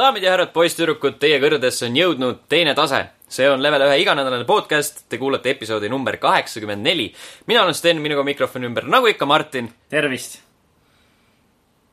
[0.00, 3.06] daamid ja härrad, poisssüdrukud, teie kõrgedesse on jõudnud teine tase.
[3.30, 7.12] see on level ühe iganädalane podcast, te kuulate episoodi number kaheksakümmend neli.
[7.46, 9.68] mina olen Sten, minuga mikrofoni ümber, nagu ikka Martin.
[9.88, 10.40] tervist!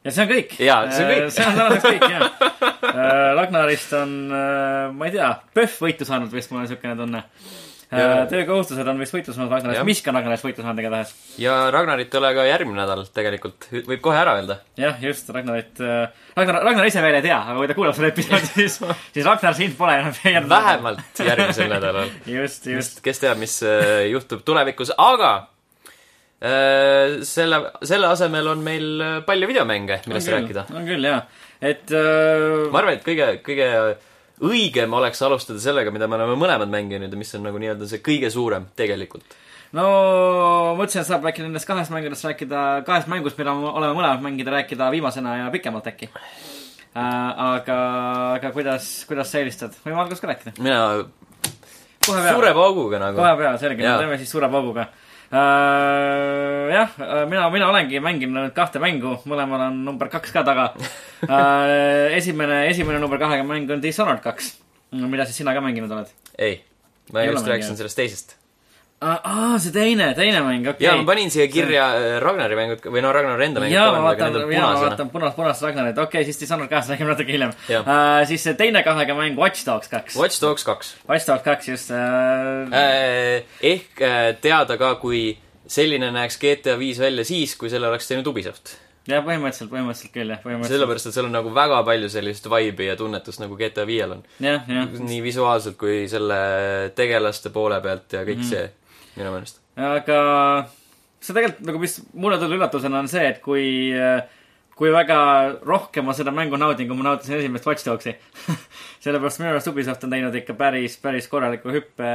[0.03, 0.55] ja see on kõik.
[0.63, 1.31] Jaa, see on kõik.
[1.35, 2.31] see on tänaseks kõik, jah.
[3.41, 4.13] Ragnarist on,
[4.95, 7.23] ma ei tea, PÖFF võitu saanud vist, mul on niisugune tunne.
[7.87, 8.25] Jaa.
[8.27, 9.85] töökohustused on vist saanud Ragnarist.
[9.87, 11.13] Miski on Ragnarist saanud igatahes.
[11.39, 14.57] ja Ragnarit ei ole ka järgmine nädal tegelikult, võib kohe ära öelda.
[14.75, 15.79] jah, just, Ragnarit,
[16.35, 18.75] Ragnar, Ragnar ise veel ei tea, aga kui ta kuulab seda episoodi, siis,
[19.15, 22.11] siis Ragnar sind pole enam vähemalt järgmisel nädalal.
[22.37, 22.99] just, just.
[23.05, 25.31] kes teab, mis äh, juhtub tulevikus, aga
[26.43, 30.67] äh, selle, selle asemel on meil äh, palju videomänge, millest rääkida.
[30.75, 31.23] on küll, jaa.
[31.61, 33.71] et äh, ma arvan, et kõige, kõige
[34.45, 38.03] õigem oleks alustada sellega, mida me oleme mõlemad mänginud ja mis on nagu nii-öelda see
[38.05, 39.25] kõige suurem tegelikult.
[39.77, 39.87] no
[40.77, 44.53] mõtlesin, et saab äkki nendest kahest mängudest rääkida, kahest mängust, mida me oleme mõlemad mänginud,
[44.53, 47.01] rääkida viimasena ja pikemalt äkki äh,.
[47.01, 47.79] aga,
[48.37, 49.75] aga kuidas, kuidas sa eelistad?
[49.85, 50.55] võime alguses ka rääkida.
[50.59, 51.09] mina
[52.05, 53.19] suure pauguga nagu.
[53.19, 55.06] kohe peale, selge, teeme siis suure pauguga äh,.
[55.31, 56.93] jah,
[57.27, 60.69] mina, mina olengi mänginud kahte mängu, mõlemal on number kaks ka taga
[61.27, 62.15] äh,.
[62.15, 64.53] esimene, esimene number kahega mäng on Dishonored kaks,
[64.95, 66.13] mida siis sina ka mänginud oled?
[66.37, 66.61] ei,
[67.11, 68.36] ma Ei just rääkisin sellest teisest.
[69.01, 73.03] aa, see teine, teine mäng, okei ja ma panin siia kirja äh, Ragnari mängud või
[73.05, 74.83] no Ragnari enda mängud jaa, ma vaatan, jaa, ma punasena.
[74.87, 78.23] vaatan punast, punast Ragnarit, okei okay,, siis Dishonored kahest räägime natuke hiljem uh,.
[78.29, 80.17] siis see teine kahega mäng Watch Dogs kaks.
[80.17, 80.95] Watch Dogs kaks.
[81.09, 82.73] Watch Dogs kaks just uh,.
[83.61, 84.01] ehk
[84.41, 85.37] teada ka, kui
[85.69, 88.73] selline näeks GTA viis välja siis, kui selle oleks teinud Ubisoft.
[89.07, 90.73] jah, põhimõtteliselt, põhimõtteliselt küll jah, põhimõtteliselt.
[90.73, 94.25] sellepärast, et seal on nagu väga palju sellist vibe'i ja tunnetust nagu GTA viiel on.
[94.41, 96.41] nii visuaalselt kui selle
[96.97, 98.49] tegelaste poole pealt ja kõik mm -hmm.
[98.49, 98.86] see,
[99.17, 99.61] minu meelest.
[99.75, 100.19] aga
[101.21, 103.67] see tegelikult nagu, mis mulle tuli üllatusena, on see, et kui,
[104.77, 105.19] kui väga
[105.65, 108.13] rohkem ma seda mängu naudin, kui ma nautisin esimest Watch Dogsi.
[109.03, 112.11] sellepärast minu arust Ubisoft on teinud ikka päris, päris korraliku hüppe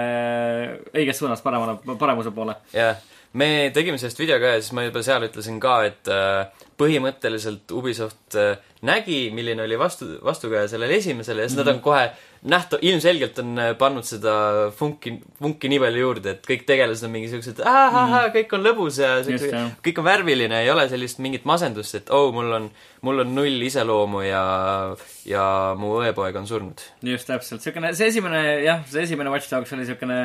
[0.92, 2.56] õiges suunas paremale, paremuse poole.
[2.74, 2.98] jah,
[3.38, 7.72] me tegime sellest video ka ja siis ma juba seal ütlesin ka, et äh, põhimõtteliselt
[7.76, 11.72] Ubisoft äh, nägi, milline oli vastu, vastukaja sellele esimesele ja siis mm -hmm.
[11.72, 12.04] nad on kohe
[12.42, 14.34] nähtav, ilmselgelt on äh, pannud seda
[14.74, 18.98] funki, funki nii palju juurde, et kõik tegelased on mingi siuksed ahahah, kõik on lõbus
[19.02, 19.68] ja Just, siuke, jah.
[19.86, 22.68] kõik on värviline, ei ole sellist mingit masendust, et oh, mul on,
[23.06, 24.42] mul on null iseloomu ja,
[25.28, 25.44] ja
[25.78, 26.82] mu õepoeg on surnud.
[27.06, 30.24] just täpselt, siukene, see esimene, jah, see esimene Watch Dogs oli siukene,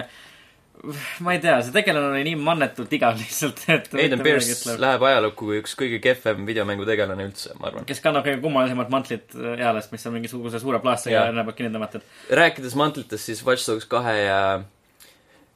[1.26, 3.90] ma ei tea, see tegelane oli nii mannetult igav lihtsalt, et.
[3.98, 7.88] Aiden Pierce läheb ajalukku kui üks kõige kehvem videomängutegelane üldse, ma arvan.
[7.90, 11.32] kes kannab kõige kummalisemat mantlit äh, eales, mis on mingisuguse suure plaastriga Jaa.
[11.34, 12.06] enne poolt kinni tõmmatud.
[12.42, 14.42] rääkides mantlitest, siis Watch Dogs kahe ja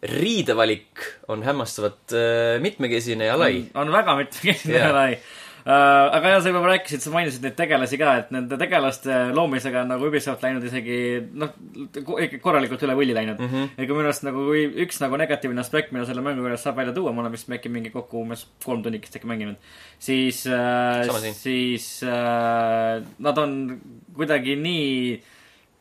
[0.01, 3.67] riidevalik on hämmastavalt äh, mitmekesine ja lai.
[3.77, 4.87] on väga mitmekesine Jaa.
[4.87, 4.95] yeah.
[4.97, 5.40] lai.
[5.65, 9.91] Aga jah, sa juba rääkisid, sa mainisid neid tegelasi ka, et nende tegelaste loomisega on
[9.93, 10.99] nagu Ubisoft läinud isegi
[11.37, 11.53] noh,
[11.91, 13.51] ikka korralikult üle võlli läinud mm.
[13.51, 13.73] -hmm.
[13.81, 16.95] kui minu arust nagu kui üks nagu negatiivne aspekt, mida selle mängu juures saab välja
[16.95, 19.59] tuua, ma olen vist äkki mingi kokku umbes kolm tunnikest äkki mänginud,
[19.99, 23.79] siis siin., siis uh, nad on
[24.15, 25.21] kuidagi nii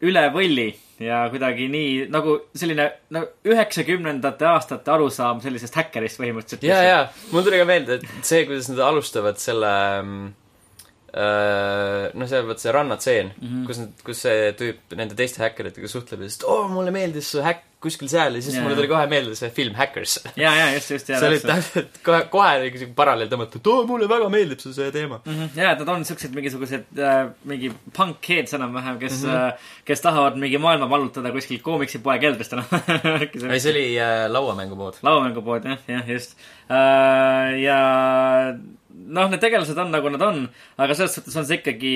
[0.06, 0.69] üle võlli
[1.00, 6.66] ja kuidagi nii nagu selline nagu üheksakümnendate aastate arusaam sellisest häkkerist põhimõtteliselt.
[6.69, 7.00] ja, ja
[7.33, 9.72] mul tuli ka meelde, et see, kuidas nad alustavad selle
[10.03, 10.40] mm, äh,
[11.10, 13.48] noh, see, vot see rannatseen mm.
[13.48, 13.65] -hmm.
[13.66, 17.32] kus nad, kus see tüüp nende teiste häkkeritega suhtleb ja siis, et oo, mulle meeldis
[17.34, 18.62] su häkk kuskil seal ja siis Jaa.
[18.65, 20.19] mulle tuli kohe meelde see film Hackers.
[20.37, 23.87] ja, ja just, just, ja see oli täpselt kohe, kohe oli siuke paralleel tõmmatud, oo,
[23.88, 25.21] mulle väga meeldib su see teema.
[25.25, 29.54] Mhm, ja, et nad on siuksed mingisugused äh, mingi punk kids enam-vähem, kes mm, -hmm.
[29.54, 32.69] äh, kes tahavad mingi maailma vallutada kuskil koomiksipoe keldrist enam.
[33.54, 35.00] ei, see oli äh, lauamängu mood.
[35.06, 36.37] lauamängupood jah, jah, just
[36.69, 37.56] äh,.
[37.65, 37.81] ja
[38.91, 40.41] noh, need tegelased on nagu nad on,
[40.81, 41.93] aga selles suhtes on see ikkagi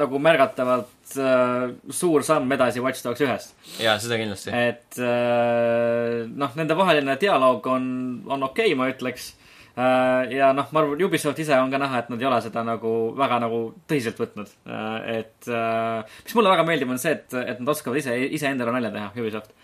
[0.00, 3.54] nagu märgatavalt äh, suur samm edasi Watch Dogs ühest.
[3.80, 4.54] jaa, seda kindlasti.
[4.54, 7.84] et äh, noh, nende vaheline dialoog on,
[8.28, 9.34] on okei okay,, ma ütleks.
[9.80, 12.90] ja noh, ma arvan, Ubisoft ise on ka näha, et nad ei ole seda nagu
[13.16, 14.50] väga nagu tõsiselt võtnud.
[15.08, 18.92] et äh, mis mulle väga meeldib, on see, et, et nad oskavad ise, iseendale nalja
[18.96, 19.54] teha, Ubisoft.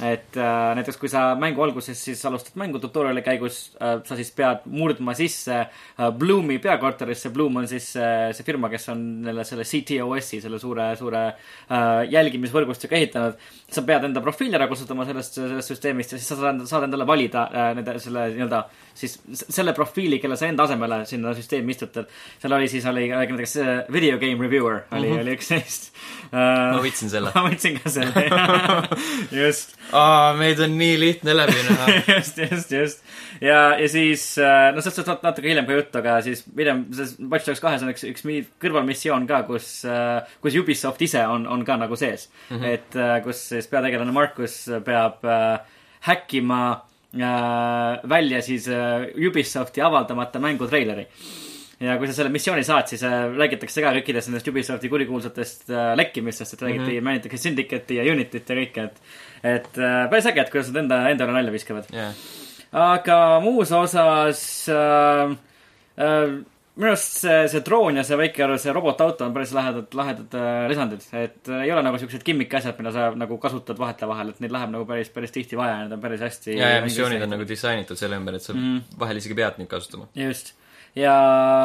[0.00, 4.30] Et äh, näiteks kui sa mängu alguses siis alustad mängu tutorial'i käigus äh,, sa siis
[4.32, 9.44] pead murdma sisse äh, Bloomi peakorterisse, Bloom on siis äh, see firma, kes on neile
[9.44, 13.36] selle CTOS-i, selle suure, suure äh, jälgimisvõrgustiku ehitanud.
[13.72, 17.06] sa pead enda profiili ära kasutama sellest, sellest süsteemist ja siis sa saad, saad endale
[17.08, 18.64] valida äh, nende, selle nii-öelda
[18.96, 22.08] siis selle profiili, kelle sa enda asemele sinna süsteemi istutad.
[22.40, 25.20] seal oli siis, oli näiteks äh, video game reviewer oli mm, -hmm.
[25.20, 25.92] oli üks neist
[26.32, 26.80] ma uh,.
[26.84, 27.32] võtsin selle.
[27.36, 28.24] ma võtsin ka selle,
[29.42, 31.96] just, aa, meid on nii lihtne läbi näha.
[32.16, 33.04] just, just, just.
[33.40, 37.50] ja, ja siis, no sellest saab natuke hiljem ka juttu, aga siis hiljem, selles Watch
[37.50, 39.68] Dogs kahes on üks, üks mi- kõrvalmissioon ka, kus,
[40.44, 42.56] kus Ubisoft ise on, on ka nagu sees mm.
[42.56, 42.72] -hmm.
[42.72, 45.60] et äh, kus siis peategelane Markus peab äh,
[46.08, 46.62] häkkima
[47.14, 51.06] äh, välja siis äh, Ubisofti avaldamata mängu treileri
[51.82, 55.92] ja kui sa selle missiooni saad, siis äh, räägitakse ka kõikidest nendest Ubisofti kurikuulsatest äh,
[55.98, 57.08] lekkimistest, et räägiti mm, -hmm.
[57.08, 59.00] mainitakse Syndicate'i ja Unity't ja kõike, et,
[59.42, 61.88] et äh, päris äge, et kuidas nad enda, endale nalja viskavad.
[61.92, 62.14] jah,
[62.72, 64.40] aga muus osas
[64.72, 65.34] äh,
[65.98, 66.40] äh,
[66.72, 70.62] minu arust see, see droon ja see väike, see robotauto on päris lahedad, lahedad äh,
[70.72, 74.40] lisandid, et äh, ei ole nagu siuksed gimmick asjad, mida sa nagu kasutad vahetevahel, et
[74.40, 76.56] neid läheb nagu päris, päris tihti vaja ja need on päris hästi.
[76.56, 78.78] ja, ja missioonid on nagu disainitud selle ümber, et sa Mhm.
[78.98, 80.08] vahel isegi pead neid kasutama.
[80.16, 80.54] just.
[80.94, 81.12] Ja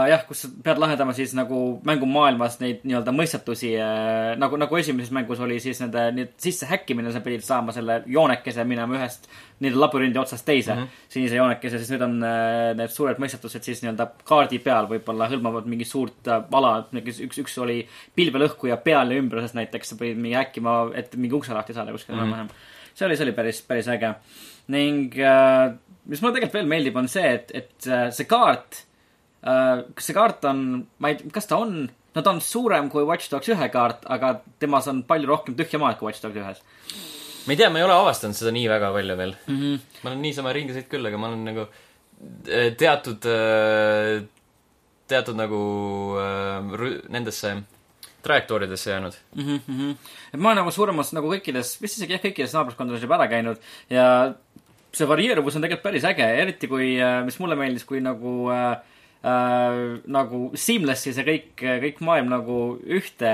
[0.08, 5.12] jah, kus sa pead lahendama siis nagu mängumaailmas neid nii-öelda mõistatusi äh, nagu, nagu esimeses
[5.12, 9.28] mängus oli siis nende nii sisse häkkimine, sa pidid saama selle joonekese minema ühest
[9.60, 10.86] nii-öelda labürindi otsast teise mm Mhm.
[10.88, 11.10] -hmm.
[11.10, 15.66] sinise joonekese, siis nüüd on äh, need suured mõistatused siis nii-öelda kaardi peal võib-olla hõlmavad
[15.68, 17.82] mingit suurt äh, ala, näiteks üks, üks oli
[18.16, 22.16] pilvelõhkuja peal ja ümbruses näiteks, sa pidid mingi häkkima, et mingi ukse lahti saada kuskil
[22.16, 22.24] Mhm.
[22.24, 22.96] enam-vähem mm -hmm.
[22.96, 24.16] see oli, see oli päris, päris äge.
[24.68, 25.74] ning äh,
[26.06, 28.86] mis mulle tegelikult veel meeldib, on see, et, et äh, see kaart
[29.42, 30.64] kas see kaart on,
[31.00, 34.08] ma ei tea, kas ta on, no ta on suurem kui Watch Dogs ühe kaart,
[34.10, 36.64] aga temas on palju rohkem tühja maad kui Watch Dogs ühes
[37.48, 39.36] ma ei tea, ma ei ole avastanud seda nii väga palju veel.
[39.48, 39.60] mm.
[39.60, 40.02] -hmm.
[40.04, 41.68] ma olen niisama ringi sõit küll, aga ma olen nagu
[42.50, 43.28] eh, teatud,
[45.08, 45.62] teatud nagu
[47.10, 47.54] nendesse
[48.24, 49.16] trajektooridesse jäänud.
[49.36, 49.60] mm.
[49.68, 49.96] -hmm.
[50.34, 53.64] et ma olen nagu suuremas nagu kõikides, vist isegi jah, kõikides naabruskondades juba ära käinud
[53.90, 54.34] ja
[54.92, 58.78] see varieeruvus on tegelikult päris äge, eriti kui, mis mulle meeldis, kui nagu äh,
[59.28, 61.52] äh, nagu seamless'i see kõik,
[61.84, 63.34] kõik maailm nagu ühte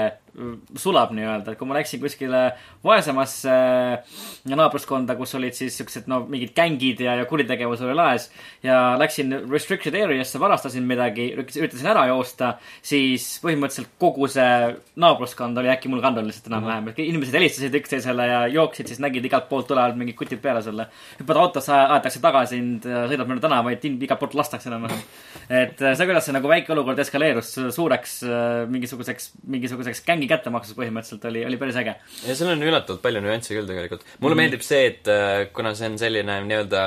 [0.80, 2.40] sulab nii-öelda, et kui ma läksin kuskile
[2.86, 4.16] vaesemasse äh,
[4.50, 8.30] naabruskonda, kus olid siis siuksed no mingid gängid ja, ja kuritegevus oli laes
[8.66, 15.72] ja läksin restricted area'sse, varastasin midagi, üritasin ära joosta, siis põhimõtteliselt kogu see naabruskond oli
[15.74, 19.70] äkki mul kandel lihtsalt enam-vähem, et inimesed helistasid üksteisele ja jooksid, siis nägid igalt poolt
[19.70, 20.88] tulevad mingid kutid peale sulle.
[21.20, 25.06] hüppad autosse, aetakse taga sind, sõidad mööda tänavaid, igalt poolt lastakse enam-vähem.
[25.50, 30.78] et äh, see, kuidas see nagu väike olukord eskaleerus suureks äh, mingisuguseks, mingisuguseks gängi kättemaksuks
[30.80, 31.96] põhimõtteliselt oli, oli päris äge.
[32.28, 34.06] ja seal on üllatavalt palju nüansse küll tegelikult.
[34.20, 34.44] mulle mm.
[34.44, 36.86] meeldib see, et äh, kuna see on selline nii-öelda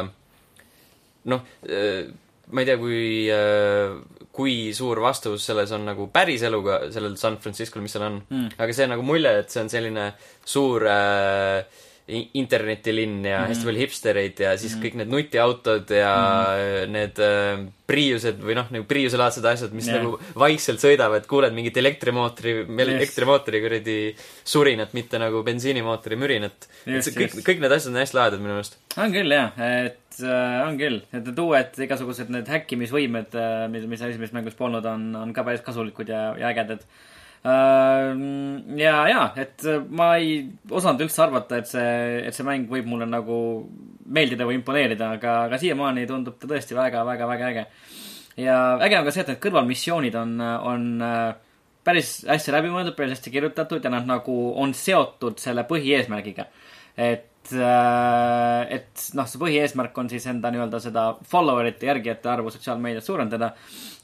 [1.33, 3.07] noh, ma ei tea, kui,
[4.37, 8.53] kui suur vastavus selles on nagu päris eluga, sellel San Francisco'l, mis seal on Mm.
[8.59, 10.07] aga see nagu mulje, et see on selline
[10.47, 11.65] suur äh,
[12.07, 13.51] internetilinn ja mm.
[13.51, 14.83] hästi palju hipstereid ja siis mm.
[14.85, 16.13] kõik need nutiautod ja
[16.55, 16.93] mm.
[16.95, 20.03] need äh, Priused või noh, nagu Priuselaadsed asjad, mis yeah.
[20.03, 22.83] nagu vaikselt sõidavad, kuuled mingit elektrimootori, Just.
[22.85, 23.97] elektrimootori kuradi
[24.47, 26.69] surinat, mitte nagu bensiinimootori mürinat.
[26.85, 28.79] see kõik just., kõik need asjad on hästi lahedad minu meelest.
[29.03, 33.91] on küll jah, et äh, on küll, et need uued igasugused need häkkimisvõimed äh,, mis,
[33.91, 36.87] mis esimeses mängus polnud, on, on ka päris kasulikud ja, ja ägedad.
[37.47, 40.39] ja, ja, et äh, ma ei
[40.71, 41.91] osanud üldse arvata, et see,
[42.27, 43.39] et see mäng võib mulle nagu
[44.07, 47.67] meeldida või imponeerida, aga, aga siiamaani tundub ta tõesti väga, väga, väga äge.
[48.43, 51.29] ja äge on ka see, et need kõrvalmissioonid on, on äh,
[51.87, 56.49] päris hästi läbi mõeldud, päris hästi kirjutatud ja nad nagu on seotud selle põhieesmärgiga.
[56.97, 63.53] et, et noh, see põhieesmärk on siis enda nii-öelda seda follower'ite, järgijate arvu sotsiaalmeedias suurendada.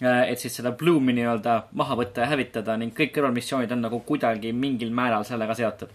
[0.02, 4.52] et siis seda Bloomi nii-öelda maha võtta ja hävitada ning kõik kõrvalmissioonid on nagu kuidagi
[4.52, 5.90] mingil määral sellega seotud.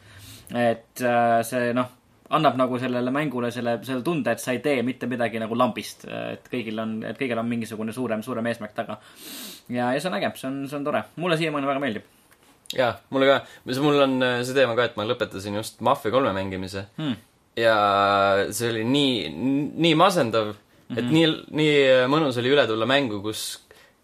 [0.56, 1.90] et äh, see noh,
[2.30, 6.06] annab nagu sellele mängule selle, selle tunde, et sa ei tee mitte midagi nagu lambist,
[6.08, 9.00] et kõigil on, et kõigil on mingisugune suurem, suurem eesmärk taga.
[9.70, 12.14] ja, ja see on äge, see on, see on tore, mulle siiamaani väga meeldib
[12.76, 13.38] jaa, mulle ka,
[13.84, 17.16] mul on äh, see teema ka, et ma lõpetasin just Mafia kolme mängimise hmm..
[17.58, 17.78] Ja
[18.54, 19.30] see oli nii,
[19.76, 20.58] nii masendav mm,
[20.90, 21.00] -hmm.
[21.00, 21.30] et nii,
[21.62, 21.78] nii
[22.12, 23.48] mõnus oli üle tulla mängu, kus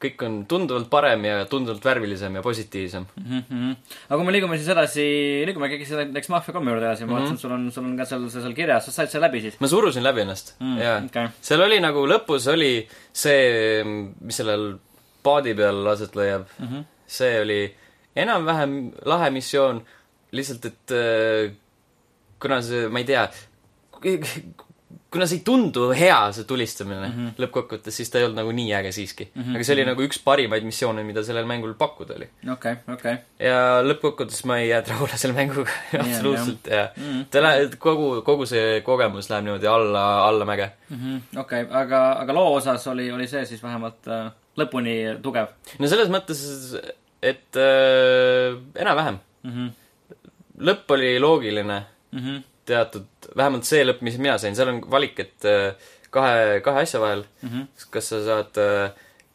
[0.03, 3.05] kõik on tunduvalt parem ja tunduvalt värvilisem ja positiivsem.
[3.19, 3.75] Mm -hmm.
[4.09, 5.05] aga kui me liigume siis edasi,
[5.47, 7.19] liigume ikkagi selle näiteks Mafia kolme juurde edasi, ma Mhm.
[7.19, 9.67] vaatasin, sul on, sul on ka seal, seal kirjas, sa said selle läbi siis ma
[9.67, 10.97] surusin läbi ennast mm, jaa.
[11.05, 11.27] okei.
[11.41, 13.83] seal oli nagu lõpus oli see,
[14.21, 14.77] mis sellel
[15.23, 16.67] paadi peal aset leiab mm.
[16.67, 16.83] -hmm.
[17.07, 17.75] see oli
[18.15, 19.81] enam-vähem lahe missioon,
[20.31, 21.53] lihtsalt et äh,
[22.43, 23.23] kuna see, ma ei tea,
[25.13, 27.25] kuna see ei tundu hea, see tulistamine mm Mhm.
[27.27, 27.41] -hmm.
[27.43, 29.41] lõppkokkuvõttes, siis ta ei olnud nagu nii äge siiski mm.
[29.43, 29.55] -hmm.
[29.55, 32.27] aga see oli nagu üks parimaid missioone, mida sellel mängul pakkuda oli.
[32.53, 33.15] okei, okei.
[33.39, 35.71] ja lõppkokkuvõttes ma ei jäänud rahule selle mänguga
[36.03, 37.25] absoluutselt ja Mm -hmm.
[37.31, 40.71] ta läheb, kogu, kogu see kogemus läheb niimoodi alla, allamäge.
[40.89, 45.47] Mhm, okei, aga, aga loo osas oli, oli see siis vähemalt äh, lõpuni tugev
[45.79, 46.41] no selles mõttes,
[47.21, 49.17] et äh, enam-vähem.
[49.43, 49.51] mm?
[49.51, 49.71] -hmm.
[50.59, 51.83] lõpp oli loogiline
[52.13, 52.43] Mm -hmm.
[52.65, 55.73] teatud, vähemalt see lõpp, mis mina sain, seal on valik, et äh,
[56.13, 57.89] kahe, kahe asja vahel Mm -hmm.
[57.91, 58.91] kas sa saad äh,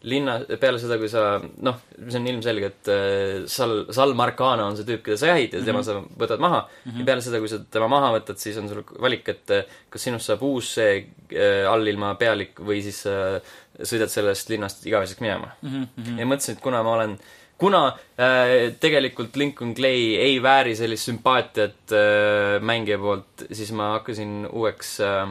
[0.06, 1.23] linna, peale seda, kui sa,
[1.66, 5.56] noh, see on ilmselge, et äh, Sal, Sal Marcana on see tüüp, keda sa jahid
[5.56, 6.90] ja tema sa võtad maha mm.
[6.90, 7.00] -hmm.
[7.00, 10.06] ja peale seda, kui sa tema maha võtad, siis on sul valik, et äh, kas
[10.06, 10.92] sinust saab uus see
[11.32, 13.40] äh, allilma pealik või siis äh,
[13.82, 16.18] sõidad sellest linnast igaveseks minema Mm -hmm.
[16.18, 17.18] ja mõtlesin, et kuna ma olen,
[17.58, 24.46] kuna äh, tegelikult Lincoln Clay ei vääri sellist sümpaatiat äh, mängija poolt, siis ma hakkasin
[24.52, 25.28] uueks äh,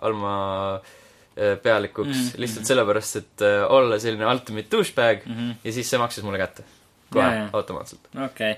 [0.00, 0.34] Alma
[0.76, 2.24] äh, pealikuks mm.
[2.24, 2.40] -hmm.
[2.44, 5.36] lihtsalt sellepärast, et äh, olla selline ultimate douchebag mm.
[5.36, 5.54] -hmm.
[5.64, 6.62] ja siis see maksis mulle kätte.
[7.12, 8.00] kohe automaatselt.
[8.24, 8.54] okei okay.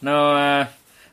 [0.00, 0.66] no äh,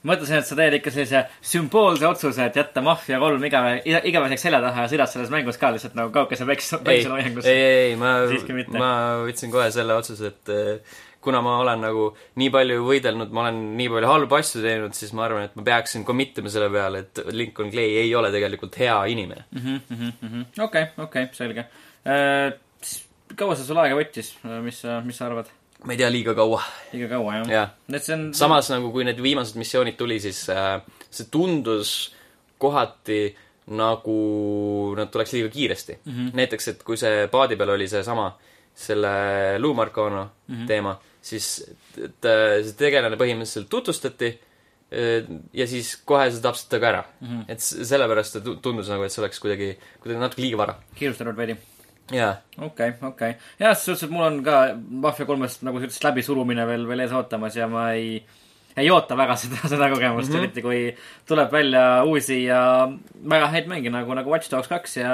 [0.03, 4.61] mõtlesin, et sa teed ikka sellise sümboolse otsuse, et jätta Mafia kolm igave, igaveseks selja
[4.63, 8.13] taha ja sõidad selles mängus ka lihtsalt nagu kaukese päikse, ei, päikseloojangus ei, ei, ma,
[8.29, 8.77] Siiski mitte.
[8.77, 8.91] ma
[9.25, 10.97] võtsin kohe selle otsuse, et äh,
[11.27, 12.07] kuna ma olen nagu
[12.39, 15.65] nii palju võidelnud, ma olen nii palju halbu asju teinud, siis ma arvan, et ma
[15.67, 19.47] peaksin commit ima selle peale, et Lincoln Clay ei ole tegelikult hea inimene.
[19.59, 21.67] Mhm, okei, okei, selge
[22.07, 22.51] äh,.
[23.37, 25.49] kaua see sul aega võttis, mis sa, mis sa arvad?
[25.85, 26.61] ma ei tea, liiga kaua.
[26.93, 27.73] liiga kaua, jah?
[27.99, 30.79] see on samas nagu, kui need viimased missioonid tuli, siis äh,
[31.09, 31.97] see tundus
[32.57, 33.21] kohati
[33.77, 34.17] nagu
[34.97, 36.13] nad tuleks liiga kiiresti mm.
[36.13, 36.29] -hmm.
[36.39, 38.31] näiteks, et kui see paadi peal oli seesama,
[38.73, 40.67] selle Lou Marcano mm -hmm.
[40.67, 41.47] teema, siis
[41.97, 47.05] et, äh, see tegelane põhimõtteliselt tutvustati äh, ja siis kohe see tapsiti ta ka ära
[47.05, 47.27] mm.
[47.27, 47.47] -hmm.
[47.47, 50.77] et sellepärast ta tu- tundus nagu, et see oleks kuidagi, kuidagi natuke liiga vara.
[50.95, 51.57] kiirustanud veidi
[52.11, 52.35] jaa.
[52.57, 53.33] okei okay,, okei okay..
[53.59, 57.57] jah, selles suhtes, mul on ka Mafia kolmest nagu sellist läbisurumine veel, veel ees ootamas
[57.57, 58.21] ja ma ei,
[58.77, 60.43] ei oota väga seda, seda kogemust mm, -hmm.
[60.43, 60.81] eriti kui
[61.27, 62.61] tuleb välja uusi ja
[63.35, 65.13] väga häid mänge nagu, nagu Watch Dogs kaks ja,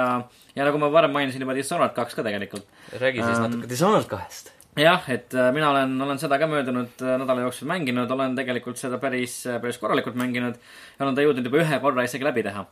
[0.54, 2.66] ja nagu ma varem mainisin juba Dishonored kaks ka tegelikult.
[3.00, 4.53] räägi siis Ähm, natuke Dishonored kahest.
[4.82, 8.80] Jah, et äh, mina olen, olen seda ka möödunud äh, nädala jooksul mänginud, olen tegelikult
[8.80, 12.64] seda päris, päris korralikult mänginud ja olen ta jõudnud juba ühe korra isegi läbi teha.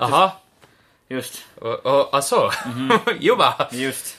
[0.00, 0.38] ahah,
[1.10, 3.18] just ah soo -hmm.
[3.28, 4.16] juba just,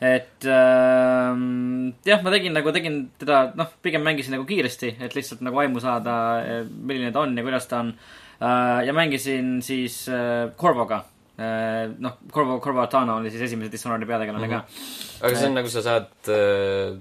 [0.00, 5.42] et ähm, jah, ma tegin nagu, tegin teda, noh, pigem mängisin nagu kiiresti, et lihtsalt
[5.42, 7.94] nagu aimu saada, milline ta on ja kuidas ta on
[8.40, 8.86] äh,.
[8.86, 11.13] ja mängisin siis äh, Corvoga äh,.
[11.38, 14.60] noh, Corvo, Corvo Atana oli siis esimese Dishonored'i peategelane mm -hmm.
[14.60, 15.26] ka.
[15.26, 16.98] aga see on nagu sa saad äh,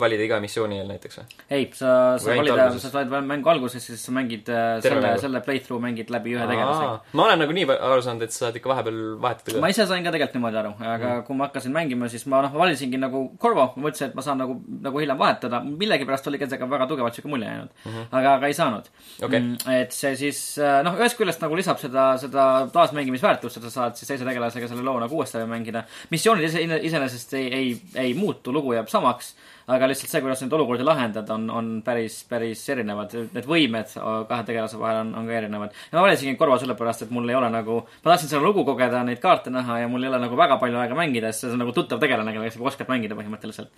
[0.00, 1.26] valida iga missiooni eel näiteks või?
[1.50, 2.82] ei, sa, sa alguses?
[2.82, 6.46] sa saad mängu alguses, siis sa mängid äh, Terve selle selle playthrough mängid läbi ühe
[6.48, 7.14] tegelasega.
[7.18, 9.74] ma olen nagu nii aru saanud, et sa saad ikka vahepeal vahetada ma ka.
[9.74, 11.24] ise sain ka tegelikult niimoodi aru, aga mm.
[11.26, 14.40] kui ma hakkasin mängima, siis ma noh, valisingi nagu Corvo, ma mõtlesin, et ma saan
[14.42, 17.92] nagu, nagu hiljem vahetada, millegipärast oli ka väga tugevalt siuke mulje jäänud mm.
[17.92, 18.08] -hmm.
[18.20, 18.88] aga, aga ei saanud
[19.22, 19.40] Okei.
[19.40, 19.76] mm,.
[19.82, 24.00] et see siis äh, noh, ühest küljest nagu lisab seda, seda taasmängimisväärtust, et sa saad
[24.00, 25.84] siis teise tegelasega selle loo nagu uuesti läbi mängida.
[26.10, 29.34] missioonid ise, iseenesest ei, ei, ei muutu, lugu jääb samaks,
[29.68, 33.12] aga lihtsalt see, kuidas neid olukordi lahendada, on, on päris, päris erinevad.
[33.34, 33.92] Need võimed
[34.30, 35.76] kahe tegelase vahel on, on ka erinevad.
[35.90, 39.02] ja ma valisingi Corvo sellepärast, et mul ei ole nagu, ma tahtsin seda lugu kogeda,
[39.04, 41.62] neid kaarte näha ja mul ei ole nagu väga palju aega mängida, sest see on
[41.64, 43.70] nagu tuttav tegelane, kellega sa oskad mängida põhimõtteliselt.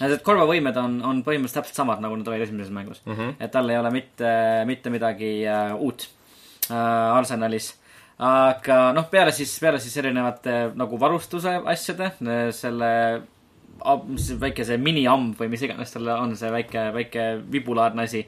[0.00, 3.14] et Corvo võimed on, on põhimõtteliselt täpselt samad, nagu nad olid esimeses mängus mm.
[3.14, 3.36] -hmm.
[3.44, 4.34] et tal ei ole mitte,
[4.66, 6.08] mitte midagi äh, uut
[6.70, 6.76] äh,
[7.18, 7.74] arsenalis
[8.24, 12.12] aga noh, peale siis, peale siis erinevate nagu varustuse asjade,
[12.54, 12.90] selle
[14.40, 18.24] väike see miniamb või mis iganes tal on, see väike, väike vibulaadne asi.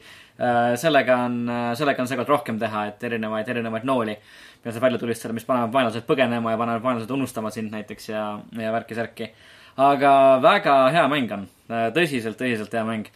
[0.77, 1.37] sellega on,
[1.75, 4.17] sellega on seekord rohkem teha, et erinevaid, erinevaid nooli,
[4.61, 8.27] mida saab välja tulistada, mis panevad vaenlased põgenema ja panevad vaenlased unustama sind näiteks ja,
[8.59, 9.31] ja värki-särki.
[9.77, 11.47] aga väga hea mäng on,
[11.95, 13.09] tõsiselt, tõsiselt hea mäng.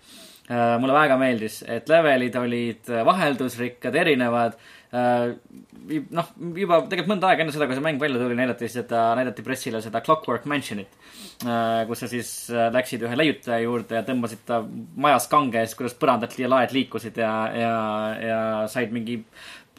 [0.52, 4.58] mulle väga meeldis, et levelid olid vaheldusrikkad, erinevad
[4.92, 9.46] noh, juba tegelikult mõnda aega enne seda, kui see mäng välja tuli, näidati seda, näidati
[9.46, 10.92] pressile seda Clockwork Mansionit.
[11.88, 14.60] kus sa siis äh, läksid ühe leiutaja juurde ja tõmbasid ta
[15.00, 17.74] majas kange ees, kuidas põrandad ja laed liikusid ja, ja,
[18.22, 19.22] ja said mingi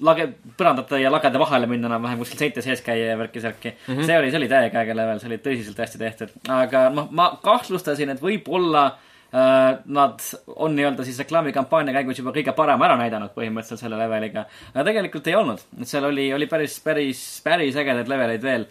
[0.03, 3.95] lage, põrandate ja lagede vahele minna enam-vähem kuskil seinte sees käia ja värki-särki mm.
[3.95, 4.09] -hmm.
[4.09, 6.37] see oli, see oli täiega äge level, see oli tõsiselt hästi tehtud.
[6.49, 10.21] aga noh, ma kahtlustasin, et võib-olla äh, nad
[10.57, 14.45] on nii-öelda siis reklaamikampaania käigus juba kõige parem ära näidanud põhimõtteliselt selle leveliga.
[14.75, 18.67] aga tegelikult ei olnud, et seal oli, oli päris, päris, päris ägedaid leveleid veel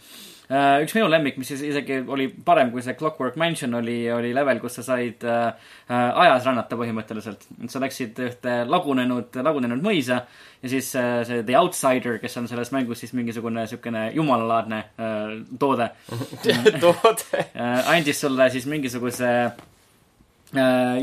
[0.51, 4.33] Uh, üks minu lemmik, mis is- isegi oli parem kui see Clockwork Mansion oli, oli
[4.35, 5.53] level, kus sa said uh,
[5.87, 7.45] ajas rännata põhimõtteliselt.
[7.71, 10.17] sa läksid ühte lagunenud, lagunenud mõisa
[10.59, 14.83] ja siis see The Outsider, kes on selles mängus siis mingisugune siukene jumalalaadne
[15.57, 15.87] toode
[16.83, 17.45] toode.
[17.55, 19.53] äh, andis sulle siis mingisuguse äh,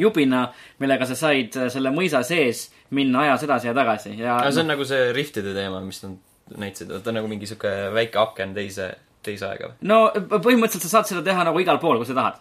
[0.01, 0.47] jubina,
[0.83, 4.65] millega sa said äh, selle mõisa sees minna ajas edasi ja tagasi ja aga see
[4.65, 6.17] on nagu see riftide teema, mis nad
[6.57, 8.91] näitasid, ta on nagu mingi sihuke väike aken teise,
[9.25, 9.89] teise aega või?
[9.91, 12.41] no põhimõtteliselt sa saad seda teha nagu igal pool, kus sa tahad.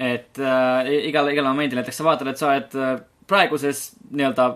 [0.00, 1.80] Et äh, igal, igal momendil.
[1.80, 4.46] Näiteks sa vaatad, et sa oled äh, praeguses nii-öelda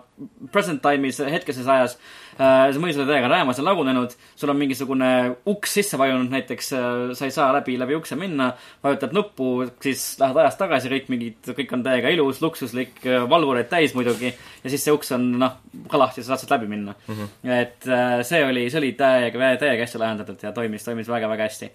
[0.52, 1.96] present time'is, hetkeses ajas
[2.38, 5.10] äh,, see mõis oli täiega räämas ja lagunenud, sul on mingisugune
[5.50, 6.84] uks sisse vajunud näiteks äh,,
[7.18, 8.50] sa ei saa läbi, läbi ukse minna,
[8.84, 9.50] vajutad nuppu,
[9.82, 14.72] siis lähed ajas tagasi, kõik mingid, kõik on täiega ilus, luksuslik, valvureid täis muidugi ja
[14.72, 15.58] siis see uks on noh,
[15.90, 17.16] ka lahti, sa saad sealt läbi minna mm.
[17.16, 17.56] -hmm.
[17.58, 21.72] et äh, see oli, see oli täiega, täiega hästi lahendatud ja toimis, toimis väga-väga hästi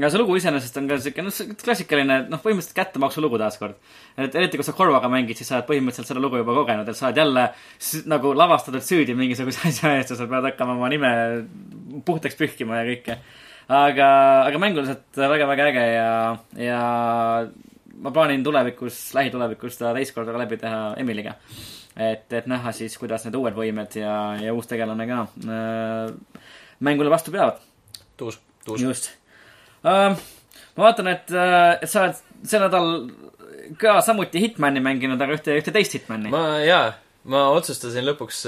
[0.00, 3.76] ja see lugu iseenesest on ka siuke, noh, klassikaline, noh, põhimõtteliselt kättemaksu lugu taaskord.
[4.16, 6.98] et eriti, kui sa Korvaga mängid, siis sa oled põhimõtteliselt seda lugu juba kogenud, et
[6.98, 7.46] sa oled jälle
[8.12, 11.12] nagu lavastatud süüdi mingisuguse asja eest ja sa pead hakkama oma nime
[12.06, 13.18] puhtaks pühkima ja kõike.
[13.68, 14.08] aga,
[14.48, 16.08] aga mänguliselt väga-väga äge ja,
[16.56, 16.80] ja
[18.02, 21.36] ma plaanin tulevikus, lähitulevikus ta teist korda läbi teha Emiliga.
[21.96, 26.46] et, et näha siis, kuidas need uued võimed ja, ja uus tegelane ka äh,
[26.80, 27.60] mängule vastu peavad.
[28.16, 28.80] tuus, tuus.
[28.80, 29.21] just.
[29.82, 32.88] Ma vaatan, et uh,, et sa oled see nädal
[33.80, 36.30] ka samuti Hitmani mänginud, aga ühte, ühte teist Hitmani.
[36.32, 36.92] ma, jaa,
[37.30, 38.42] ma otsustasin lõpuks,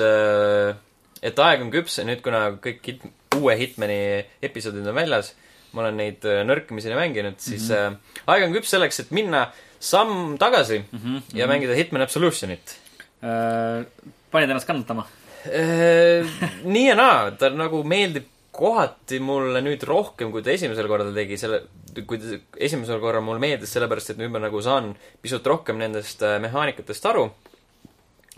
[1.25, 3.07] et aeg on küps ja nüüd, kuna kõik hit,
[3.39, 3.99] uue Hitmani
[4.45, 5.33] episoodid on väljas,
[5.75, 7.99] ma olen neid äh, nõrkemiseni mänginud, siis mm -hmm.
[8.25, 9.49] äh, aeg on küps selleks, et minna
[9.81, 11.23] samm tagasi mm -hmm.
[11.39, 12.79] ja mängida Hitman Absolutionit
[13.23, 13.85] uh,.
[14.31, 15.07] panid ennast kannatama.
[15.47, 16.27] Äh,
[16.65, 21.39] nii ja naa, ta nagu meeldib kohati mulle nüüd rohkem, kui ta esimesel korral tegi,
[21.41, 21.63] selle,
[22.07, 24.93] kui ta esimesel korral mulle meeldis, sellepärast et nüüd ma nagu saan
[25.23, 27.29] pisut rohkem nendest äh, mehaanikatest aru.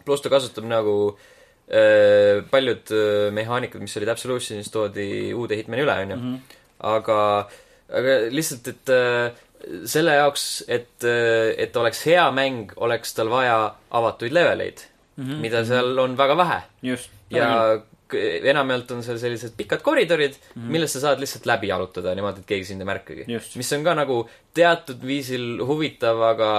[0.06, 5.96] pluss ta kasutab nagu äh, paljud äh, mehaanikad, mis olid Absolutionis, toodi uude Hitmani üle,
[6.06, 6.36] onju.
[6.94, 7.18] aga,
[8.00, 9.42] aga lihtsalt, et äh,
[9.88, 13.58] selle jaoks, et, et oleks hea mäng, oleks tal vaja
[13.98, 14.84] avatuid leveleid
[15.16, 15.40] mm, -hmm.
[15.42, 16.58] mida seal on väga vähe
[17.32, 17.48] ja
[18.14, 20.70] enamjaolt on seal sellised pikad koridorid mm, -hmm.
[20.70, 23.94] millest sa saad lihtsalt läbi jalutada niimoodi, et keegi sind ei märkagi mis on ka
[23.98, 24.18] nagu
[24.54, 26.50] teatud viisil huvitav, aga,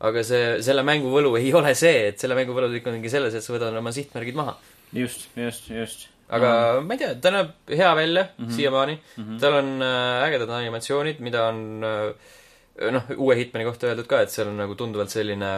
[0.00, 3.44] aga see, selle mängu võlu ei ole see, et selle mängu võlu ikkagi selles, et
[3.44, 4.56] sa võtad oma sihtmärgid maha.
[4.92, 6.08] just, just, just.
[6.28, 6.86] aga mm.
[6.88, 8.56] ma ei tea, ta näeb hea välja mm -hmm.
[8.56, 9.24] siiamaani mm.
[9.24, 9.40] -hmm.
[9.40, 14.30] tal on äh, ägedad animatsioonid, mida on äh, noh, uue Hitmani kohta öeldud ka, et
[14.30, 15.52] seal on nagu tunduvalt selline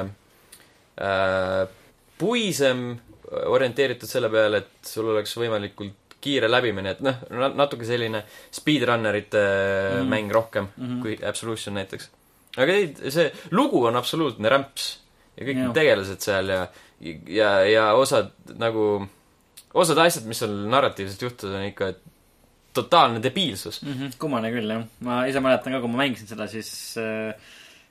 [1.00, 1.68] äh,
[2.18, 7.18] puisem, orienteeritud selle peale, et sul oleks võimalikult kiire läbimine, et noh,
[7.54, 10.08] natuke selline speedrunnerite mm -hmm.
[10.08, 11.02] mäng rohkem mm -hmm.
[11.02, 12.10] kui Absolution näiteks.
[12.56, 14.98] aga ei, see lugu on absoluutne rämps
[15.36, 16.66] ja kõik need tegelased seal ja,
[17.26, 19.06] ja, ja osad nagu,
[19.74, 21.92] osad asjad, mis seal narratiivselt juhtuvad, on ikka
[22.74, 23.82] totaalne debiilsus.
[23.82, 23.92] mm.
[23.92, 24.18] -hmm.
[24.18, 24.84] kummane küll, jah.
[25.00, 27.34] ma ise mäletan ka, kui ma mängisin seda, siis äh,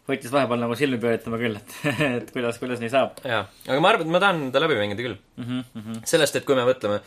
[0.07, 1.77] võttis vahepeal nagu silmi pööritama küll, et,
[2.17, 5.05] et kuidas, kuidas nii saab jaa, aga ma arvan, et ma tahan ta läbi mängida
[5.05, 5.17] küll.
[5.37, 5.43] mm.
[5.43, 6.05] -hmm, mm -hmm.
[6.13, 6.99] sellest, et kui me võtame,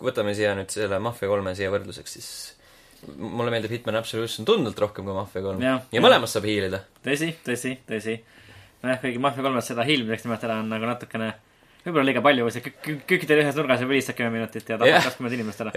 [0.00, 2.30] võtame siia nüüd selle Mafia kolme siia võrdluseks, siis
[3.18, 5.62] mulle meeldib Hitman Absolution tunduvalt rohkem kui Mafia kolm.
[5.62, 6.04] Ja jah.
[6.04, 6.84] mõlemas saab hiilida.
[7.04, 8.18] tõsi, tõsi, tõsi.
[8.82, 11.34] nojah, kuigi Mafia kolmes seda hiilmiseks nimetada on nagu natukene
[11.84, 12.72] võib-olla liiga palju, see
[13.04, 15.04] kükitad ühes nurgas ja vilistab kümme minutit ja tapad Jah.
[15.04, 15.72] kakskümmend inimest ära.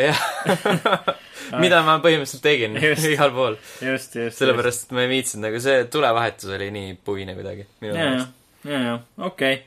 [1.64, 3.08] mida ma põhimõtteliselt tegin Just.
[3.12, 3.58] igal pool.
[3.84, 4.40] just, just.
[4.40, 8.28] sellepärast, et ma ei viitsinud, nagu see tulevahetus oli nii puine kuidagi ja, ja
[8.68, 8.96] ja, ja,
[9.28, 9.60] okei.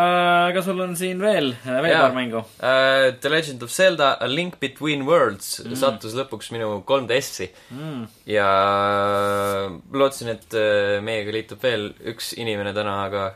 [0.00, 2.04] aga sul on siin veel, veel Jaa.
[2.06, 2.44] paar mängu.
[2.60, 5.74] Uh, The Legend of Zelda A Link Between Worlds mm.
[5.80, 8.06] sattus lõpuks minu 3DS-i Mm.
[8.30, 8.46] ja
[9.92, 13.28] lootsin, et äh, meiega liitub veel üks inimene täna, aga,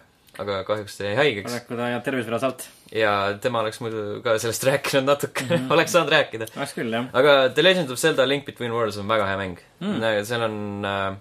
[0.42, 2.64] aga kahjuks ta jäi haigeks paraku ta jääb tervisevõlas alt.
[2.94, 5.72] ja tema oleks muidu ka sellest rääkinud natuke mm, -hmm.
[5.76, 6.48] oleks saanud rääkida.
[6.56, 7.06] oleks küll, jah.
[7.12, 10.00] aga The Legend of Zelda Link Between Worlds on väga hea mäng Mm.
[10.24, 11.16] seal on äh,,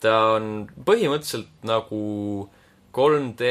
[0.00, 2.48] ta on põhimõtteliselt nagu
[2.96, 3.44] 3D,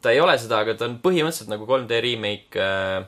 [0.00, 3.04] ta ei ole seda, aga ta on põhimõtteliselt nagu 3D remake äh,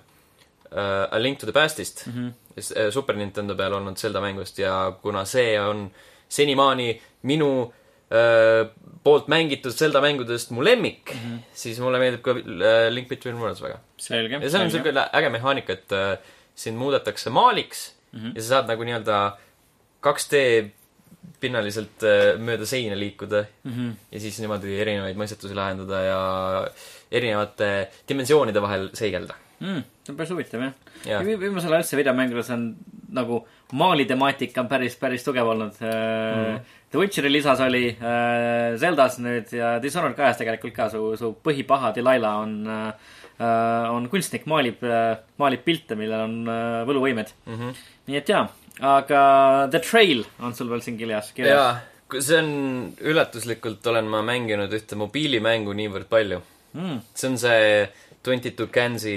[0.72, 2.12] äh, A Link to the Past'ist mm.
[2.12, 2.90] -hmm.
[2.90, 5.90] Super Nintendo peal olnud Zelda mängust ja kuna see on
[6.28, 7.72] senimaani minu
[9.04, 11.38] poolt mängitud Zelda mängudest mu lemmik mm, -hmm.
[11.54, 13.78] siis mulle meeldib ka äh, Link Between Worlds väga.
[14.42, 16.18] ja seal on siuke äge mehaanika, et äh,
[16.54, 18.32] sind muudetakse maaliks mm -hmm.
[18.34, 19.20] ja sa saad nagu nii-öelda
[20.06, 20.68] 2D
[21.40, 23.72] pinnaliselt äh, mööda seina liikuda mm.
[23.72, 23.92] -hmm.
[24.12, 26.20] ja siis niimoodi erinevaid mõistetusi lahendada ja
[27.10, 29.34] erinevate dimensioonide vahel seigelda.
[29.60, 29.82] mm,.
[30.04, 30.72] see on päris huvitav, jah
[31.06, 31.22] Jah.
[31.28, 31.38] ja..
[31.40, 32.76] viimasel ajal üldse videomängudes on
[33.12, 36.50] nagu Mali temaatika on päris, päris tugev olnud Mhm.
[36.50, 36.60] mm..
[36.90, 41.92] The Witcheri lisas oli äh, Zeldas nüüd ja Dishonored kahes tegelikult ka su, su põhipaha
[41.94, 43.12] Delilah on äh,,
[43.94, 47.60] on kunstnik, maalib äh,, maalib pilte, millel on äh, võluvõimed mm.
[47.60, 47.78] -hmm.
[48.10, 48.42] nii et jaa,
[48.96, 49.22] aga
[49.70, 51.54] The Trail on sul veel siin kirjas, kirjas.
[51.54, 52.50] jaa, see on,
[53.12, 56.42] üllatuslikult olen ma mänginud ühte mobiilimängu niivõrd palju.
[56.74, 57.00] Mm.
[57.14, 57.88] see on see
[58.22, 59.14] Twenty Two Cansi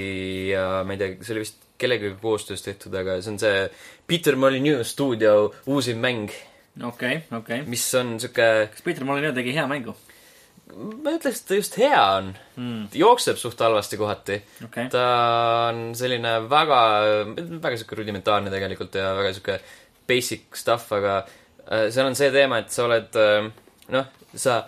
[0.54, 3.68] ja ma ei tea, see oli vist kellegagi koostöös tehtud, aga see on see
[4.08, 6.32] Peter Molyneux stuudio uusim mäng,
[6.82, 7.62] okei, okei.
[7.70, 9.96] mis on sihuke, kas Peeter Molyneux tegi hea mängu?
[10.74, 12.88] ma ütleks, et ta just hea on Mm.
[12.94, 14.42] jookseb suht halvasti kohati.
[14.66, 15.06] okei, ta
[15.72, 16.82] on selline väga,
[17.62, 19.60] väga sihuke rudimentaarne tegelikult ja väga sihuke
[20.08, 21.18] basic stuff, aga
[21.72, 23.50] äh, seal on see teema, et sa oled äh,
[23.94, 24.06] noh,
[24.36, 24.64] sa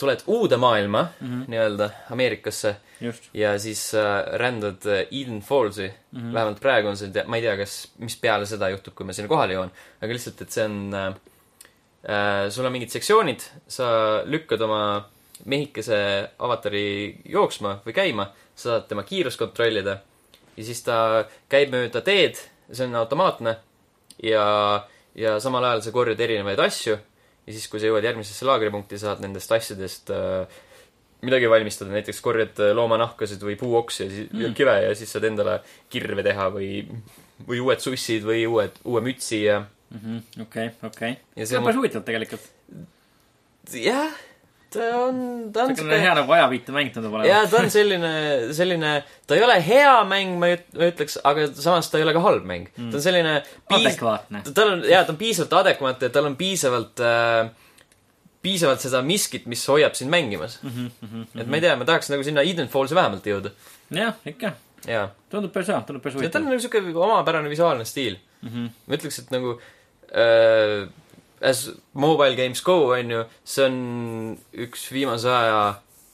[0.00, 1.28] tuled uude maailma mm.
[1.28, 1.48] -hmm.
[1.52, 3.30] nii-öelda Ameerikasse just.
[3.34, 6.20] ja siis äh, rändad äh, Eden Fallsi mm.
[6.20, 6.34] -hmm.
[6.34, 9.28] vähemalt praegu on see, ma ei tea, kas, mis peale seda juhtub, kui ma sinna
[9.28, 9.70] kohale jõuan,
[10.02, 11.14] aga lihtsalt, et see on äh,
[12.00, 13.86] sul on mingid sektsioonid, sa
[14.24, 14.82] lükkad oma
[15.48, 15.98] mehikese
[16.40, 19.98] avatari jooksma või käima, sa saad tema kiirust kontrollida
[20.56, 20.96] ja siis ta
[21.50, 23.56] käib mööda teed, see on automaatne
[24.22, 24.46] ja,
[25.16, 29.22] ja samal ajal sa korjad erinevaid asju ja siis, kui sa jõuad järgmisesse laagripunkti, saad
[29.24, 30.60] nendest asjadest äh,
[31.24, 34.56] midagi valmistada, näiteks korjad äh, loomanahkasid või puuoksi ja siis mm.
[34.58, 35.60] kive ja siis saad endale
[35.92, 36.84] kirve teha või,
[37.48, 39.62] või uued sussid või uued, uue mütsi ja,
[40.42, 41.14] okei, okei.
[41.36, 42.44] ja see on päris huvitav tegelikult.
[43.74, 44.12] jah,
[44.70, 45.16] ta on,
[45.52, 47.50] ta on niisugune hea nagu ajaviitemäng tundub jaa, olevat.
[47.50, 48.12] ta on selline,
[48.56, 48.92] selline,
[49.26, 52.68] ta ei ole hea mäng, ma ütleks, aga samas ta ei ole ka halb mäng
[52.70, 52.92] mm..
[52.92, 54.44] ta on selline piis-, adekvaatne.
[54.54, 57.50] tal on, jaa, ta on piisavalt adekvaatne, tal on piisavalt äh,,
[58.46, 60.70] piisavalt seda miskit, mis hoiab sind mängimas mm.
[60.70, 61.42] Mhm, -hmm.
[61.42, 63.52] et ma ei tea, ma tahaks nagu sinna Eden Fallsi vähemalt jõuda.
[63.90, 64.54] jah, ikka.
[64.86, 65.10] jaa.
[65.30, 68.48] tundub päris hea, tundub päris ja tal huvitav on nagu siuke omapärane visuaalne stiil mm.
[68.48, 68.56] Mhm.
[68.56, 68.70] -hmm.
[68.86, 69.76] ma ütleks, et nagu äh,
[71.40, 73.78] as mobile games go, on ju, see on
[74.66, 75.60] üks viimase aja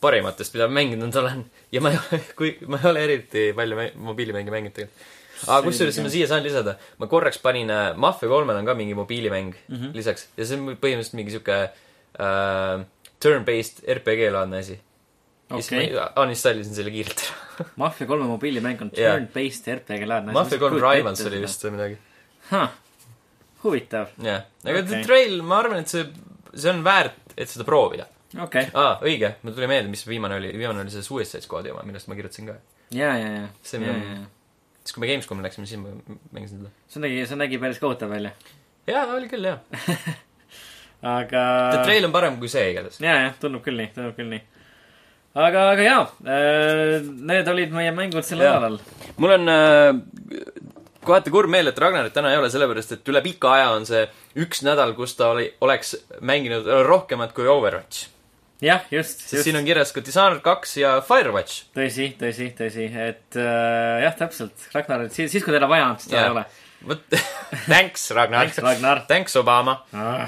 [0.03, 1.45] parimatest, mida ma mänginud olen.
[1.75, 5.13] ja ma ei ole, kui, ma ei ole eriti palju mä- mobiilimänge mänginud tegelikult.
[5.47, 8.95] aga kusjuures sinna siia saan lisada, ma korraks panin äh, Mafia kolmel on ka mingi
[8.97, 9.77] mobiilimäng mm.
[9.77, 9.97] -hmm.
[9.97, 12.87] lisaks ja see on põhimõtteliselt mingi siuke äh,
[13.21, 14.79] turn-based RPG-laadne asi.
[15.51, 17.69] ja siis okei, ma uninstallisin selle kiirelt ära.
[17.83, 20.33] Mafia kolme mobiilimäng on turn-based RPG laadne.
[20.37, 21.65] Mafia kolm Rivals oli vist.
[21.65, 22.03] või midagi.
[23.67, 24.89] huvitav, jah, aga Okei.
[24.93, 26.07] The Trail, ma arvan, et see,
[26.55, 28.07] see on väärt, et seda proovida.
[28.47, 31.85] okei, aa, õige, mul tuli meelde, mis viimane oli, viimane oli see Suicide Squad'i oma,
[31.89, 32.57] millest ma kirjutasin ka.
[32.97, 33.47] ja, ja, ja.
[33.67, 34.25] See, mida ma-
[34.83, 35.93] siis, kui me Gamescomi läksime, siis ma
[36.37, 36.73] mängisin seda.
[36.93, 38.33] see nägi, see nägi päris kohutav välja.
[38.91, 39.59] jaa, oli küll, jaa.
[41.03, 41.43] aga.
[41.73, 43.01] The Trail on parem kui see igatahes.
[43.05, 44.43] ja, jah, tundub küll nii, tundub küll nii.
[45.37, 46.05] aga, aga jaa,
[47.31, 48.79] need olid meie mängud sel nädalal.
[49.21, 49.91] mul on äh,
[51.07, 54.05] kohati kurb meel, et Ragnarit täna ei ole, sellepärast et üle pika aja on see
[54.43, 58.09] üks nädal, kus ta oli, oleks mänginud rohkemat kui Overwatch.
[58.63, 59.49] jah, just, sest just.
[59.49, 61.67] siin on kirjas ka Dishonored kaks ja Firewatch.
[61.77, 66.13] tõsi, tõsi, tõsi, et äh, jah, täpselt, Ragnar, siis, siis kui teda vaja on, siis
[66.13, 66.33] teda Jaa.
[66.33, 66.47] ei ole.
[66.89, 67.21] vot,
[67.71, 68.65] thanks, Ragnar Thanks,.
[68.65, 69.81] Ragnar Thanks, Obama.
[69.93, 70.27] Ah,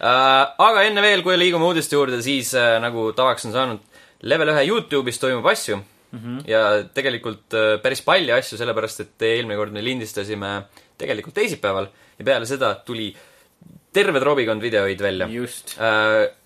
[0.00, 3.80] Äh, aga enne veel, kui liigume uudiste juurde, siis äh, nagu tavaks on saanud,
[4.24, 5.76] level ühe Youtube'is toimub asju
[6.12, 6.18] mm.
[6.18, 6.42] -hmm.
[6.50, 10.62] ja tegelikult äh, päris palju asju, sellepärast et eelmine kord me lindistasime
[10.98, 13.10] tegelikult teisipäeval ja peale seda tuli
[13.92, 15.26] terve trobikond videoid välja.
[15.28, 15.78] just,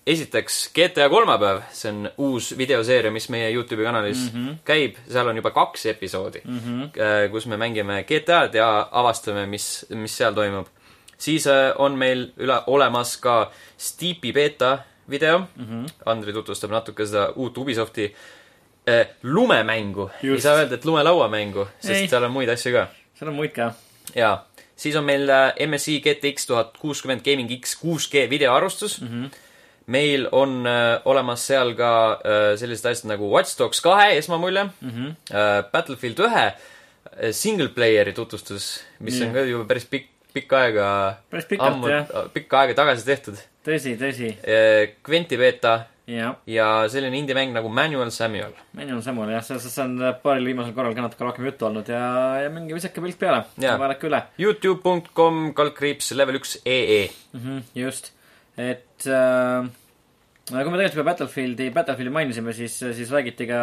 [0.07, 4.55] esiteks GTA kolmapäev, see on uus videoseeria, mis meie Youtube'i kanalis mm -hmm.
[4.65, 7.29] käib, seal on juba kaks episoodi mm, -hmm.
[7.31, 10.67] kus me mängime GTA-d ja avastame, mis, mis seal toimub.
[11.17, 15.65] siis äh, on meil üle, olemas ka Steepi beeta video mm.
[15.65, 15.91] -hmm.
[16.05, 18.44] Andri tutvustab natuke seda uut Ubisofti äh,
[19.23, 20.09] lumemängu.
[20.23, 22.07] ei saa öelda, et lumelauamängu, sest Ei.
[22.07, 23.71] seal on muid asju ka seal on muid ka.
[24.15, 24.35] jaa,
[24.75, 29.07] siis on meil äh, MSI GTX tuhat kuuskümmend Gaming X 6G videoarvustus mm.
[29.07, 29.37] -hmm.
[29.87, 34.89] meil on äh, olemas seal ka äh, sellised asjad nagu Watch Dogs kahe esmamulje mm,
[34.89, 35.15] -hmm.
[35.31, 39.27] äh, Battlefield ühe äh, single player'i tutvustus, mis Nii.
[39.27, 40.87] on ka juba päris pikk, pikka aega,
[41.29, 43.37] päris pikalt jah,, pikka aega tagasi tehtud.
[43.65, 44.35] tõsi, tõsi,
[45.09, 46.35] Quenti beeta jah.
[46.49, 48.53] ja selline indie-mäng nagu Manual Samuel.
[48.77, 52.03] Manuel Samuel jah, sellest see on paaril viimasel korral ka natuke rohkem juttu olnud ja,
[52.45, 53.77] ja minge visake pilt peale, Jaa.
[53.81, 57.09] vaadake üle Youtube.com kaldkriips level üks EE.
[57.33, 57.41] mm.
[57.41, 58.13] -hmm, just,
[58.57, 59.65] et äh,
[60.45, 63.61] kui me tegelikult juba Battlefieldi, Battlefieldi mainisime, siis, siis räägiti ka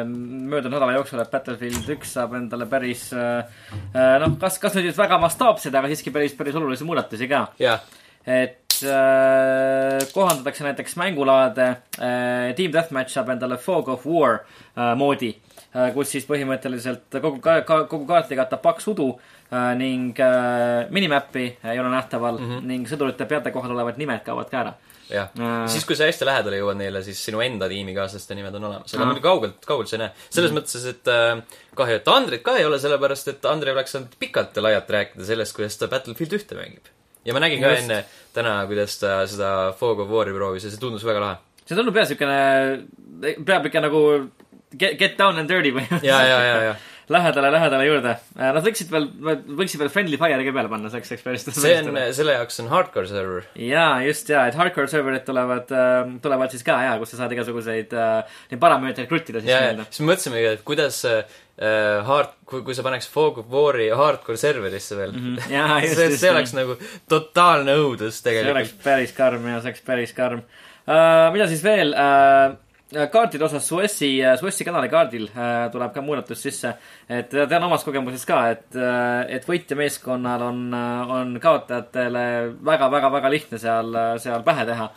[0.00, 3.44] äh, möödunud nädala jooksul, et Battlefield üks saab endale päris äh,
[3.92, 7.42] äh, noh, kas, kas nüüd väga mastaapseid, aga siiski päris, päris olulisi muudatusi ka.
[7.60, 7.84] jah,
[8.26, 12.54] et äh, kohandatakse näiteks mängulaade äh,.
[12.56, 14.40] Team Deathmatch saab endale Fog of War
[14.76, 15.34] äh, moodi
[15.76, 20.88] äh,, kus siis põhimõtteliselt kogu ka, ka, kogu kaarti katab paks udu äh, ning äh,
[20.90, 22.66] minimäppi ei ole nähtaval mm -hmm.
[22.72, 24.74] ning sõdurite peate kohal olevad nimed kaovad ka ära
[25.10, 25.68] jah Äh.
[25.68, 28.94] siis, kui sa hästi lähedale jõuad neile, siis sinu enda tiimikaaslaste nimed on olemas.
[28.94, 30.10] aga muidugi kaugelt, kaugelt sa ei näe.
[30.30, 30.58] selles Mhm.
[30.58, 34.56] mõttes, et äh, kahju, et Andrit ka ei ole, sellepärast et Andrei oleks saanud pikalt
[34.56, 36.86] ja laialt rääkida sellest, kuidas ta Battlefield ühte mängib.
[37.24, 37.84] Ja ma nägin ka Just.
[37.86, 38.04] enne
[38.34, 41.36] täna, kuidas ta seda Fog of War'i proovis ja see tundus väga lahe.
[41.64, 42.38] see tundub jah siukene,
[43.46, 44.06] peab ikka nagu
[44.72, 46.80] get, get down and dirty või ja, ja, ja, ja
[47.12, 48.12] lähedale, lähedale juurde.
[48.38, 49.08] Nad võiksid veel,
[49.58, 52.60] võiksid veel friendly fire'i ka peale panna, see oleks, oleks päris see on, selle jaoks
[52.62, 53.48] on hardcore server.
[53.58, 55.72] jaa, just jaa, et hardcore serverid tulevad,
[56.24, 59.88] tulevad siis ka jaa, kus sa saad igasuguseid äh, neid parameetreid kruttida siis nii-öelda.
[59.90, 61.02] siis me mõtlesimegi, et kuidas
[61.62, 65.30] äh, hard, kui, kui sa paneks Fog of War'i hardcore serverisse veel mm.
[65.36, 65.52] Mhm.
[65.56, 66.76] jaa, just, see, see oleks nagu
[67.10, 68.84] totaalne õudus see oleks tegelikult.
[68.84, 71.30] päris karm ja see oleks päris karm uh,.
[71.34, 72.58] mida siis veel uh,?
[73.08, 76.74] kaartide osas Suessi, Suessi kanali kaardil uh, tuleb ka muudatus sisse.
[77.08, 80.60] et tean omast kogemusest ka, et uh,, et võitjameeskonnal on,
[81.16, 82.26] on kaotajatele
[82.60, 84.90] väga-väga-väga lihtne seal, seal pähe teha.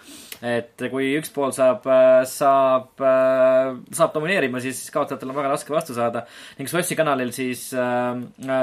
[0.46, 1.86] Et kui üks pool saab,
[2.30, 6.26] saab, saab domineerima, siis kaotajatel on väga raske vastu saada.
[6.60, 8.20] ning Suessi kanalil siis äh,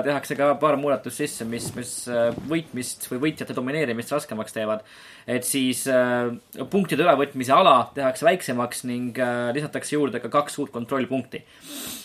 [0.07, 4.87] tehakse ka paar muudatust sisse, mis, mis äh, võitmist või võitjate domineerimist raskemaks teevad.
[5.27, 6.31] et siis äh,
[6.71, 11.43] punktide ülevõtmise ala tehakse väiksemaks ning äh, lisatakse juurde ka kaks uut kontrollpunkti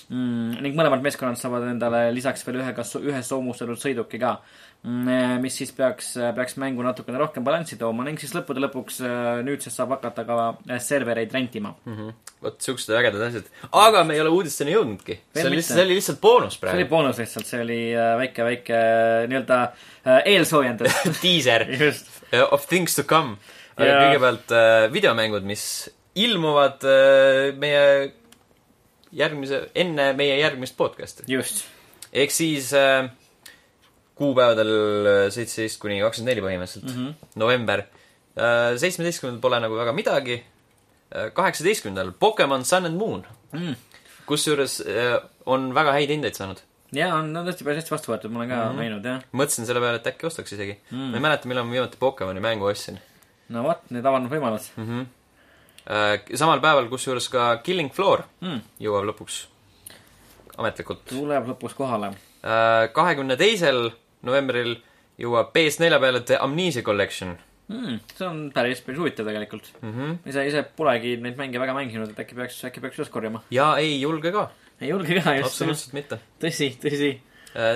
[0.10, 0.62] mm,.
[0.64, 4.38] ning mõlemad meeskonnad saavad endale lisaks veel ühe, kas ühe soomustatud sõiduki ka
[4.84, 5.42] mm,.
[5.44, 9.80] mis siis peaks, peaks mängu natukene rohkem balanssi tooma ning siis lõppude lõpuks äh, nüüdsest
[9.80, 11.74] saab hakata ka äh, servereid rentima.
[12.44, 13.52] vot siuksed ägedad asjad.
[13.72, 15.20] aga me ei ole uudisteni jõudnudki.
[15.34, 16.90] see oli lihtsalt, see oli lihtsalt boonus see oli praegu.
[16.96, 21.04] boonus lihtsalt, see oli äh, väike, väike äh, nii-öelda äh, eelsoojendus.
[21.24, 21.68] Teaser
[22.54, 23.38] of things to come.
[23.78, 25.66] aga Ja- kõigepealt äh, videomängud, mis
[26.18, 27.84] ilmuvad äh, meie
[29.12, 31.24] järgmise, enne meie järgmist podcast'i.
[31.28, 31.66] just.
[32.14, 33.10] ehk siis äh,
[34.18, 37.32] kuupäevadel seitseteist kuni kakskümmend neli põhimõtteliselt mm, -hmm.
[37.36, 37.84] november.
[38.78, 40.44] seitsmeteistkümnendal pole nagu väga midagi.
[41.34, 43.76] kaheksateistkümnendal Pokemon Sun and Moon, Mm.
[44.28, 46.60] kusjuures äh, on väga häid hindeid saanud.
[46.96, 48.70] ja on, on tõesti päris hästi vastu võetud, ma olen ka mm.
[48.70, 48.82] -hmm.
[48.82, 49.22] näinud, jah.
[49.32, 51.12] mõtlesin selle peale, et äkki ostaks isegi mm..
[51.12, 53.00] ma ei mäleta, millal ma viimati Pokemoni mängu ostsin
[53.50, 54.88] no vot, nüüd avanenud võimalus mm.
[54.88, 55.06] -hmm.
[55.88, 58.60] Samal päeval, kusjuures ka Killing Floor mm..
[58.84, 59.46] jõuab lõpuks
[60.58, 61.06] ametlikult.
[61.14, 62.12] tuleb lõpuks kohale.
[62.94, 63.92] kahekümne teisel
[64.28, 64.76] novembril
[65.22, 67.98] jõuab PS4 peale The Amnesia Collection Mm.
[68.16, 69.66] see on päris, päris huvitav tegelikult.
[69.82, 69.92] mm.
[69.92, 70.30] -hmm.
[70.30, 73.42] ise, ise polegi neid mänge väga mänginud, et äkki peaks, äkki peaks üles korjama.
[73.52, 74.46] ja ei julge ka,
[74.80, 75.50] ei julge ka just.
[75.50, 76.20] absoluutselt mitte.
[76.40, 77.18] tõsi, tõsi.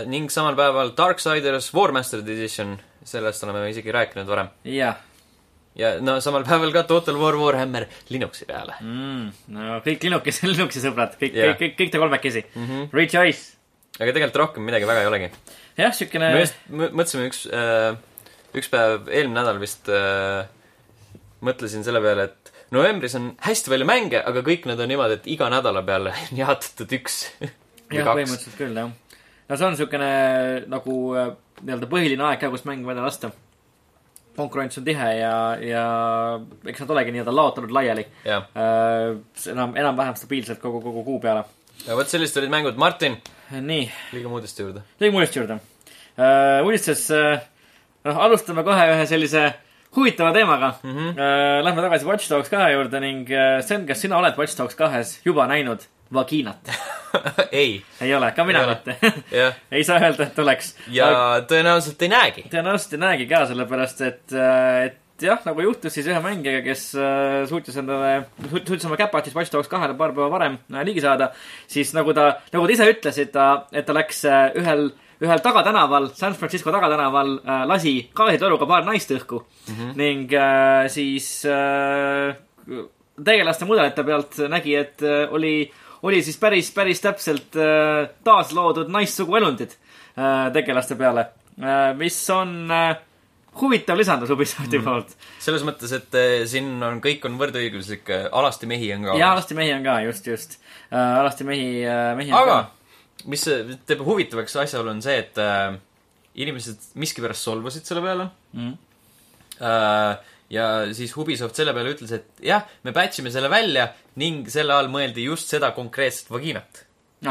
[0.07, 4.47] ning samal päeval Darksiders Warmastered Edition, sellest oleme isegi rääkinud varem.
[4.63, 4.95] jah
[5.79, 9.25] ja no samal päeval ka Total War Warhammer Linuxi peale mm..
[9.55, 12.67] no kõik Linuxi, Linuxi sõbrad, kõik yeah., kõik, kõik te kolmekesi mm.
[12.67, 12.87] -hmm.
[12.95, 13.57] Rejoice.
[13.99, 15.29] aga tegelikult rohkem midagi väga ei olegi.
[15.79, 17.93] jah, siukene me just mõ- mõtlesime üks äh,,
[18.57, 20.43] üks päev, eelmine nädal vist äh,
[21.41, 25.29] mõtlesin selle peale, et novembris on hästi palju mänge, aga kõik need on niimoodi, et
[25.33, 28.91] iga nädala peale on jaotatud üks või jah, põhimõtteliselt küll, jah.
[29.47, 30.11] no see on siukene
[30.71, 31.31] nagu äh,
[31.61, 33.31] nii-öelda põhiline aeg ka, kus mänge välja lasta.
[34.35, 35.85] Konkurents on tihe ja, ja
[36.65, 39.17] eks nad olegi nii-öelda laotatud laiali jah, äh,.
[39.51, 41.43] enam, enam-vähem stabiilselt kogu, kogu kuu peale.
[41.87, 42.79] ja vot sellised olid mängud.
[42.81, 43.17] Martin,
[43.51, 44.85] nii, liigume uudiste juurde.
[44.99, 46.65] liigume uudiste juurde uh,.
[46.65, 49.47] uudistes noh, alustame kohe ühe sellise
[49.95, 50.91] huvitava teemaga mm.
[50.91, 51.63] -hmm.
[51.63, 53.27] Lähme tagasi Watch Dogs kahe juurde ning
[53.61, 56.71] Sten, kas sina oled Watch Dogs kahes juba näinud vagiinat?
[57.61, 58.97] ei, ei ole, ka mina mitte
[59.75, 60.75] ei saa öelda, et oleks.
[60.91, 61.11] ja
[61.47, 62.47] tõenäoliselt ei näegi.
[62.51, 64.35] tõenäoliselt ei näegi ka, sellepärast et,
[64.85, 69.53] et jah, nagu juhtus siis ühe mängijaga, kes äh, suutis endale, suutis oma käpatist Watch
[69.53, 71.31] Dogs kahele paar päeva varem äh, ligi saada,
[71.71, 74.87] siis nagu ta, nagu ta ise ütles, et ta, et ta läks äh, ühel,
[75.21, 79.93] ühel tagatänaval, San Francisco tagatänaval äh, lasi gaasitoruga paar naist õhku mm -hmm.
[79.99, 82.35] ning äh, siis äh,
[83.23, 85.71] tegelaste mudelite pealt nägi, et äh, oli,
[86.03, 91.27] oli siis päris, päris täpselt äh, taasloodud naissuguelundid äh, tegelaste peale
[91.61, 92.71] äh,, mis on
[93.61, 94.85] huvitav lisandus Ubisofti mm.
[94.85, 95.15] poolt.
[95.39, 99.33] selles mõttes, et siin on, kõik on võrdõiguslik, alasti mehi on ka ja.
[99.35, 100.61] alasti mehi on ka, just, just
[100.91, 101.81] alasti mehi
[102.15, 102.61] mehi on aga
[103.29, 103.43] mis
[103.87, 105.75] teeb huvitavaks asjaolu, on see, et äh,
[106.41, 108.75] inimesed miskipärast solvusid selle peale ka mm..
[109.61, 110.29] äh,.
[110.51, 113.87] Ja siis Ubisoft selle peale ütles, et jah, me patch ime selle välja
[114.21, 116.31] ning selle all mõeldi just seda konkreetset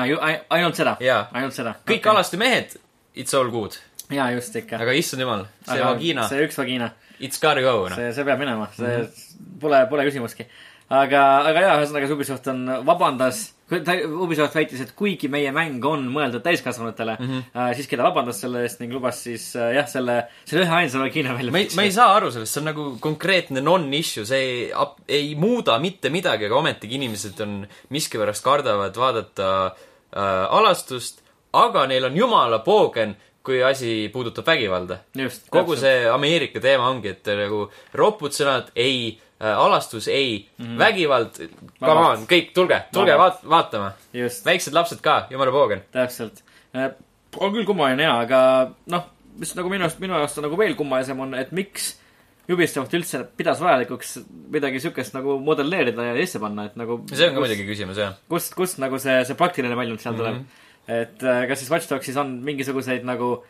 [0.09, 1.27] ju, ai- ainult seda, Jaa.
[1.37, 1.75] ainult seda.
[1.85, 2.15] kõik okay.
[2.15, 2.77] alasti mehed,
[3.15, 3.77] it's all good.
[4.11, 4.81] ja just ikka.
[4.81, 6.93] aga issand jumal, see vagina, see üks vagina.
[7.21, 7.99] It's gotta go, noh.
[7.99, 9.57] see, see peab minema, see mm -hmm.
[9.61, 10.47] pole, pole küsimustki.
[10.89, 16.43] aga, aga jaa, ühesõnaga Ubisoft on, vabandas, Ubisoft väitis, et kuigi meie mäng on mõeldud
[16.43, 17.45] täiskasvanutele mm, -hmm.
[17.55, 21.07] äh, siiski ta vabandas selle eest ning lubas siis äh, jah, selle, selle ühe ainsa
[21.15, 24.43] Kino välja ma ei, ma ei saa aru sellest, see on nagu konkreetne non-issue, see
[24.43, 24.67] ei,
[25.09, 27.57] ei muuda mitte midagi, aga ometigi inimesed on,
[27.95, 34.99] miskipärast kardavad vaadata äh, alastust, aga neil on jumala poogen, kui asi puudutab vägivalda.
[35.51, 40.79] kogu see Ameerika teema ongi, et nagu ropud sõnad ei äh,, alastus ei mm, -hmm.
[40.79, 41.39] vägivald,
[41.81, 43.93] come on, kõik, tulge, tulge vaat-, vaatama.
[44.45, 45.83] väiksed lapsed ka, jumala poogen.
[45.93, 46.43] täpselt.
[47.37, 49.07] on küll kummaline jaa, aga noh,
[49.39, 51.97] mis nagu minu arust, minu arust on nagu veel kummalisem on, et miks
[52.51, 54.17] Ubisoft üldse pidas vajalikuks
[54.51, 58.17] midagi siukest nagu modelleerida ja sisse panna, et nagu see on ka muidugi küsimus, jah.
[58.29, 60.45] kust, kust nagu see, see praktiline väljund seal tuleb mm.
[60.45, 61.01] -hmm.
[61.01, 63.45] et äh, kas siis Watch Dogsis on mingisuguseid nagu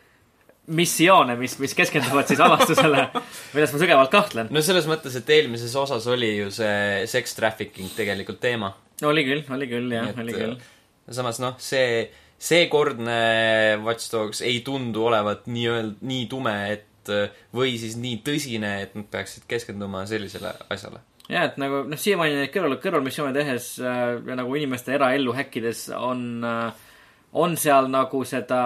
[0.75, 3.07] missioone, mis, mis keskenduvad siis avastusele,
[3.55, 4.51] milles ma sügavalt kahtlen.
[4.53, 8.73] no selles mõttes, et eelmises osas oli ju see sex trafficking tegelikult teema.
[9.07, 10.57] oli küll, oli küll jah, oli küll.
[11.11, 12.05] samas noh, see,
[12.41, 13.19] seekordne
[13.85, 17.15] Watch Dogs ei tundu olevat nii-öelda, nii tume, et
[17.55, 21.01] või siis nii tõsine, et nad peaksid keskenduma sellisele asjale.
[21.29, 25.89] ja et nagu noh, siiamaani neid kõrval, kõrvalmissioone tehes äh, ja nagu inimeste eraellu häkkides
[25.97, 26.87] on äh,,
[27.33, 28.61] on seal nagu seda,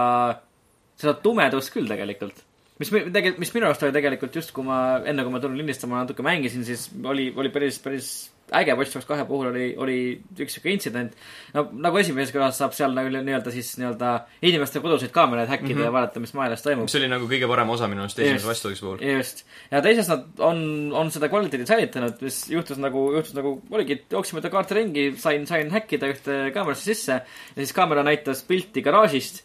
[1.00, 2.44] seda tumedust küll tegelikult.
[2.80, 6.04] mis, tegelikult, mis minu arust oli tegelikult just, kui ma enne, kui ma tulin lindistama,
[6.04, 8.10] natuke mängisin, siis oli, oli päris, päris
[8.54, 9.98] äge Watch Dogs kahe puhul oli, oli
[10.38, 11.14] üks siuke intsident.
[11.54, 14.12] no nagu esimeses kohas saab seal nagu nii-öelda siis nii-öelda
[14.46, 15.86] inimeste koduseid kaameraid häkkida mm -hmm.
[15.86, 16.86] ja vaadata, mis maailmas toimub.
[16.86, 18.48] mis oli nagu kõige parem osa minu arust esimese Just.
[18.48, 19.18] Watch Dogsi puhul.
[19.18, 19.46] just.
[19.72, 24.42] ja teises nad on, on seda kvaliteedi säilitanud, mis juhtus nagu, juhtus nagu, oligi, jooksime
[24.42, 29.44] ta kaarte ringi, sain, sain häkkida ühte kaamerasse sisse ja siis kaamera näitas pilti garaažist,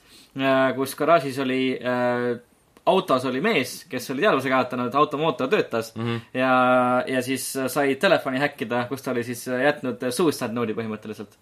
[0.77, 2.39] kus garaažis oli äh,
[2.87, 6.05] autos oli mees, kes oli teadvuse kaotanud, auto mootor töötas mm.
[6.07, 6.21] -hmm.
[6.35, 6.53] ja,
[7.07, 11.37] ja siis sai telefoni häkkida, kus ta oli siis jätnud suicide node'i põhimõtteliselt.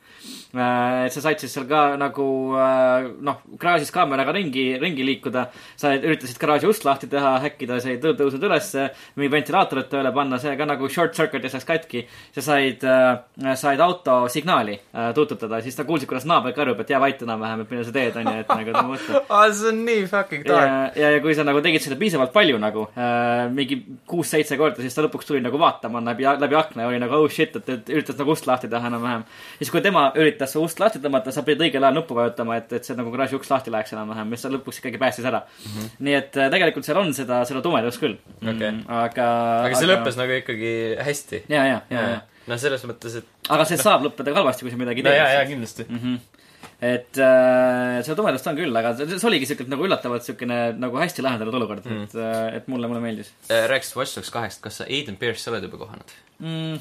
[1.07, 2.27] et sa said siis seal ka nagu
[2.59, 5.47] äh, noh, garaažis kaameraga ringi, ringi liikuda,
[5.77, 10.39] sa üritasid garaaži ust lahti teha, häkkida, sa tõu- tõusnud ülesse, mingi ventilaatorit tööle panna,
[10.39, 12.07] see ka nagu short circuit'is läks katki.
[12.35, 16.91] sa said äh,, said auto signaali äh, tuututada, siis ta kuulsid, kuidas naaber karjub, et
[16.91, 19.85] jää vait enam-vähem, et mida sa teed, onju, et nagu ta mõtleb aa, see on
[19.85, 20.67] nii fucking dark.
[20.67, 24.83] ja, ja, ja kui sa nagu tegid seda piisavalt palju nagu äh,, mingi kuus-seitse korda,
[24.85, 27.69] siis ta lõpuks tuli nagu vaatama läbi, läbi akna ja oli nagu oh shit, et,
[27.75, 29.25] et üritas nagu ust lahti teha enam-vähem.
[29.59, 32.73] siis kui tema üritas su ust lahti tõmmata, sa pidid õigel ajal nuppu vajutama, et,
[32.79, 35.75] et see nagu garaaži uks lahti läheks enam-vähem, mis ta lõpuks ikkagi päästis ära mm.
[35.75, 35.93] -hmm.
[36.09, 38.71] nii et äh, tegelikult seal on seda, seda tumedust küll Okei.
[38.71, 39.29] Mm, aga.
[39.67, 40.73] aga see lõppes nagu ikkagi
[41.05, 41.45] hästi.
[41.49, 42.21] ja, ja, ja, ja.
[42.47, 45.21] noh, selles mõttes, et aga see saab lõppeda ka halvasti, kui sa midagi no teed
[45.21, 45.89] jaa, jaa, kindlasti.
[45.89, 46.03] mm.
[46.03, 46.38] -hmm.
[46.79, 51.25] Et äh, seda tumedust on küll, aga see, oligi siukene nagu üllatavalt siukene nagu hästi
[51.27, 54.87] lahendatud olukord mm., et äh,, et mulle, mulle meeldis rääkisid Watch Dogs kahest, kas sa
[54.87, 56.15] Aiden Pierce oled juba kohanud?
[56.39, 56.79] mm,.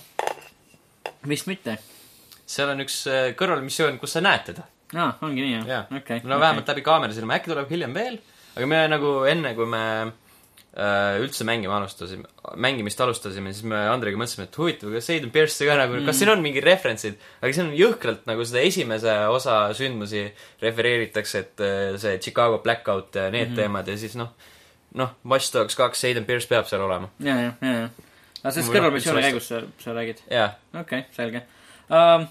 [1.34, 1.80] vist mitte.
[2.46, 4.68] seal on üks äh, kõrvalmissioon, kus sa näed teda.
[4.94, 6.22] aa, ongi nii jah okei.
[6.30, 8.22] no vähemalt läbi kaamera silma, äkki tuleb hiljem veel,
[8.54, 10.16] aga me nagu enne, kui me äh,
[10.78, 12.28] üldse mängima alustasime,
[12.62, 16.20] mängimist alustasime, siis me Andrega mõtlesime, et huvitav, kas Aiden Pierce'i ka nagu mm., kas
[16.22, 20.28] siin on mingid referentsid, aga siin on jõhkralt nagu seda esimese osa sündmusi
[20.62, 23.58] refereeritakse, et äh, see Chicago blackout ja need mm -hmm.
[23.64, 24.30] teemad ja siis noh,
[25.02, 27.10] noh, Watch Dogs kaks, Aiden Pierce peab seal olema.
[27.20, 27.90] ja, ja, ja, ja.
[28.44, 30.22] aga on kõrvalmissiooni käigus sa, sa räägid?
[30.30, 31.42] okei okay,, selge
[31.90, 32.28] um,.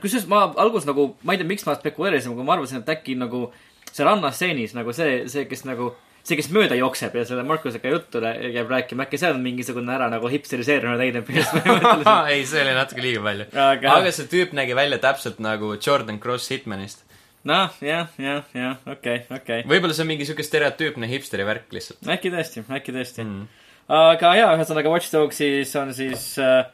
[0.00, 3.18] kusjuures ma alguses nagu, ma ei tea, miks ma spekuleerisin, aga ma arvasin, et äkki
[3.18, 3.48] nagu
[3.90, 5.96] see rannasstseenis nagu see, see, kes nagu
[6.28, 10.08] see, kes mööda jookseb ja selle Markusega juttu käib rääkima, äkki seal on mingisugune ära
[10.12, 10.28] nagu
[11.26, 12.30] Pierce põhimõtteliselt.
[12.34, 13.48] ei, see oli natuke liiga palju.
[13.64, 17.04] aga, aga see tüüp nägi välja täpselt nagu Jordan Cross Hitmanist.
[17.48, 19.62] noh, jah, jah, jah, okei, okei.
[19.68, 23.46] võib-olla see on mingi siuke stereotüüpne hipsteri värk lihtsalt äkki tõesti, äkki tõesti mm..
[24.00, 26.66] aga jaa, ühesõnaga Watch Dogsis on siis äh,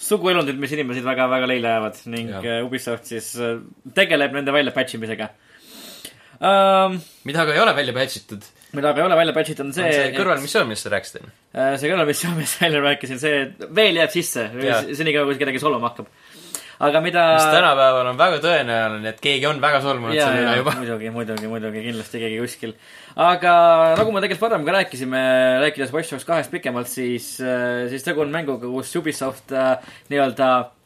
[0.00, 2.48] suguelundid, mis inimesed väga-väga leile jäävad ning Jah.
[2.58, 3.60] äh, Ubisoft siis äh,
[3.96, 5.30] tegeleb nende välja patch imisega
[6.40, 7.00] um,.
[7.28, 9.76] mida aga ei ole välja patch itud, mida aga ei ole välja patch itud, on
[9.76, 11.32] see see kõrvalmissioon, millest sa rääkisid enne.
[11.54, 14.50] äh, see kõrvalmissioon, mis välja rääkisin, see veel jääb sisse
[14.98, 16.10] senikaua kui see kedagi solvama hakkab.
[16.88, 20.74] aga mida mis tänapäeval on väga tõenäoline, et keegi on väga solvunud selle üle juba.
[20.80, 22.74] muidugi, muidugi, muidugi, kindlasti keegi kuskil.
[23.16, 23.54] aga
[24.00, 25.22] nagu me tegelikult varem ka rääkisime,
[25.66, 27.32] rääkides Watch Dogs kahest pikemalt, siis,
[27.92, 29.74] siis tegu on mänguga, kus Ubisoft äh,
[30.12, 30.76] nii-öelda äh,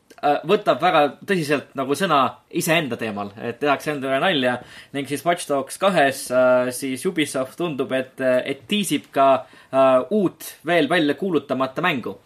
[0.48, 2.20] võtab väga tõsiselt nagu sõna
[2.56, 4.56] iseenda teemal, et tehakse enda üle nalja
[4.94, 10.46] ning siis Watch Dogs kahes äh, siis Ubisoft tundub, et, et tiisib ka äh, uut
[10.66, 12.16] veel välja kuulutamata mängu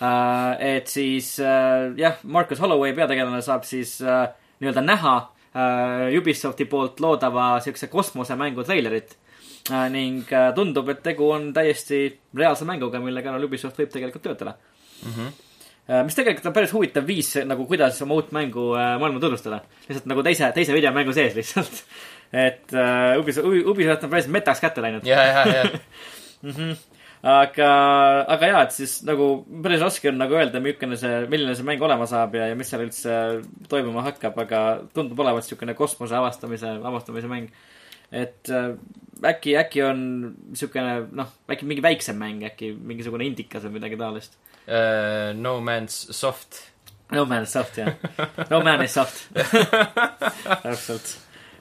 [0.00, 0.76] äh,.
[0.76, 4.28] et siis äh, jah, Marcus Holloway peategelane saab siis äh,
[4.60, 9.16] nii-öelda näha äh, Ubisofti poolt loodava siukse kosmosemängu treilerit
[9.70, 14.24] äh, ning äh, tundub, et tegu on täiesti reaalse mänguga, mille kallal Ubisoft võib tegelikult
[14.30, 15.12] töötada mm.
[15.12, 15.34] -hmm.
[15.86, 19.60] Äh, mis tegelikult on päris huvitav viis nagu, kuidas oma uut mängu äh, maailma tutvustada.
[19.86, 21.84] lihtsalt nagu teise, teise videomängu sees lihtsalt.
[22.46, 25.06] et äh, Ubisoft, Ubisoft on päris metaks kätte läinud.
[25.06, 25.64] ja, ja, ja,
[26.42, 26.50] mm.
[26.50, 26.72] -hmm.
[27.22, 27.70] aga,
[28.34, 29.28] aga jaa, et siis nagu
[29.62, 32.72] päris raske on nagu öelda, milline see, milline see mäng olema saab ja, ja mis
[32.72, 33.22] seal üldse
[33.70, 37.54] toimuma hakkab, aga tundub olevat niisugune kosmose avastamise, avastamise mäng.
[38.10, 38.74] et äh,
[39.22, 40.02] äkki, äkki on
[40.50, 44.34] niisugune noh, äkki mingi väiksem mäng, äkki mingisugune indikas või midagi taolist.
[44.66, 46.62] Uh, No Man's Soft.
[47.10, 47.94] No man soft, jah.
[48.50, 49.28] No man is soft.
[50.62, 51.12] täpselt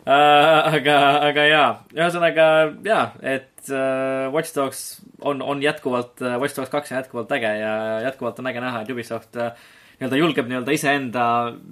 [0.05, 0.73] uh,.
[0.73, 0.95] aga,
[1.27, 2.47] aga jaa, ühesõnaga
[2.85, 4.81] jaa, et uh, Watch Dogs
[5.21, 7.73] on, on jätkuvalt uh,, Watch Dogs kaks on jätkuvalt äge ja
[8.07, 9.51] jätkuvalt on äge näha, et Ubisoft uh,
[9.99, 11.25] nii-öelda julgeb nii-öelda iseenda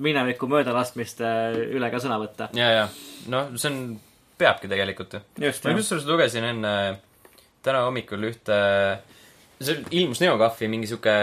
[0.05, 1.34] mineviku möödalaskmiste
[1.73, 2.51] üle ka sõna võtta.
[2.57, 2.86] ja, ja,
[3.34, 3.81] noh, see on,
[4.38, 5.23] peabki tegelikult ju.
[5.41, 6.75] ma kusjuures lugesin enne,
[7.65, 8.59] täna hommikul ühte,
[9.62, 11.14] see ilmus Neocafi mingi sihuke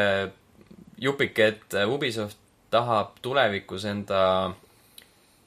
[1.00, 2.38] jupike, et Ubisoft
[2.70, 4.22] tahab tulevikus enda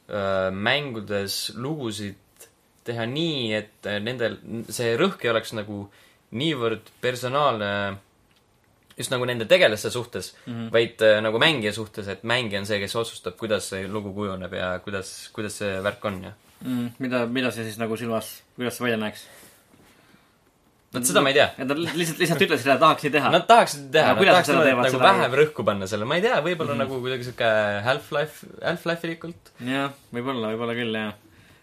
[0.10, 2.48] öö, mängudes lugusid
[2.84, 4.36] teha nii, et nendel,
[4.74, 5.86] see rõhk ei oleks nagu
[6.36, 7.70] niivõrd personaalne
[8.98, 10.72] just nagu nende tegelaste suhtes mm, -hmm.
[10.74, 14.54] vaid äh, nagu mängija suhtes, et mängija on see, kes otsustab, kuidas see lugu kujuneb
[14.54, 16.32] ja kuidas, kuidas see värk on ja
[16.62, 16.90] mm,.
[17.00, 19.26] mida, mida see siis nagu silmas, kuidas see välja näeks?
[20.94, 21.48] Vot seda ma ei tea.
[21.58, 23.32] nad lihtsalt, lihtsalt ütlesid, et tahaks nii teha.
[23.34, 26.26] Nad tahaksid teha nad nad tahaksid seda nagu, nagu vähem rõhku panna selle, ma ei
[26.26, 27.50] tea, võib-olla mm nagu kuidagi sihuke
[27.88, 29.54] Half-Life, Half-Life-ilikult.
[29.68, 31.14] jah, võib-olla, võib-olla küll, jah.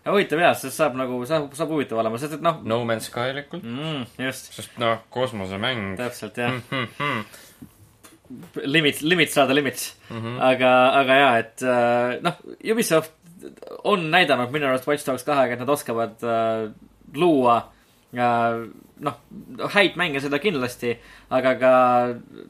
[0.04, 3.06] aga huvitav jah, see saab nagu, saab, saab huvitav olema, sest et noh No Man's
[3.10, 3.62] Sky-ilikult.
[3.66, 5.94] mm,, just, sest noh, kosmosemäng.
[6.00, 7.24] täpselt jah Mm -hmm.
[8.64, 10.16] limit, limit saada limits mm.
[10.16, 10.26] Mhm.
[10.26, 10.42] -hmm.
[10.42, 10.70] aga,
[11.00, 12.36] aga jaa, et äh, noh,
[12.72, 13.12] Ubisoft
[13.84, 16.70] on näidanud minu arust Watch Dogs kahega, et nad oskavad äh,
[17.14, 17.56] luua
[18.14, 18.68] äh,
[19.04, 19.16] noh,
[19.74, 20.94] häid mänge seda kindlasti,
[21.36, 21.72] aga ka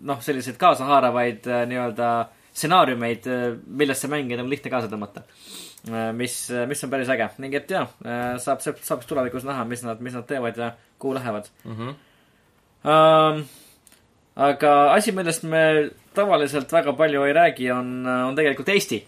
[0.06, 2.10] noh, selliseid kaasahaaravaid äh, nii-öelda
[2.50, 3.26] stsenaariumeid,
[3.66, 5.22] millesse mängijaid on lihtne kaasa tõmmata.
[6.12, 6.34] mis,
[6.68, 7.86] mis on päris äge ning et jaa,
[8.42, 11.94] saab, saab tulevikus näha, mis nad, mis nad teevad ja kuhu lähevad Mm -hmm.
[12.90, 13.44] um,.
[14.36, 19.06] aga asi, millest me tavaliselt väga palju ei räägi, on, on tegelikult Eesti.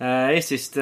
[0.00, 0.74] Eestist,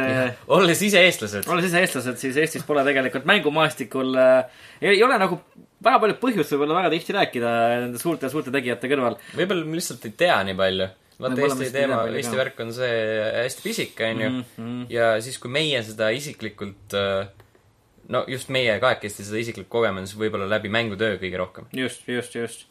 [0.49, 1.45] olles ise eestlased.
[1.53, 5.37] olles ise eestlased, siis Eestis pole tegelikult mängumaastikul äh,, ei ole nagu
[5.83, 7.53] väga palju põhjust võib-olla väga tihti rääkida
[7.85, 9.19] nende suurte, suurte tegijate kõrval.
[9.37, 10.89] võib-olla me lihtsalt ei tea nii palju.
[11.23, 12.99] vaata Eesti teema, Eesti värk on see
[13.43, 14.33] hästi pisik, onju.
[14.41, 14.83] Mhm.
[14.93, 16.97] ja siis, kui meie seda isiklikult,
[18.13, 21.71] no just meie kahekesti seda isiklikult kogeme, siis võib-olla läbi mängutöö kõige rohkem.
[21.77, 22.69] just, just, just.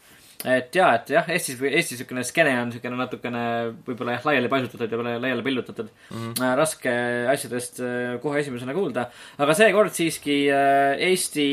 [0.48, 3.44] Et jaa, et jah, Eestis, Eestis niisugune skeene on niisugune natukene
[3.86, 6.32] võib-olla jah, laiali paisutatud ja laiali pillutatud mm.
[6.34, 6.56] -hmm.
[6.58, 6.94] raske
[7.34, 9.10] asjadest äh, kohe esimesena kuulda.
[9.38, 11.48] aga seekord siiski äh, Eesti,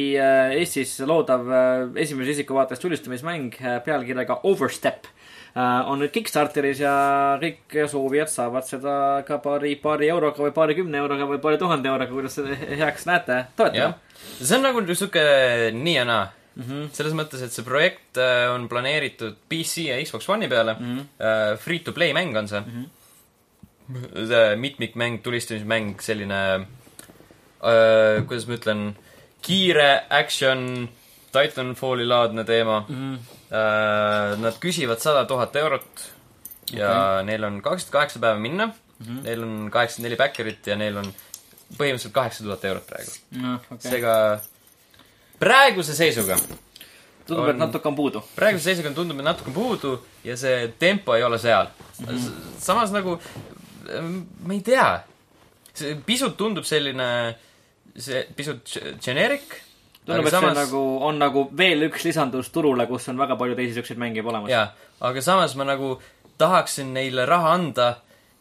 [0.61, 1.53] Eestis loodav
[1.97, 3.53] esimese isiku vaates tulistamismäng
[3.84, 5.12] pealkirjaga Overstep
[5.59, 6.95] on nüüd Kickstarteris ja
[7.41, 12.12] kõik soovijad saavad seda ka paari, paari euroga või paarikümne euroga või paari tuhande euroga,
[12.12, 12.39] kuidas
[12.78, 13.95] heaks näete, toetada
[14.39, 15.24] see on nagu sihuke
[15.74, 16.26] nii ja naa
[16.59, 16.64] mm.
[16.64, 16.90] -hmm.
[16.92, 20.98] selles mõttes, et see projekt äh, on planeeritud PC ja Xbox One'i peale mm.
[20.98, 21.56] -hmm.
[21.62, 22.84] Free to play mäng on see mm.
[23.88, 24.56] -hmm.
[24.56, 28.96] mitmikmäng, tulistamismäng, selline äh,, kuidas ma ütlen,
[29.42, 30.88] kiire action,
[31.32, 32.94] Titanfalli laadne teema mm.
[32.94, 33.18] -hmm.
[33.48, 36.12] Äh, nad küsivad sada tuhat eurot
[36.72, 37.24] ja okay.
[37.24, 39.06] neil on kakskümmend kaheksa päeva minna mm.
[39.06, 39.22] -hmm.
[39.24, 41.09] Neil on kaheksakümmend neli backerit ja neil on
[41.78, 43.90] põhimõtteliselt kaheksa tuhat eurot praegu okei okay..
[43.90, 44.14] seega
[45.39, 46.36] praeguse seisuga,
[47.26, 48.22] tundub, on- et natuke on puudu.
[48.36, 51.68] praeguse seisuga tundub, et natuke puudu ja see tempo ei ole seal
[52.01, 52.07] mm.
[52.07, 52.32] -hmm.
[52.59, 53.18] samas nagu,
[54.45, 54.89] ma ei tea,
[55.74, 57.36] see pisut tundub selline,
[57.97, 59.62] see pisut ge- generic.
[60.07, 60.55] tundub, et samas...
[60.55, 64.22] see nagu, on nagu veel üks lisandus turule, kus on väga palju teisi siukseid mänge
[64.22, 64.51] juba olemas.
[64.51, 65.99] jaa, aga samas ma nagu
[66.39, 67.97] tahaksin neile raha anda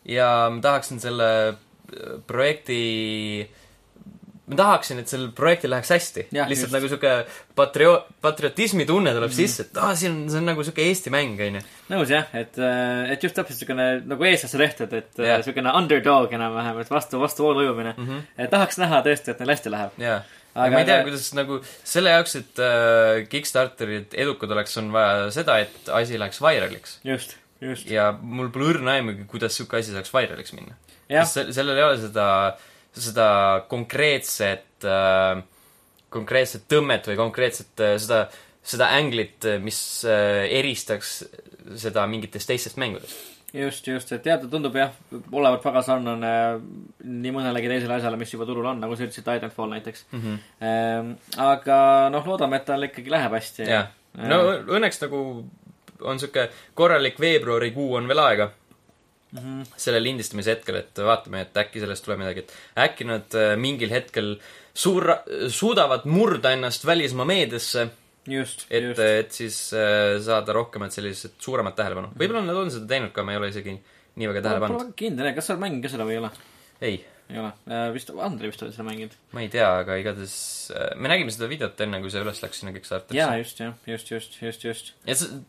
[0.06, 1.56] ja ma tahaksin selle äh,
[2.28, 3.50] projekti
[4.48, 6.24] ma tahaksin, et sellel projektil läheks hästi.
[6.32, 6.76] Lihtsalt just.
[6.76, 7.14] nagu sihuke
[7.58, 9.48] patrio-, patriotismi tunne tuleb mm -hmm.
[9.48, 11.62] sisse, et aa, siin on, see on nagu sihuke Eesti mäng, onju.
[11.91, 12.56] nõus jah, et,
[13.12, 15.43] et just täpselt siukene nagu eestlaste tehtud, et yeah.
[15.43, 18.08] siukene underdog enam-vähem, et vastu, vastu voolu ujumine mm.
[18.08, 18.22] -hmm.
[18.38, 20.00] et tahaks näha tõesti, et neil hästi läheb.
[20.04, 20.22] jaa.
[20.58, 25.28] Aga- ma ei tea, kuidas nagu selle jaoks, et äh, Kickstarterid edukad oleks, on vaja
[25.36, 27.00] seda, et asi läheks viraliks.
[27.04, 27.91] just, just.
[27.91, 30.74] ja mul pole õrna aimugi, kuidas sihuke asi saaks viraliks minna.
[31.10, 32.28] sest sellel ei ole seda,
[33.02, 33.30] seda
[33.70, 35.43] konkreetset äh,,
[36.14, 38.26] konkreetset tõmmet või konkreetset äh, seda,
[38.64, 41.20] seda anglit, mis äh, eristaks
[41.78, 43.18] seda mingitest teistest mängudest.
[43.54, 44.91] just, just, et jah, ta tundub jah,
[45.32, 46.32] olevat väga sarnane
[47.04, 50.22] nii mõnelegi teisele asjale, mis juba turul on, nagu sa ütlesid, Titanfall näiteks mm.
[50.22, 50.43] -hmm.
[50.72, 51.14] ehm,.
[51.38, 51.80] aga
[52.14, 53.68] noh, loodame, et tal ikkagi läheb hästi.
[53.72, 54.41] jah, no
[54.78, 55.24] õnneks nagu
[56.02, 58.52] on sihuke korralik veebruarikuu on veel aega
[59.32, 59.65] mm -hmm.
[59.78, 62.53] selle lindistamise hetkel, et vaatame, et äkki sellest tuleb midagi, et
[62.88, 64.38] äkki nad äh, mingil hetkel
[64.73, 65.17] suur-,
[65.49, 67.88] suudavad murda ennast välismaa meediasse,
[68.28, 68.99] just, et, just.
[68.99, 72.13] et siis äh, saada rohkemat sellised suuremat tähelepanu.
[72.15, 73.78] võib-olla nad on seda teinud ka, ma ei ole isegi
[74.17, 74.95] nii väga tähele pannud.
[74.97, 76.32] Kindel, kas sa oled mänginud ka seda või ei ole?
[76.82, 76.97] ei,
[77.30, 77.51] ei ole.
[77.93, 79.19] vist Andrei vist oli seda mänginud.
[79.36, 80.38] ma ei tea, aga igatahes
[80.73, 83.38] äh, me nägime seda videot enne, kui see üles läks sinna jaa, Kickstarterisse.
[83.43, 84.93] just, jah, just, just, just, just.
[85.07, 85.41] ja see,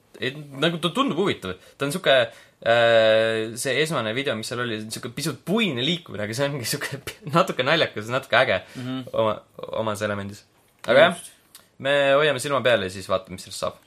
[0.62, 5.12] nagu ta tundub huvitav, ta on sihuke äh, see esmane video, mis seal oli, sihuke
[5.14, 7.00] pisut puine liikumine, aga see ongi sihuke
[7.36, 8.86] natuke naljakas, natuke äge mm.
[8.86, 9.04] -hmm.
[9.12, 9.36] oma,
[9.82, 10.44] omas elemendis.
[10.86, 11.20] aga jah,
[11.78, 13.78] me hoiame silma peal ja siis vaatame, mis sellest saab.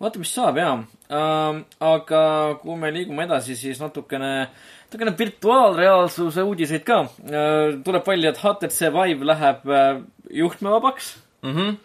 [0.00, 1.64] vaata, mis saab jaa ähm,.
[1.80, 2.22] aga
[2.60, 4.48] kui me liigume edasi, siis natukene,
[4.84, 7.80] natukene virtuaalreaalsuse uudiseid ka äh,.
[7.84, 11.76] tuleb välja, et HTC Vive läheb äh, juhtmevabaks Mm -hmm.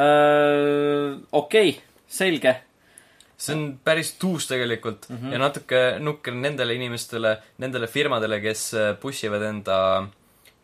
[0.00, 1.20] äh,.
[1.32, 2.56] okei okay,, selge.
[3.36, 5.16] See on päris tuus tegelikult mm.
[5.16, 5.32] -hmm.
[5.32, 9.78] ja natuke nukker nendele inimestele, nendele firmadele, kes äh, push ivad enda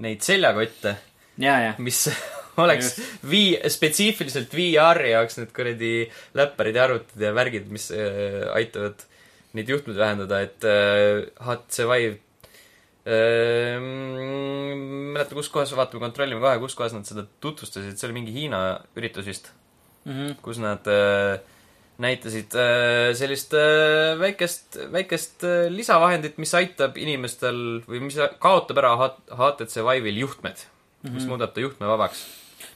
[0.01, 0.97] neid seljakotte,
[1.39, 2.09] ja, ja, mis
[2.65, 2.97] oleks
[3.31, 5.95] vii-, spetsiifiliselt VR-i jaoks need kuradi
[6.39, 9.07] läpparid ja arvutid ja värgid, mis äh, aitavad
[9.57, 12.19] neid juhtmeid vähendada, et äh, HTC Vive
[13.05, 18.35] äh, mäleta, kus kohas, vaatame, kontrollime kohe, kus kohas nad seda tutvustasid, see oli mingi
[18.37, 18.61] Hiina
[18.99, 19.51] üritus vist,
[20.05, 20.13] mm.
[20.13, 20.37] -hmm.
[20.45, 21.41] kus nad äh,
[22.01, 28.95] näitasid äh, sellist äh, väikest, väikest äh, lisavahendit, mis aitab inimestel või mis kaotab ära
[28.97, 31.17] HTC Vive'il juhtmed mm, -hmm.
[31.17, 32.27] mis muudab ta juhtmevabaks.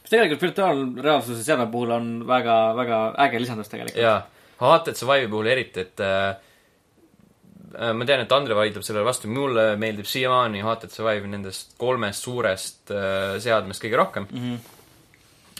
[0.02, 4.02] mis tegelikult virtuaalreaalsuse seadme puhul on väga, väga äge lisandus tegelikult.
[4.02, 4.20] jaa,
[4.60, 6.36] HTC Vive'i puhul eriti, et äh,
[7.94, 12.92] ma tean, et Andre vaidleb sellele vastu, mulle meeldib siiamaani HTC Vive nendest kolmest suurest
[12.94, 14.40] äh, seadmest kõige rohkem mm.
[14.40, 14.72] -hmm.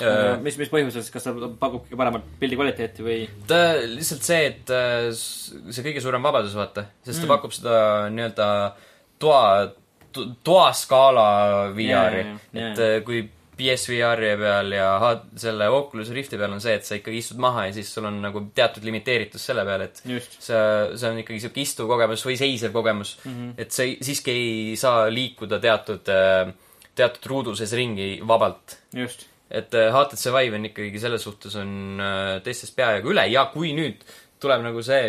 [0.03, 0.41] äh,.
[0.43, 3.21] mis, mis põhjusel siis, kas ta pakub kõige paremat pildi kvaliteeti või?
[3.51, 7.33] ta lihtsalt see, et äh, see kõige suurem vabadus, vaata, sest ta Mm.
[7.37, 7.79] pakub seda
[8.15, 8.49] nii-öelda
[9.23, 9.73] toa,
[10.45, 11.29] toaskaala
[11.77, 13.25] VR-i et äh, kui
[13.55, 14.89] PSVR-i peal ja
[15.39, 18.19] selle Oculus Rifti peal on see, et sa ikkagi istud maha ja siis sul on
[18.23, 20.63] nagu teatud limiteeritus selle peale, et just see,
[20.99, 23.37] see on ikkagi sihuke istuv kogemus või seisev kogemus mm.
[23.37, 23.53] -hmm.
[23.63, 26.11] et sa siiski ei saa liikuda teatud,
[26.99, 29.29] teatud ruuduses ringi vabalt just.
[29.51, 33.75] Et äh, HTC Vive on ikkagi selles suhtes on äh, teistest peajagu üle ja kui
[33.77, 34.05] nüüd
[34.43, 35.09] tuleb nagu see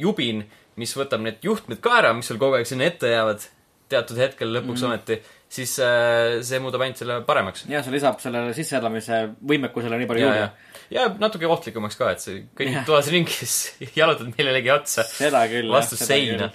[0.00, 0.44] jubin,
[0.80, 3.44] mis võtab need juhtmed ka ära, mis sul kogu aeg sinna ette jäävad,
[3.92, 4.88] teatud hetkel lõpuks mm.
[4.88, 5.18] ometi,
[5.54, 7.66] siis äh, see muudab ainult selle paremaks.
[7.70, 10.46] ja see lisab sellele sisseelamise võimekusele nii palju juurde
[10.94, 11.08] ja.
[11.20, 15.70] natuke ohtlikumaks ka, et sa kõnnid toas ringi, siis jalutad millelegi otsa seda küll.
[15.72, 16.50] vastu seina.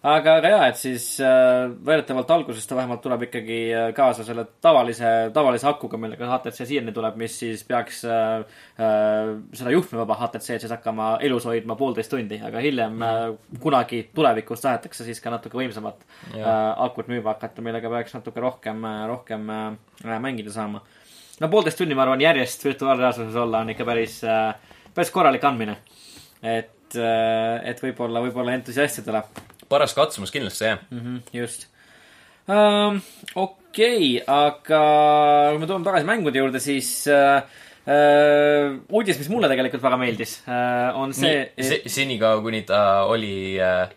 [0.00, 4.46] aga, aga jaa, et siis äh, väidetavalt alguses ta vähemalt tuleb ikkagi äh, kaasa selle
[4.64, 8.40] tavalise, tavalise akuga, millega HTC siiani tuleb, mis siis peaks äh,
[8.80, 13.18] äh, seda juhtmevaba HTC-d siis hakkama elus hoidma poolteist tundi, aga hiljem äh,
[13.60, 16.00] kunagi tulevikus tahetakse siis ka natuke võimsamat
[16.32, 16.48] äh,
[16.86, 20.80] akut müüma hakata, millega peaks natuke rohkem, rohkem äh, mängida saama.
[21.40, 24.54] no poolteist tundi, ma arvan, järjest virtuaalreaalsuses olla on ikka päris äh,,
[24.96, 25.76] päris korralik andmine.
[26.40, 29.20] et, et võib-olla, võib-olla entusiastidele
[29.70, 30.82] paras katsumus kindlasti, jah.
[30.90, 31.00] mm.
[31.00, 31.66] -hmm, just
[32.48, 33.00] um,.
[33.34, 34.82] okei okay,, aga
[35.52, 37.42] kui me tuleme tagasi mängude juurde, siis uh,
[37.86, 42.80] uh, uudis, mis mulle tegelikult väga meeldis uh,, on see, nii, see, senikaua, kuni ta
[43.10, 43.94] oli äh,,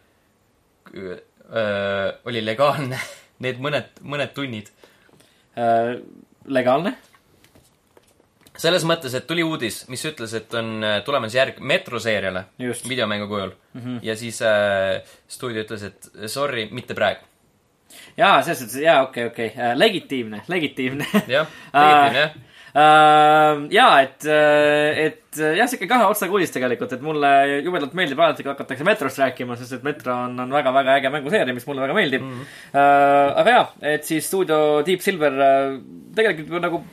[0.93, 2.99] äh, oli legaalne,
[3.45, 4.69] need mõned, mõned tunnid.
[5.57, 5.97] uh,
[6.45, 6.97] legaalne.
[8.59, 12.89] Selles mõttes, et tuli uudis, mis ütles, et on äh, tulemas järg Metro seeriale just.
[12.89, 13.99] videomängu kujul Mm -hmm.
[14.03, 17.21] ja siis äh, stuudio ütles, et sorry, mitte praegu.
[18.17, 22.31] jaa, selles suhtes, jaa, okei, okei, legitiimne, legitiimne jah, legitiimne jah.
[22.73, 24.25] Uh, jaa, et,
[24.97, 29.17] et jah, sihuke kahe otsaga uudis tegelikult, et mulle jubedalt meeldib alati, kui hakatakse Metrost
[29.21, 32.31] rääkima, sest et Metro on, on väga-väga äge mänguseeria, mis mulle väga meeldib mm.
[32.31, 32.45] -hmm.
[32.73, 35.33] Uh, aga jaa, et siis stuudio Deep Silver
[36.15, 36.83] tegelikult nagu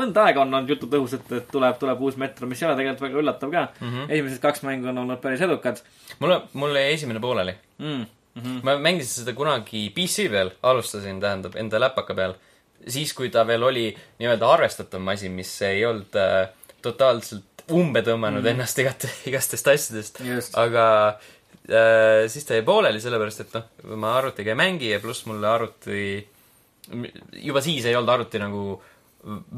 [0.00, 2.76] mõnda aega on olnud jutud õhus, et, et tuleb, tuleb uus Metro, mis ei ole
[2.78, 3.88] tegelikult väga üllatav ka mm.
[3.92, 4.10] -hmm.
[4.16, 5.82] esimesed kaks mängu on olnud päris edukad
[6.18, 7.56] mulle, mul jäi esimene pooleli.
[7.78, 8.06] mm..
[8.36, 8.60] Mm -hmm.
[8.62, 12.34] ma mängisin seda kunagi PC peal, alustasin, tähendab, enda läpaka peal.
[12.88, 16.48] siis, kui ta veel oli nii-öelda arvestatav masin, mis ei olnud äh,
[16.82, 18.52] totaalselt umbe tõmmanud mm.
[18.52, 20.20] ennast igat, igastest asjadest.
[20.54, 25.26] aga äh, siis ta jäi pooleli, sellepärast et noh, ma arvutiga ei mängi ja pluss
[25.26, 26.28] mulle arvuti,
[27.42, 28.82] juba siis ei olnud arvuti nagu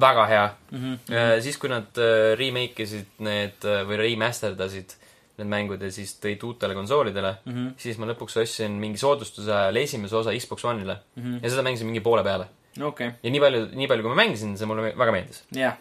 [0.01, 0.79] väga hea mm.
[0.79, 0.99] -hmm.
[1.09, 1.15] mm.
[1.15, 1.41] -hmm.
[1.41, 4.95] siis, kui nad äh, remake isid need äh, või remasterdasid
[5.39, 7.73] need mängud ja siis tõid uutele konsoolidele mm, -hmm.
[7.77, 11.23] siis ma lõpuks ostsin mingi soodustuse ajal esimese osa Xbox One'ile mm.
[11.23, 11.43] -hmm.
[11.43, 12.47] ja seda mängisin mingi poole peale.
[12.83, 13.13] okay..
[13.23, 15.45] ja nii palju, nii palju, kui ma mängisin, see mulle väga meeldis.
[15.53, 15.77] jah yeah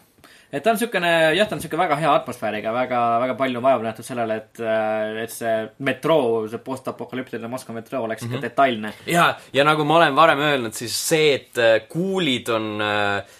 [0.52, 3.84] et ta on niisugune, jah, ta on niisugune väga hea atmosfääriga, väga, väga palju vaeva
[3.84, 4.60] nähtud sellele, et,
[5.24, 8.46] et see metroo, see postapokalüptiline Moskva metroo oleks ikka mm -hmm.
[8.48, 8.92] detailne.
[9.06, 13.36] ja, ja nagu ma olen varem öelnud, siis see, et kuulid on äh,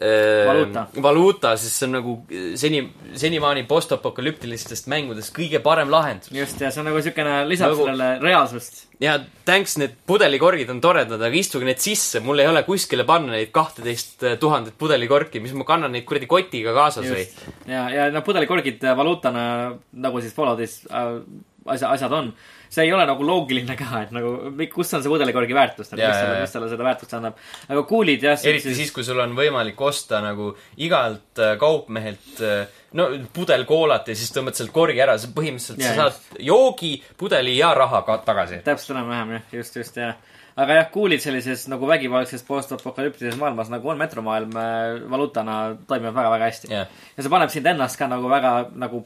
[0.00, 2.16] valuuta, valuuta, siis see on nagu
[2.58, 2.82] seni,
[3.16, 6.32] senimaani postapokalüptilistest mängudest kõige parem lahendus.
[6.34, 7.88] just, ja see on nagu niisugune, lisab nagu...
[7.88, 9.16] sellele reaalsust ja
[9.48, 13.52] thanks, need pudelikorgid on toredad, aga istuge need sisse, mul ei ole kuskile panna neid
[13.54, 17.26] kahteteist tuhandet pudelikorki, mis ma kannan neid kuradi kotiga kaasas või?
[17.68, 19.42] ja, ja no pudelikorgid valuutana,
[20.06, 21.18] nagu siis Falloutis äh,
[21.66, 22.32] asja, asjad on,
[22.70, 24.32] see ei ole nagu loogiline ka, et nagu,
[24.72, 27.42] kus on see pudelikorgi väärtus, nagu, mis talle, mis talle seda väärtust annab.
[27.68, 28.38] aga kuulid jah.
[28.52, 30.52] eriti siis, kui sul on võimalik osta nagu
[30.82, 32.64] igalt äh, kaupmehelt äh,
[32.96, 36.96] no pudel koolat ja siis tõmbad sealt korgi ära, see põhimõtteliselt ja, sa saad joogi,
[37.18, 38.62] pudeli ja raha ka tagasi.
[38.66, 40.16] täpselt enam-vähem jah, just, just jah.
[40.56, 46.50] aga jah, kuulid sellises nagu vägivaldses postapokalüptilises maailmas nagu on metromaailm äh, valuutana toimib väga-väga
[46.50, 46.90] hästi yeah..
[47.16, 49.04] ja see paneb sind ennast ka nagu väga nagu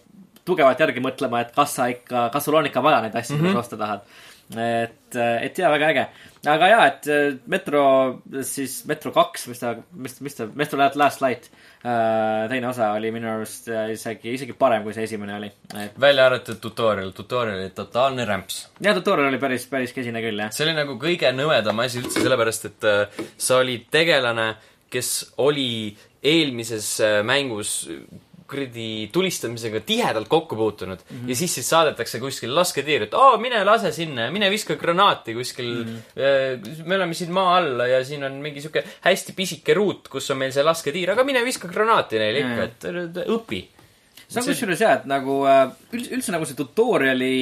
[0.50, 3.40] tugevalt järgi mõtlema, et kas sa ikka, kas sul on ikka vaja neid asju mm,
[3.40, 3.54] -hmm.
[3.54, 4.10] mida sa osta tahad.
[4.50, 6.08] et, et jaa, väga äge
[6.48, 7.82] aga jaa, et äh, Metro,
[8.46, 11.50] siis Metro kaks, mis ta, mis, mis ta, Metro Last Light
[11.84, 15.98] äh,, teine osa oli minu arust äh, isegi, isegi parem, kui see esimene oli et....
[16.00, 18.62] välja arvatud tutorial, tutorial oli totaalne rämps.
[18.80, 20.52] jaa, tutorial oli päris, päris kesine küll, jah.
[20.54, 22.90] see oli nagu kõige nõmedam asi üldse, sellepärast et
[23.36, 24.54] sa olid tegelane,
[24.90, 25.12] kes
[25.44, 25.70] oli
[26.24, 26.96] eelmises
[27.28, 27.84] mängus
[28.50, 31.16] kuradi tulistamisega tihedalt kokku puutunud mm.
[31.16, 31.30] -hmm.
[31.30, 35.34] ja siis siis saadetakse kuskil lasketiir, et aa, mine lase sinna ja mine viska granaati
[35.34, 35.96] kuskil mm.
[36.16, 36.84] -hmm.
[36.84, 40.38] me oleme siin maa all ja siin on mingi sihuke hästi pisike ruut, kus on
[40.38, 43.64] meil see lasketiir, aga mine viska granaati neile ikka, et õpi.
[44.28, 47.34] see on kusjuures jah, et nagu äh, üldse nagu see tutorial'i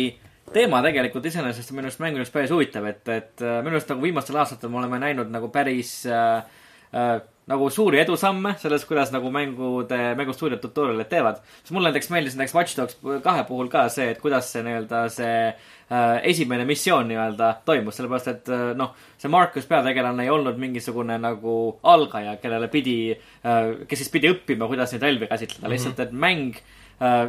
[0.53, 3.91] teema tegelikult iseenesest on minu arust mängu juures päris huvitav, et, et äh, minu arust
[3.93, 6.47] nagu viimastel aastatel me oleme näinud nagu päris äh,
[6.95, 11.41] äh, nagu suuri edusamme selles, kuidas nagu mängude, mängustuudiod tutorial'e teevad.
[11.63, 15.03] siis mulle näiteks meeldis näiteks Watch Dogs kahe puhul ka see, et kuidas see nii-öelda
[15.13, 20.61] see äh, esimene missioon nii-öelda toimus, sellepärast et äh, noh, see Marcus peategelane ei olnud
[20.61, 25.63] mingisugune nagu algaja, kellele pidi äh,, kes siis pidi õppima, kuidas neid relvi käsitleda.
[25.63, 25.79] Mm, -hmm.
[25.79, 26.61] lihtsalt et mäng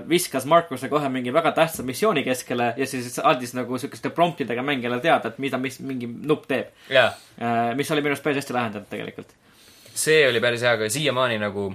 [0.10, 4.98] viskas Marcuse kohe mingi väga tähtsa missiooni keskele ja siis andis nagu siukeste promptidega mängijale
[5.00, 6.74] teada, et mida, mis mingi nupp teeb.
[6.90, 7.14] Yeah..
[7.78, 9.36] Mis oli minu arust päris hästi lahendatud tegelikult
[10.00, 11.70] see oli päris hea, aga siiamaani nagu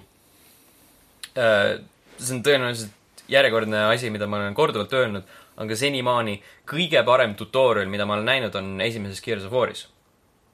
[1.38, 1.78] äh,
[2.18, 6.36] see on tõenäoliselt järjekordne asi, mida ma olen korduvalt öelnud, aga senimaani
[6.68, 9.86] kõige parem tutorial, mida ma olen näinud, on esimeses Gears of War'is.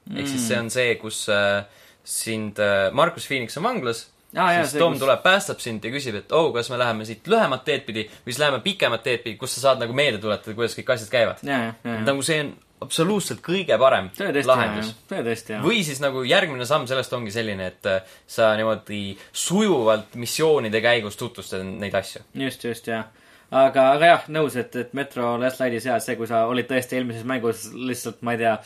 [0.06, 0.20] Mm..
[0.20, 1.66] ehk siis see on see, kus äh,
[2.06, 5.02] sind äh,, Markus Phoenix on vanglas ah,, siis Tom kus...
[5.02, 8.32] tuleb, päästab sind ja küsib, et oh, kas me läheme siit lühemat teed pidi või
[8.32, 11.44] siis läheme pikemat teed pidi, kus sa saad nagu meelde tuletada, kuidas kõik asjad käivad.
[11.84, 12.54] nagu see on
[12.84, 14.90] absoluutselt kõige parem tõesti, lahendus.
[15.10, 15.64] tõesti, jah.
[15.64, 19.02] või siis nagu järgmine samm sellest ongi selline, et äh, sa niimoodi
[19.32, 22.24] sujuvalt missioonide käigus tutvustad neid asju.
[22.40, 23.10] just, just, jah.
[23.50, 26.98] aga, aga jah, nõus, et, et Metro Last Light'is jah, see, kui sa olid tõesti
[26.98, 28.56] eelmises mängus lihtsalt, ma ei tea,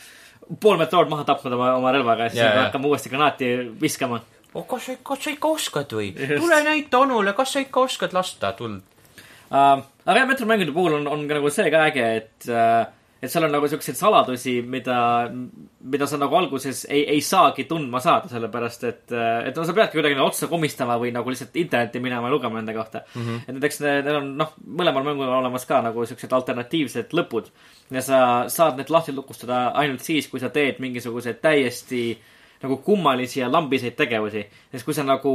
[0.62, 4.22] pool metrood maha tapnud oma, oma relvaga ja siis yeah, hakkama uuesti granaati viskama.
[4.54, 6.12] oh, kas sa, kas sa ikka oskad või?
[6.14, 8.78] tule näita onule, kas sa ikka oskad lasta tuld
[9.50, 9.80] uh,.
[10.06, 12.84] aga jah, Metro mängude puhul on, on ka nagu see ka äge, et uh,
[13.24, 14.96] et seal on nagu siukseid saladusi, mida,
[15.90, 19.14] mida sa nagu alguses ei, ei saagi tundma saada, sellepärast et,
[19.48, 22.60] et no sa peadki kuidagi nagu otsa komistama või nagu lihtsalt internetti minema ja lugema
[22.60, 23.22] nende kohta mm.
[23.22, 23.40] -hmm.
[23.46, 24.52] et näiteks neil on noh,
[24.82, 27.50] mõlemal mängul on olemas ka nagu siuksed alternatiivsed lõpud
[27.94, 28.20] ja sa
[28.52, 32.04] saad need lahti lukustada ainult siis, kui sa teed mingisuguseid täiesti
[32.64, 34.44] nagu kummalisi ja lambiseid tegevusi.
[34.72, 35.32] sest kui sa nagu,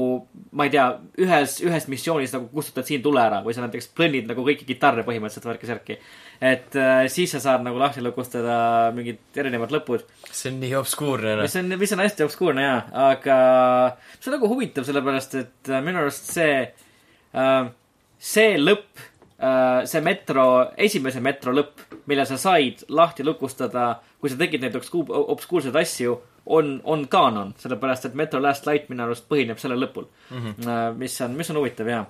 [0.51, 0.85] ma ei tea,
[1.21, 5.05] ühes, ühes missioonis nagu kustutad siin tule ära või sa näiteks plõnnid nagu kõiki kitarre
[5.07, 5.99] põhimõtteliselt värki-särki.
[6.41, 8.55] Et äh, siis sa saad nagu lahti lukustada
[8.95, 10.05] mingid erinevad lõpud.
[10.31, 12.79] see on nii obskuurne, mis on, mis on hästi obskuurne jaa,
[13.11, 13.37] aga
[14.15, 17.61] see on nagu huvitav, sellepärast et äh, minu arust see äh,,
[18.31, 19.03] see lõpp
[19.35, 20.47] äh,, see metro,
[20.79, 26.15] esimese metro lõpp, mille sa said lahti lukustada, kui sa tegid neid obskuurseid asju
[26.49, 30.37] on, on kaanon, sellepärast et Metro Last Light minu arust põhineb sellel lõpul mm.
[30.39, 30.97] -hmm.
[30.97, 32.05] mis on, mis on huvitav, jaa.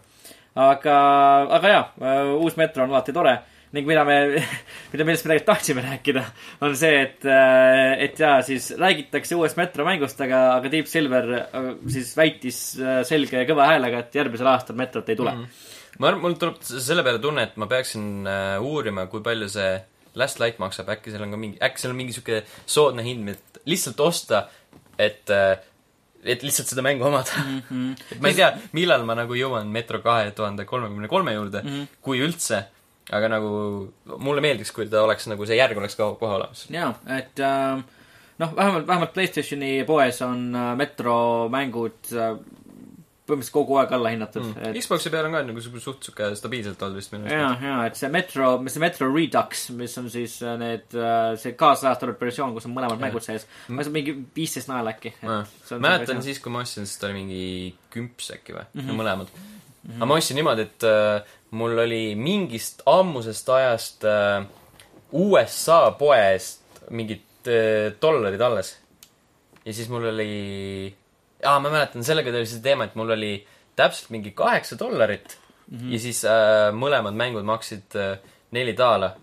[0.56, 0.98] aga,
[1.58, 3.40] aga jaa, äh, uus Metro on alati tore
[3.76, 4.18] ning mida me,
[4.92, 6.24] mida, millest me tegelikult tahtsime rääkida,
[6.66, 11.30] on see, et, äh, et jaa, siis räägitakse uuest Metro mängust, aga, aga Deep Silver
[11.90, 12.64] siis väitis
[13.10, 15.46] selge ja kõva häälega, et järgmisel aastal Metrot ei tule mm.
[15.46, 15.96] -hmm.
[16.00, 19.72] ma arvan, mul tuleb selle peale tunne, et ma peaksin uh, uurima, kui palju see
[20.20, 23.30] Last Light maksab, äkki seal on ka mingi, äkki seal on mingi sihuke soodne hind,
[23.30, 24.48] et lihtsalt osta,
[24.98, 25.60] et äh,
[26.24, 27.62] et lihtsalt seda mängu omada mm.
[27.70, 27.92] -hmm.
[28.12, 31.70] et ma ei tea, millal ma nagu jõuan Metro kahe tuhande kolmekümne kolme juurde mm,
[31.70, 31.88] -hmm.
[32.02, 32.64] kui üldse.
[33.16, 33.50] Aga nagu
[34.22, 36.68] mulle meeldiks, kui ta oleks nagu see järg oleks ka kohe olemas.
[36.74, 37.82] jaa, et äh,
[38.42, 41.16] noh, vähemalt, vähemalt Playstationi poes on äh, Metro
[41.54, 42.36] mängud äh,
[43.30, 46.82] põhimõtteliselt kogu aeg alla hinnatud mm., et Xbox'i peal on ka nagu suht- sihuke stabiilselt
[46.86, 50.58] olnud vist minu ja, ja, et see Metro, see Metro Redux, mis on siis äh,
[50.62, 50.98] need,
[51.42, 53.06] see kaasajastatud versioon, kus on mõlemad Jah.
[53.08, 55.14] mängud sees, maksab mingi viisteist naela äkki.
[55.26, 56.26] mäletan.
[56.26, 57.46] siis, kui ma ostsin, siis ta oli mingi
[57.94, 58.82] kümps äkki või mm.
[58.86, 59.02] -hmm.
[59.02, 59.40] mõlemad
[59.90, 59.94] mm.
[59.94, 59.98] -hmm.
[59.98, 61.22] aga ma ostsin niimoodi, et äh,
[61.52, 64.46] mul oli mingist ammusest ajast äh,
[65.12, 68.78] USA poe eest mingid äh, dollarid alles.
[69.66, 70.96] ja siis mul oli,
[71.44, 73.34] aa, ma mäletan, sellega oli see teema, et mul oli
[73.76, 75.38] täpselt mingi kaheksa dollarit
[75.68, 75.94] mm -hmm.
[75.94, 78.18] ja siis äh, mõlemad mängud maksid äh,
[78.52, 79.16] neli daala.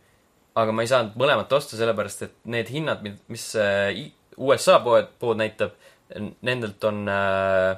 [0.57, 5.37] aga ma ei saanud mõlemat osta, sellepärast et need hinnad, mis äh, USA pood, pood
[5.37, 5.75] näitab,
[6.41, 7.77] nendelt on äh,,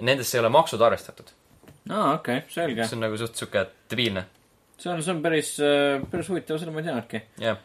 [0.00, 1.30] nendesse ei ole maksud arvestatud.
[1.88, 2.84] aa, okei okay,, selge.
[2.86, 4.26] see on nagu suht sihuke debiilne.
[4.78, 5.54] see on, see on päris,
[6.10, 7.22] päris huvitav, seda ma ei teadnudki.
[7.42, 7.64] jah,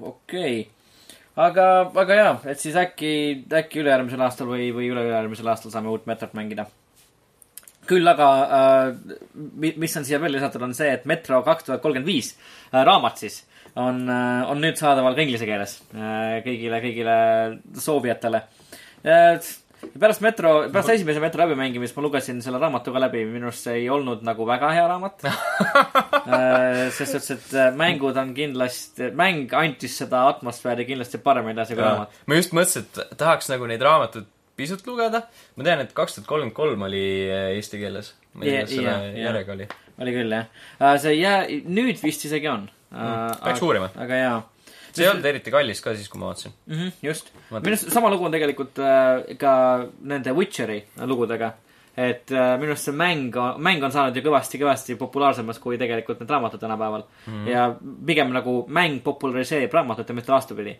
[0.00, 0.56] okei,
[1.36, 1.66] aga,
[2.02, 3.12] aga jaa, et siis äkki,
[3.60, 6.66] äkki ülejärgmisel aastal või, või üle-ülejärgmisel aastal saame uut Metrot mängida.
[7.86, 8.96] küll aga äh,,
[9.54, 12.32] mis on siia veel lisatud, on see, et Metro kaks tuhat kolmkümmend viis
[12.72, 13.44] äh, raamat siis
[13.76, 17.16] on äh,, on nüüd saadaval ka inglise keeles äh, kõigile, kõigile
[17.78, 18.42] soovijatele
[19.06, 19.38] äh,.
[19.98, 23.82] Pärast Metro, pärast esimese Metro läbimängimist ma lugesin selle raamatu ka läbi, minu arust see
[23.82, 25.26] ei olnud nagu väga hea raamat
[26.26, 31.76] Äh, ses suhtes, et äh, mängud on kindlasti, mäng andis seda atmosfääri kindlasti paremini edasi
[31.76, 32.16] kui raamat.
[32.26, 34.26] ma just mõtlesin, et tahaks nagu neid raamatuid
[34.58, 35.22] pisut lugeda.
[35.54, 38.10] ma tean, et kaks tuhat kolmkümmend kolm oli äh, eesti keeles.
[38.34, 39.06] ma ei tea, kas jah.
[39.20, 39.68] järjega oli.
[40.02, 40.98] oli küll, jah.
[41.04, 41.38] see jää,
[41.78, 43.38] nüüd vist isegi on mm,.
[43.44, 43.92] peaks uurima.
[43.94, 44.36] aga jaa
[44.96, 46.54] see ei olnud eriti kallis ka siis, kui ma vaatasin.
[46.66, 46.80] mm.
[46.80, 47.30] -hmm, just.
[47.50, 49.52] Minu arust sama lugu on tegelikult äh, ka
[50.00, 51.52] nende Witcheri lugudega.
[51.96, 56.30] et äh, minu arust see mäng, mäng on saanud ju kõvasti-kõvasti populaarsemaks kui tegelikult need
[56.30, 57.32] raamatud tänapäeval mm.
[57.32, 57.48] -hmm.
[57.48, 57.76] ja
[58.06, 60.76] pigem nagu mäng populariseerib raamatut ja mitte vastupidi.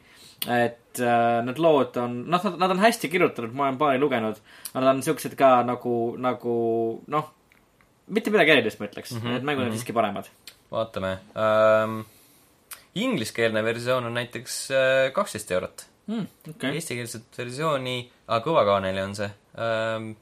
[0.48, 4.36] et äh, need lood on, noh, nad, nad on hästi kirjutatud, ma olen paari lugenud.
[4.74, 6.58] nad on siuksed ka nagu, nagu
[7.06, 7.32] noh,
[8.06, 9.22] mitte midagi erilist, ma ütleks mm.
[9.22, 9.76] -hmm, et mängud on mhm.
[9.76, 10.28] siiski paremad.
[10.70, 12.00] vaatame ähm,.
[12.96, 17.96] Ingliskeelne versioon on näiteks äh, kaksteist eurot Mm, okay., eestikeelset versiooni,
[18.28, 19.26] aga kõvakaaneli on see
[19.58, 20.12] ähm,.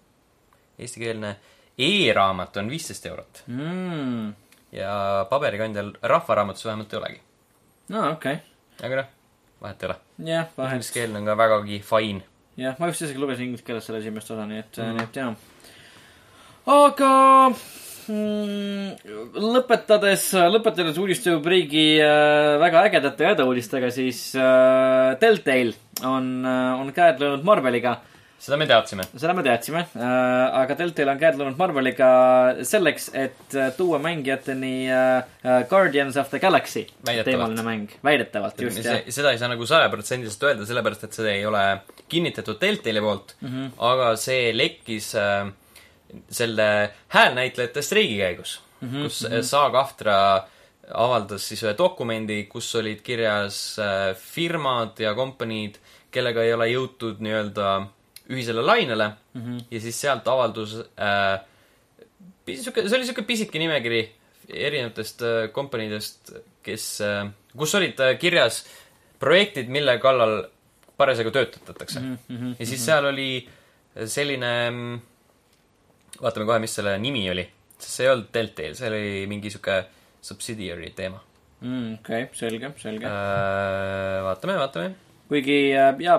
[0.80, 1.34] Eestikeelne
[1.78, 4.30] e-raamat on viisteist eurot mm..
[4.72, 4.94] ja
[5.30, 7.20] paberikandjal Rahvaraamatus vähemalt ei olegi.
[7.92, 9.12] no okei okay., aga noh,
[9.60, 9.98] vahet ei ole.
[10.30, 12.24] jah, vahel ingliskeelne on ka vägagi fine.
[12.56, 14.88] jah, ma just isegi lugesin inglise keeles selle esimest osa, nii et Mhm.
[14.88, 15.36] mm., nii et jaa.
[16.80, 17.12] aga
[19.44, 25.72] lõpetades, lõpetades uudisterubriigi äh, väga ägedate ja hädauudistega, siis äh, Deltail
[26.04, 28.00] on äh,, on käed löönud Marveliga.
[28.44, 29.06] seda me teadsime.
[29.16, 32.10] seda me teadsime äh,, aga Deltail on käed löönud Marveliga
[32.66, 35.24] selleks, et äh, tuua mängijateni äh,
[35.70, 37.88] Guardians of the Galaxy teemaline mäng.
[38.04, 39.00] väidetavalt, just jah.
[39.08, 41.64] seda ei saa nagu sajaprotsendiliselt öelda, sellepärast et seda ei ole
[42.08, 43.68] kinnitatud Deltaili poolt mm, -hmm.
[43.92, 45.48] aga see lekkis äh,
[46.30, 46.66] selle
[47.08, 49.02] häälnäitlejate streigi käigus mm, -hmm.
[49.02, 49.42] kus mm -hmm.
[49.42, 50.16] Saag-Aftra
[50.94, 55.78] avaldas siis ühe dokumendi, kus olid kirjas äh, firmad ja kompaniid,
[56.10, 57.86] kellega ei ole jõutud nii-öelda
[58.30, 59.64] ühisele lainele mm -hmm.
[59.70, 61.40] ja siis sealt avaldus äh,
[62.46, 64.02] sihuke, see oli sihuke pisike nimekiri
[64.48, 68.64] erinevatest äh, kompaniidest, kes äh,, kus olid äh, kirjas
[69.20, 70.44] projektid, mille kallal
[70.96, 72.18] parasjagu töötatakse mm.
[72.28, 72.54] -hmm.
[72.58, 73.48] ja siis seal oli
[74.06, 74.72] selline,
[76.22, 77.44] vaatame kohe, mis selle nimi oli.
[77.78, 79.84] sest see ei olnud Deltail, see oli mingi sihuke
[80.24, 81.20] subsidiary teema
[81.64, 83.06] Mm, okei, selge, selge.
[83.08, 84.18] äh,.
[84.26, 84.90] vaatame, vaatame.
[85.30, 86.18] kuigi äh, jaa,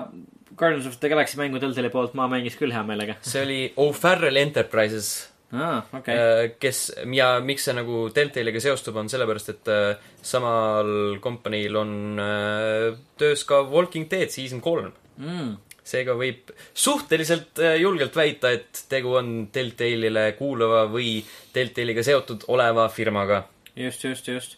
[0.56, 3.14] Guardians of the Galaxy mängu Deltali poolt ma mängiks küll hea meelega.
[3.22, 5.10] see oli O'Farrell Enterprises
[5.52, 6.16] aa, okei.
[6.16, 6.80] Äh, kes
[7.14, 13.44] ja miks see nagu Deltailiga seostub, on sellepärast, et äh, samal kompaniil on äh, töös
[13.46, 14.90] ka Walking Dead season kolm.
[15.22, 15.54] Mm,
[15.86, 21.18] seega võib suhteliselt äh, julgelt väita, et tegu on Deltailile kuuluva või
[21.54, 23.44] Deltailiga seotud oleva firmaga.
[23.76, 24.56] just, just, just.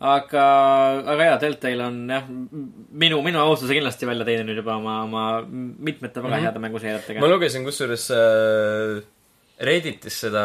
[0.00, 0.44] aga,
[1.12, 6.22] aga jaa, Deltail on jah, minu, minu austuse kindlasti välja teeninud juba oma, oma mitmete
[6.22, 6.44] väga Mhm.
[6.46, 7.28] heade mänguseeriatega ma.
[7.34, 9.02] lugesin kusjuures äh,
[9.60, 10.42] Redditis seda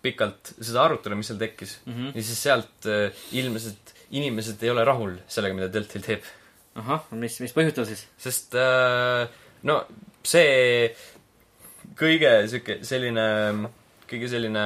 [0.00, 1.92] pikalt, seda arutelu, mis seal tekkis mm.
[1.92, 2.14] -hmm.
[2.16, 6.22] ja siis sealt äh, ilmnes, et inimesed ei ole rahul sellega, mida Deltail teeb.
[6.80, 8.06] ahah, mis, mis põhjustel siis?
[8.18, 9.28] sest äh,
[9.68, 9.80] no
[10.24, 10.88] see
[11.98, 13.26] kõige sihuke selline,
[14.10, 14.64] kõige selline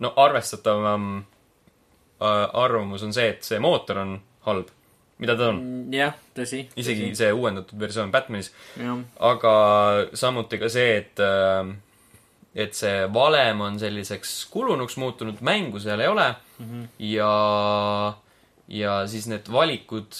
[0.00, 4.16] no arvestatavam äh, arvamus on see, et see mootor on
[4.46, 4.72] halb,
[5.20, 5.62] mida ta on.
[5.94, 6.64] jah, tõsi.
[6.80, 8.52] isegi see uuendatud versioon Batmanis,
[9.30, 9.54] aga
[10.16, 11.72] samuti ka see, et äh,
[12.54, 16.26] et see valem on selliseks kulunuks muutunud, mängu seal ei ole
[16.58, 16.66] mm.
[16.66, 16.86] -hmm.
[17.12, 18.14] ja,
[18.68, 20.18] ja siis need valikud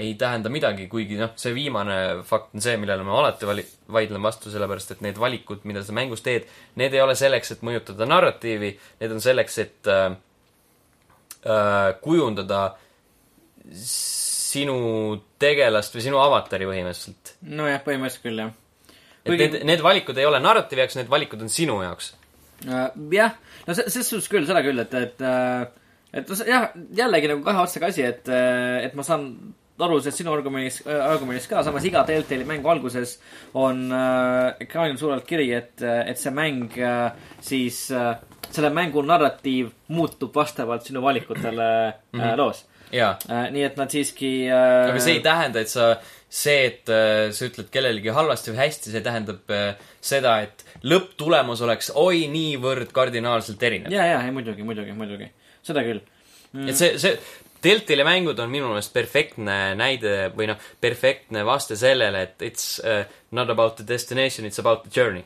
[0.00, 1.96] ei tähenda midagi, kuigi noh, see viimane
[2.26, 5.92] fakt on see, millele ma alati vali-, vaidlen vastu, sellepärast et need valikud, mida sa
[5.96, 6.46] mängus teed,
[6.80, 8.72] need ei ole selleks, et mõjutada narratiivi,
[9.02, 10.06] need on selleks, et äh,
[11.44, 12.62] äh, kujundada
[13.80, 14.78] sinu
[15.40, 17.34] tegelast või sinu avatari põhimõtteliselt.
[17.46, 18.54] nojah, põhimõtteliselt küll, jah.
[19.24, 22.14] et need, need valikud ei ole narratiivi jaoks, need valikud on sinu jaoks.
[22.66, 23.36] Äh, jah,
[23.68, 25.22] no se- ses suhtes küll, seda küll, et, et,
[26.12, 28.28] et no see- jah, jällegi nagu kahe otsaga asi, et,
[28.88, 29.28] et ma saan
[29.86, 33.18] aru sellest sinu argumendist, argumendist ka, samas iga Deltali mängu alguses
[33.54, 37.12] on äh, ekraanil suurelt kiri, et, et see mäng äh,
[37.44, 38.16] siis äh,,
[38.50, 41.70] selle mängu narratiiv muutub vastavalt sinu valikutele
[42.12, 42.32] mm -hmm.
[42.32, 43.18] äh, loos jaa.
[43.30, 43.50] äh,.
[43.50, 45.90] nii et nad siiski äh, aga see ei tähenda, et sa,
[46.28, 51.62] see, et äh, sa ütled kellelegi halvasti või hästi, see tähendab äh, seda, et lõpptulemus
[51.66, 53.92] oleks oi niivõrd kardinaalselt erinev.
[53.92, 55.30] ja, ja, ei muidugi, muidugi, muidugi,
[55.62, 56.02] seda küll
[56.52, 56.68] mm.
[56.68, 57.16] et see, see
[57.64, 63.02] Deltali mängud on minu meelest perfektne näide või noh, perfektne vaste sellele, et it's uh,
[63.36, 65.24] not about the destination, it's about the journey.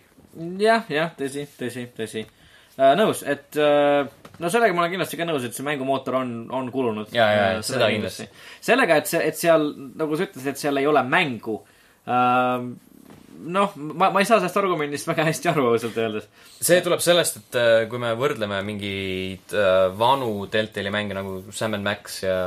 [0.59, 2.95] jah, jah, tõsi, tõsi, tõsi äh,.
[2.99, 4.09] nõus, et äh,
[4.43, 7.13] no sellega ma olen kindlasti ka nõus, et see mängumootor on, on kulunud.
[7.15, 8.27] Jaa, jaa, jaa, seda kindlasti..
[8.65, 9.71] sellega, et see, et seal,
[10.01, 11.61] nagu sa ütlesid, et seal ei ole mängu
[12.09, 12.67] äh,.
[13.45, 16.29] noh, ma, ma ei saa sellest argumendist väga hästi aru ausalt öeldes.
[16.65, 21.77] see tuleb sellest, et äh, kui me võrdleme mingeid äh, vanu Deltali mänge nagu Sam
[21.79, 22.39] and Max ja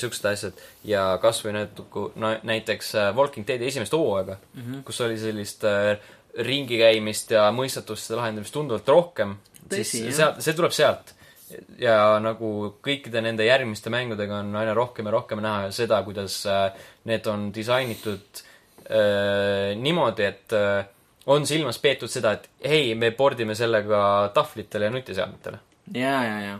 [0.00, 4.86] siuksed asjad ja kasvõi natuke, no näiteks äh, Walking Deadi esimest hooaega mm, -hmm.
[4.86, 5.66] kus oli sellist
[6.44, 9.36] ringi käimist ja mõistatuste lahendamist tunduvalt rohkem,
[9.70, 11.14] siis sealt, see tuleb sealt.
[11.78, 12.48] ja nagu
[12.82, 16.40] kõikide nende järgmiste mängudega on aina rohkem ja rohkem näha seda, kuidas
[17.04, 18.53] need on disainitud äh,
[19.80, 20.84] niimoodi, et äh,
[21.26, 25.58] on silmas peetud seda, et hei, me pordime sellega tahvlitele ja nutiseadmetele.
[25.94, 26.58] ja, ja, ja,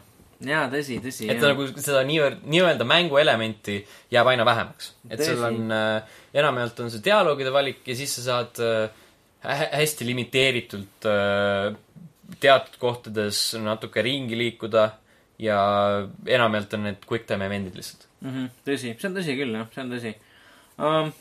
[0.49, 1.29] ja tõsi, tõsi.
[1.31, 3.79] et nagu seda nii-öelda, nii-öelda mänguelementi
[4.13, 4.93] jääb aina vähemaks.
[5.09, 5.31] et Tõsi.
[5.31, 8.91] seal on äh,, enamjaolt on see dialoogide valik ja siis sa saad äh,
[9.45, 11.75] hä- hästi limiteeritult äh,
[12.41, 14.89] teatud kohtades natuke ringi liikuda
[15.39, 15.59] ja
[16.27, 18.09] enamjaolt on need quick time event'id lihtsalt.
[18.21, 18.31] mm.
[18.31, 20.15] -hmm, tõsi, see on tõsi küll, jah, see on tõsi
[20.79, 21.13] um,.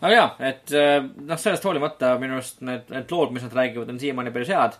[0.00, 3.92] Aga jaa, et äh, noh, sellest hoolimata minu arust need, need lood, mis nad räägivad,
[3.92, 4.78] on siiamaani päris head.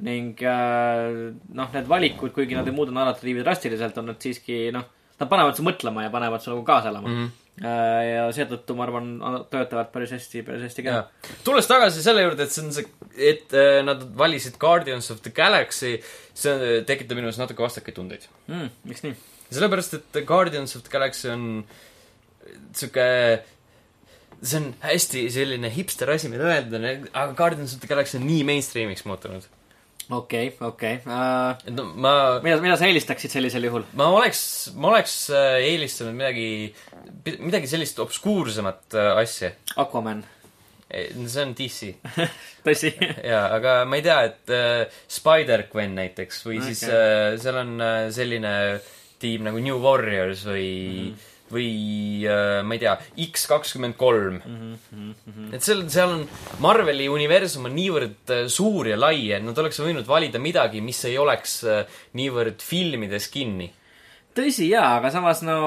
[0.00, 4.86] ning äh, noh, need valikud, kuigi nad ei muuda narratiivi drastiliselt, on nad siiski noh,
[5.20, 7.18] nad panevad su mõtlema ja panevad su nagu kaasa elama mm.
[7.18, 7.66] -hmm.
[8.08, 9.10] ja seetõttu ma arvan,
[9.52, 11.02] töötavad päris hästi, päris hästi ka.
[11.44, 12.86] tulles tagasi selle juurde, et see on see,
[13.34, 15.98] et nad valisid Guardians of the Galaxy,
[16.32, 18.24] see tekitab minus natuke vastakaid tundeid.
[18.48, 19.14] Mm, miks nii?
[19.50, 21.64] sellepärast, et Guardians of the Galaxy on
[22.76, 23.06] sihuke,
[24.42, 26.80] see on hästi selline hipster asi, mida öelda,
[27.12, 29.46] aga Guardians of the Galaxy on nii mainstream'iks muutunud.
[30.10, 31.00] okei, okei.
[31.04, 32.14] Äh, et no ma,
[32.44, 33.86] mida, mida sa eelistaksid sellisel juhul?
[33.98, 34.42] ma oleks,
[34.74, 36.50] ma oleks äh, eelistanud midagi,
[37.38, 39.52] midagi sellist obskuursemat äh, asja.
[39.80, 40.24] Aquaman,
[40.90, 41.92] see on DC.
[42.66, 42.92] tõsi.
[43.30, 46.72] jaa, aga ma ei tea, et äh, Spider-Gwen näiteks või okay.
[46.72, 48.54] siis äh, seal on äh, selline
[49.20, 51.28] tiim nagu New Warriors või mm, -hmm.
[51.50, 51.70] Või
[52.28, 52.94] äh, ma ei tea,
[53.26, 54.40] X kakskümmend kolm.
[55.52, 56.26] et seal, seal on,
[56.62, 61.02] Marveli universum on niivõrd äh, suur ja lai, et nad oleks võinud valida midagi, mis
[61.08, 63.70] ei oleks äh, niivõrd filmides kinni.
[64.36, 65.58] tõsi jaa, aga samas no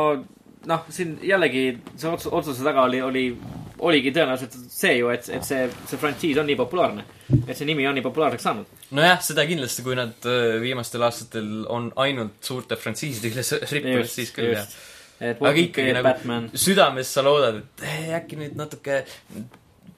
[0.69, 1.65] noh, siin jällegi
[1.97, 3.25] see otsus, otsuse taga oli, oli,
[3.83, 7.03] oligi tõenäoliselt see ju, et, et see, see frantsiis on nii populaarne.
[7.43, 8.79] et see nimi on nii populaarseks saanud.
[8.95, 10.31] nojah, seda kindlasti, kui nad
[10.63, 14.79] viimastel aastatel on ainult suurte frantsiiside üles rippunud, siis küll jah.
[15.31, 16.49] Aga ikkagi nagu Batman.
[16.53, 19.03] südames sa loodad, et eh, äkki nüüd natuke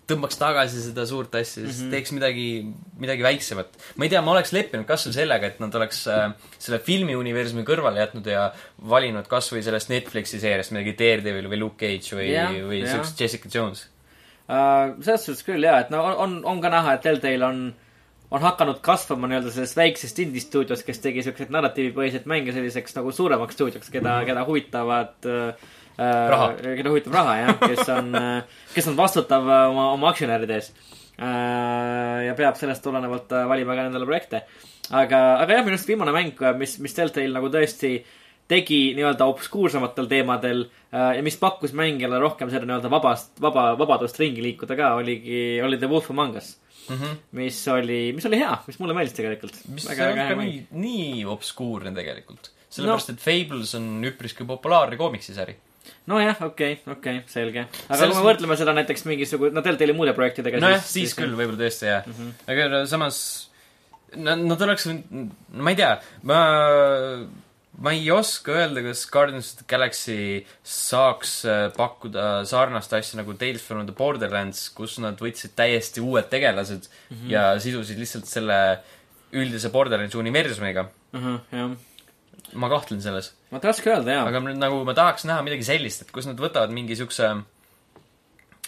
[0.05, 1.93] tõmbaks tagasi seda suurt asja, mm -hmm.
[1.93, 2.47] teeks midagi,
[3.01, 3.71] midagi väiksemat.
[3.95, 6.27] ma ei tea, ma oleks leppinud kas või sellega, et nad oleks äh,
[6.59, 8.51] selle filmiuniversumi kõrvale jätnud ja
[8.89, 12.91] valinud kas või sellest Netflixi seeriast midagi Daredevil või Luke Cage või Jah,, või jah.
[12.93, 13.87] siukest Jessica Jones.
[14.45, 17.73] Uh, selles suhtes küll jaa, et no on- on, ka näha, et Telltale on,
[18.31, 23.57] on hakanud kasvama nii-öelda sellest väiksest indie-stuudiost, kes tegi siukseid narratiivipõhiseid mänge selliseks nagu suuremaks
[23.57, 25.67] stuudioks, keda, keda huvitavad uh,
[25.97, 26.49] Raha.
[26.59, 28.09] keda huvitab raha jah, kes on,
[28.73, 30.73] kes on vastutav äh, oma, oma aktsionäride ees.
[31.15, 34.41] ja peab sellest tulenevalt äh, valima ka endale projekte.
[34.91, 37.93] aga, aga jah, minu arust viimane mäng, mis, mis Telltale nagu tõesti
[38.51, 44.19] tegi nii-öelda obskuursematel teemadel äh, ja mis pakkus mängijale rohkem seda nii-öelda vabast, vaba, vabadust
[44.19, 46.57] ringi liikuda ka, oligi, oli The Wolf Among Us.
[46.89, 47.21] Mm -hmm.
[47.39, 49.61] mis oli, mis oli hea, mis mulle meeldis tegelikult.
[49.73, 52.51] mis ei olnud ka nii, nii obskuurne tegelikult.
[52.69, 55.55] sellepärast no., et Fables on üpriski populaarne koomiksisari.
[56.11, 57.65] nojah, okei okay,, okei okay,, selge.
[57.65, 60.61] aga Selles kui me võrdleme seda näiteks mingisuguse, no Telltale'i muude projektidega.
[60.61, 62.13] nojah, siis küll võib-olla tõesti jah mm.
[62.13, 62.53] -hmm.
[62.53, 63.25] aga no samas
[64.15, 65.89] Nad, nad oleks võinud, ma ei tea,
[66.29, 66.35] ma,
[67.81, 70.19] ma ei oska öelda, kas Guardians of the Galaxy
[70.63, 76.29] saaks äh, pakkuda sarnast asja nagu Tales from the Borderlands, kus nad võtsid täiesti uued
[76.31, 77.33] tegelased mm -hmm.
[77.33, 78.59] ja sidusid lihtsalt selle
[79.35, 80.87] üldise Borderlandsi universumiga.
[81.51, 81.75] jah,
[82.53, 83.33] ma kahtlen selles.
[83.51, 84.27] vaata raske öelda jaa.
[84.27, 87.25] aga nagu ma tahaks näha midagi sellist, et kus nad võtavad mingi siukse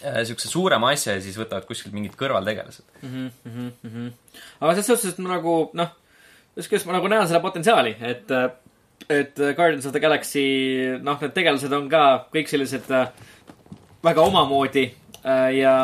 [0.04, 2.84] äh, siukse suurema asja ja siis võtavad kuskilt mingid kõrvaltegelased.
[3.02, 3.30] mm.
[3.44, 4.12] -hmm, mm -hmm.
[4.60, 5.96] aga selles suhtes, et ma nagu noh,
[6.58, 8.30] ükskõik, ma nagu näen seda potentsiaali, et,
[9.08, 10.46] et Guardians of the Galaxy,
[11.02, 13.10] noh, need tegelased on ka kõik sellised äh,
[14.04, 14.84] väga omamoodi
[15.22, 15.74] äh, ja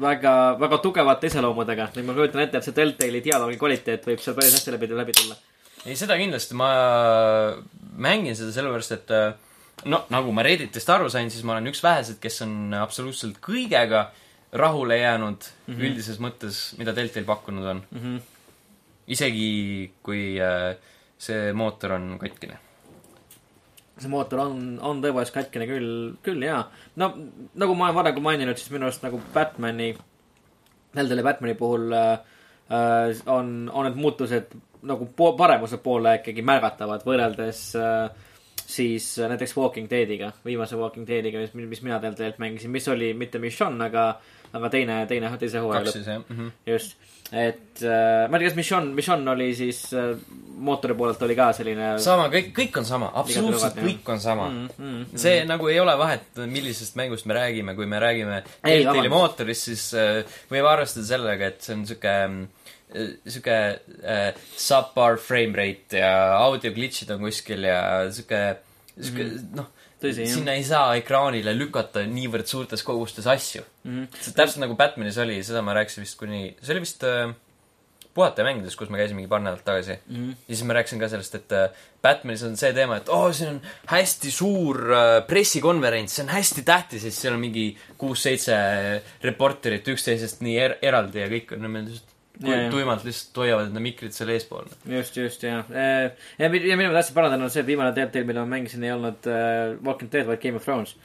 [0.00, 1.90] väga, väga tugevate iseloomudega.
[1.96, 5.16] nüüd ma kujutan ette, et see Deltali dialoogi kvaliteet võib seal päris hästi läbi, läbi
[5.16, 5.36] tulla.
[5.84, 6.70] ei, seda kindlasti, ma
[8.00, 9.32] mängin seda sellepärast, et äh,
[9.90, 14.08] no nagu ma Redditist aru sain, siis ma olen üks väheseid, kes on absoluutselt kõigega
[14.54, 15.84] rahule jäänud mm -hmm.
[15.84, 17.82] üldises mõttes, mida Deltail pakkunud on.
[17.90, 18.00] mm.
[18.00, 18.20] -hmm.
[19.06, 20.76] isegi kui äh,
[21.24, 22.58] see mootor on katkine.
[23.98, 25.92] see mootor on, on tõepoolest katkine küll,
[26.24, 26.64] küll jaa.
[27.00, 27.10] no
[27.54, 29.92] nagu ma olen varem ka maininud, siis minu arust nagu Batman'i,
[30.94, 32.12] Deltali Batman'i puhul äh,
[32.68, 34.54] äh, on, on need muutused
[34.84, 38.30] nagu po-, paremuse poole ikkagi märgatavad võrreldes äh,
[38.66, 43.12] siis äh, näiteks Walking Deadiga, viimase Walking Deadiga, mis, mis mina Deltalilt mängisin, mis oli
[43.14, 44.14] mitte Mission, aga,
[44.54, 46.00] aga teine, teine, teise hooaja lõpp.
[46.06, 46.38] jah mm.
[46.38, 46.54] -hmm.
[46.70, 46.96] just,
[47.32, 50.14] et äh, ma ei tea, kas Mission, Mission oli siis äh,
[50.64, 54.68] mootori poolelt oli ka selline sama, kõik, kõik on sama, absoluutselt kõik on sama mm,
[54.78, 55.48] mm, see mm.
[55.50, 58.44] nagu ei ole vahet, millisest mängust me räägime, kui me räägime Ei,
[58.84, 59.14] Deltali vabandust.
[59.16, 62.14] mootorist, siis äh, võib arvestada sellega, et see on sihuke
[62.94, 63.56] sihuke
[64.06, 67.80] äh, subpar frame rate ja audio glitch'id on kuskil ja
[68.14, 68.42] sihuke,
[68.94, 69.48] sihuke mm.
[69.58, 69.72] noh,
[70.04, 74.36] Tõsi, sinna ei saa ekraanile lükata niivõrd suurtes kogustes asju mm, -hmm.
[74.36, 77.32] täpselt nagu Batmanis oli, seda ma rääkisin vist kuni, see oli vist äh,
[78.14, 80.36] puhatajamängudes, kus me käisime mingi paar nädalat tagasi Mm -hmm.
[80.48, 81.68] ja siis ma rääkisin ka sellest, et äh,
[82.02, 86.28] Batmanis on see teema, et oo oh,, siin on hästi suur äh, pressikonverents, see on
[86.28, 88.56] hästi tähtis, siis seal on mingi kuus-seitse
[89.22, 92.13] reporterit üksteisest nii er eraldi ja kõik on niimoodi just Ja, ja.
[92.42, 94.66] Tuimalt lihtsalt hoiavad enda mikrit seal eespool.
[94.90, 95.64] just, just, ja.
[95.70, 98.94] ja, ja mida ma tahtsin parandada, on see, et viimane Deltail, mida ma mängisin, ei
[98.94, 100.96] olnud äh, Walking Dead, vaid Game of Thrones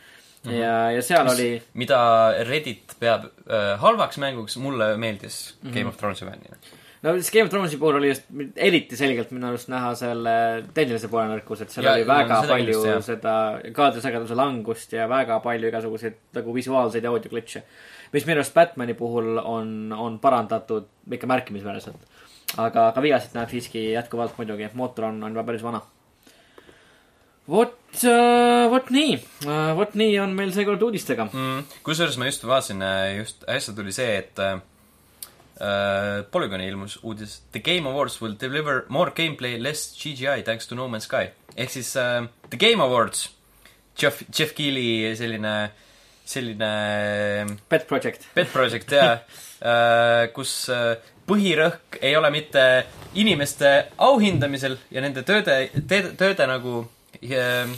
[0.44, 0.52] mm.
[0.52, 0.56] -hmm.
[0.56, 2.00] ja, ja seal oli, mida
[2.48, 5.74] Reddit peab äh, halvaks mänguks, mulle meeldis mm -hmm.
[5.74, 6.56] Game of Thronesi fännina.
[7.02, 8.24] no siis Game of Thronesi puhul oli just
[8.56, 12.42] eriti selgelt minu arust näha selle tehnilise poole nõrkus, et seal Ja, oli no väga
[12.42, 13.04] seda palju kindlasti, jah.
[13.04, 17.62] seda kaadrisageduse langust ja väga palju igasuguseid nagu visuaalseid ja audio glitch'e.
[18.14, 22.08] Mis minu arust Batman'i puhul on, on parandatud ikka märkimisväärselt.
[22.58, 25.82] aga, aga vigasid näeb siiski jätkuvalt muidugi, mootor on, on juba päris vana.
[27.50, 27.78] vot,
[28.72, 29.20] vot nii,
[29.78, 31.30] vot nii on meil seekord uudistega.
[31.34, 31.64] mm,.
[31.86, 32.84] kusjuures ma just vaatasin,
[33.18, 34.62] just äsja tuli see, et äh,
[35.62, 40.76] äh, Polygoni ilmus uudis The Game Awards will deliver more gameplay, less CGI thanks to
[40.76, 41.30] No Man's Sky.
[41.56, 43.30] ehk siis äh, The Game Awards,
[44.02, 45.72] Jeff, Jeff Keeli selline,
[46.30, 48.28] selline Pet Project.
[48.36, 50.94] pet project jaa äh,, kus äh,
[51.30, 52.64] põhirõhk ei ole mitte
[53.20, 53.72] inimeste
[54.06, 55.58] auhindamisel ja nende tööde,
[55.90, 56.82] tööde, nagu
[57.22, 57.70] äh,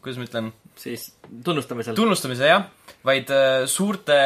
[0.00, 1.10] kuidas ma ütlen, siis
[1.44, 1.96] tunnustamisel.
[1.98, 2.68] tunnustamise jah,
[3.06, 4.20] vaid äh, suurte,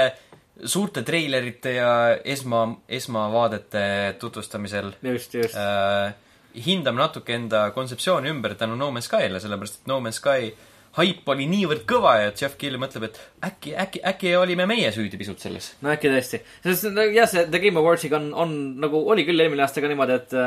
[0.64, 3.86] suurte treilerite ja esma, esmavaadete
[4.20, 5.56] tutvustamisel just, just.
[5.58, 6.14] äh,
[6.64, 10.52] hindame natuke enda kontseptsiooni ümber tänu No Man's Sky'le, sellepärast et No Man's Sky
[10.98, 15.18] haip oli niivõrd kõva ja Jeff Keely mõtleb, et äkki, äkki, äkki olime meie süüdi
[15.20, 15.72] pisut selles.
[15.82, 19.66] no äkki tõesti, sest jah, see The Game Awards'iga on, on nagu oli küll eelmine
[19.66, 20.38] aasta ka niimoodi, et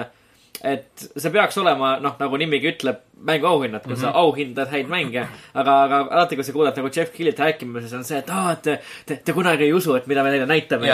[0.65, 4.13] et see peaks olema, noh, nagu nimigi ütleb, mänguauhinnad, kus mm -hmm.
[4.13, 5.27] sa auhindad häid mänge.
[5.53, 8.61] aga, aga alati, kui sa kuuled nagu Jeff Keely't rääkimas, on see, et aa, et
[8.61, 10.87] te, te, te kunagi ei usu, et mida me neile näitame.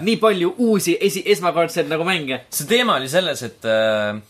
[0.00, 2.40] Nii palju uusi esi, esmakordseid nagu mänge.
[2.50, 4.20] see teema oli selles, et äh,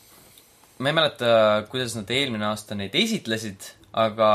[0.78, 3.60] ma ei mäleta, kuidas nad eelmine aasta neid esitlesid,
[3.92, 4.30] aga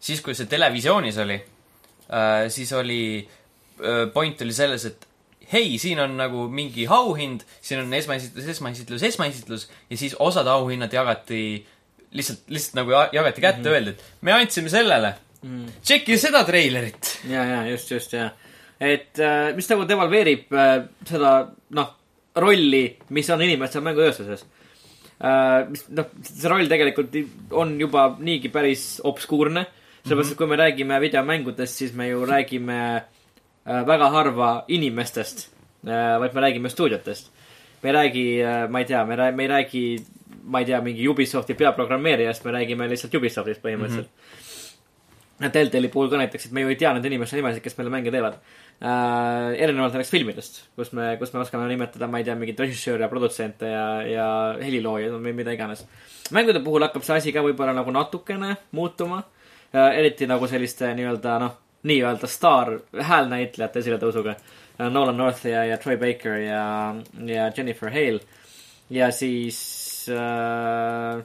[0.00, 5.06] siis, kui see televisioonis oli äh,, siis oli äh,, point oli selles, et
[5.52, 10.92] hei, siin on nagu mingi auhind, siin on esmaesitlus, esmaesitlus, esmaesitlus ja siis osad auhinnad
[10.92, 11.42] jagati
[12.12, 13.74] lihtsalt, lihtsalt nagu ja- jagati kätte mm, -hmm.
[13.74, 15.66] öeldi, et me andsime sellele mm.
[15.82, 17.18] tšeki seda treilerit.
[17.28, 18.30] ja, ja just, just ja,
[18.80, 20.76] et äh, mis nagu devalveerib äh,
[21.08, 21.32] seda,
[21.70, 21.94] noh,
[22.38, 24.44] rolli, mis on inimestel mängutööstuses.
[25.18, 27.16] mis, noh, see roll tegelikult
[27.58, 29.66] on juba niigi päris obskuurne.
[30.04, 35.48] sellepärast, et kui me räägime videomängudest, siis me ju räägime äh, väga harva inimestest
[35.86, 37.32] äh,, vaid me räägime stuudiotest.
[37.82, 39.82] me ei räägi äh,, ma ei tea, me räägi, me ei räägi,
[40.44, 44.22] ma ei tea, mingi Ubisofti peaprogrammeerijast, me räägime lihtsalt Ubisoftist põhimõtteliselt mm.
[44.22, 44.46] -hmm
[45.38, 48.10] Deltali puhul ka näiteks, et me ju ei tea nende inimeste nimesid, kes meile mänge
[48.10, 48.40] teevad
[48.82, 49.54] äh,.
[49.58, 53.10] erinevalt näiteks filmidest, kus me, kus me oskame nimetada, ma ei tea, mingeid režissööre ja
[53.10, 54.28] produtsente ja, ja
[54.62, 55.84] heliloojaid või mida iganes.
[56.34, 59.22] mängude puhul hakkab see asi ka võib-olla nagu natukene muutuma
[59.74, 59.98] äh,.
[59.98, 61.56] eriti nagu selliste nii-öelda noh,
[61.88, 64.34] nii-öelda staar häälnäitlejate esiletõusuga.
[64.78, 66.94] Nolan North ja, ja Troy Baker ja,
[67.26, 68.20] ja Jennifer Hale.
[68.90, 71.18] ja siis äh,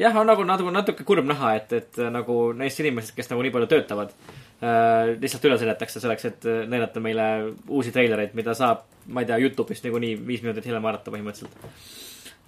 [0.00, 3.44] jah, on nagu natuke, natuke kurb näha, et, et äh, nagu neist inimestest, kes nagu
[3.44, 7.26] nii palju töötavad äh,, lihtsalt üle sõidetakse selleks, et äh, näidata meile
[7.68, 11.54] uusi treilereid, mida saab, ma ei tea, Youtube'ist niikuinii viis minutit hiljem vaadata põhimõtteliselt.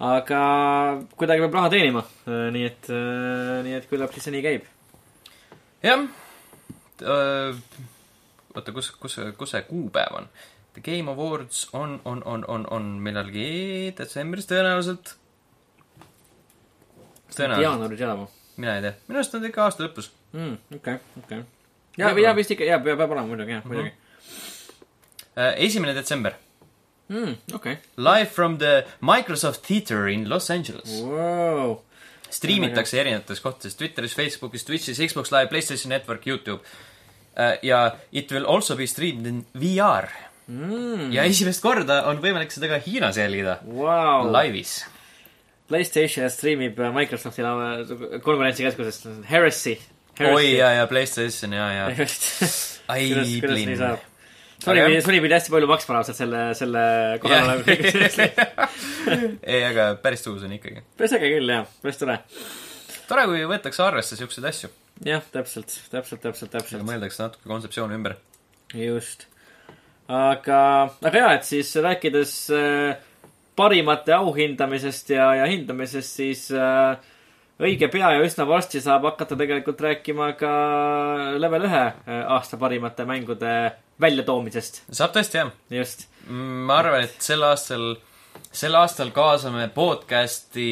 [0.03, 0.41] aga
[1.17, 2.91] kuidagi peab raha teenima, nii et,
[3.65, 4.69] nii et küllap siis see nii käib.
[5.83, 6.05] jah.
[8.53, 10.29] oota, kus, kus, kus see kuupäev on?
[10.73, 15.17] The Game Awards on, on, on, on, on millalgi detsembris tõenäoliselt.
[17.33, 20.09] tõenäoliselt, jaanuaris elama mina ei tea, minu arust on ta ikka aasta lõpus.
[20.33, 20.57] mm,.
[20.77, 21.43] okei, okei.
[21.97, 23.93] ja, ja vist ikka, ja peab olema muidugi, jah, muidugi
[25.33, 26.35] Äh, esimene detsember,
[27.09, 27.55] mm,.
[27.57, 30.99] okei live from the Microsoft Theater in Los Angeles.
[31.01, 31.79] wow..
[32.29, 36.61] striimitakse erinevates kohtades, Twitteris, Facebookis, Twitch'is, Xbox Live, PlayStation Network, Youtube.
[37.61, 40.09] ja it will also be streamed in VR
[40.47, 44.27] Mm, ja esimest korda on võimalik seda ka Hiinas jälgida wow.
[44.27, 44.81] laivis.
[45.71, 47.45] PlayStation streamib Microsofti
[48.25, 49.77] konverentsikeskusest Heresy.
[50.19, 51.85] oi, ja, ja PlayStation ja, ja.
[52.93, 53.07] ai
[53.41, 53.77] plinn.
[54.63, 56.83] Sony pidi, Sony pidi hästi palju maksma raudselt selle, selle
[57.23, 58.29] koha peale.
[59.43, 60.85] ei, aga päris tuus on ikkagi.
[60.99, 62.21] päris äge küll, jah, päris tore.
[63.09, 66.85] tore, kui võetakse arvesse siukseid asju jah, täpselt, täpselt, täpselt, ja täpselt.
[66.87, 68.17] mõeldakse natuke kontseptsiooni ümber.
[68.77, 69.27] just.
[70.07, 70.59] aga,
[71.01, 73.01] aga jaa, et siis rääkides äh,
[73.57, 76.97] parimate auhindamisest ja, ja hindamisest, siis äh,
[77.63, 80.53] õige pea ja üsna varsti saab hakata tegelikult rääkima ka
[81.39, 83.53] level ühe äh, aasta parimate mängude
[84.03, 84.83] väljatoomisest.
[84.91, 85.51] saab tõesti, jah.
[85.73, 87.93] just, ma arvan, et sel aastal,
[88.51, 90.71] sel aastal kaasame podcast'i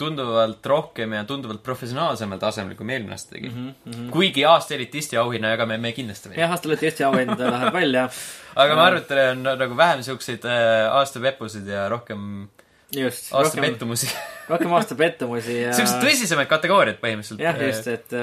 [0.00, 3.74] tunduvalt rohkem ja tunduvalt professionaalsemal tasemel, kui me eelmine aasta tegime mm.
[3.84, 4.06] -hmm.
[4.14, 6.40] kuigi aasta elitisti auhinna jagame me kindlasti veel.
[6.40, 8.08] jah, aasta Eesti auhind läheb välja.
[8.62, 12.48] aga ma arvan, et on nagu vähem siukseid äh, aasta peppusid ja rohkem
[12.96, 14.08] just, aasta rohkem, pettumusi.
[14.48, 17.42] rohkem aasta pettumusi ja siuksed tõsisemad kategooriad põhimõtteliselt.
[17.44, 18.14] jah, just, et,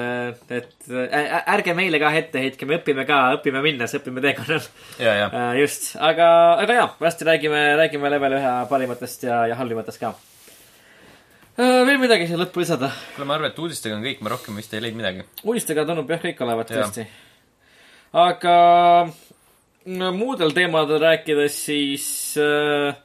[0.52, 4.66] et ä- ärge meile ka ette heitke, me õpime ka, õpime minnes, õpime teekonnal.
[5.00, 6.30] Äh, just, aga,
[6.64, 10.12] aga jaa, varsti räägime, räägime level ühe parimatest ja, ja halvimatest ka.
[11.58, 12.92] veel midagi siia lõppu lisada?
[13.14, 15.26] kuule, ma arvan, et uudistega on kõik, ma rohkem vist ei leidnud midagi.
[15.44, 17.08] uudistega tundub jah kõik olevat tõesti.
[18.12, 18.54] aga
[19.88, 22.08] no, muudel teemadel rääkides, siis
[22.42, 22.96] äh,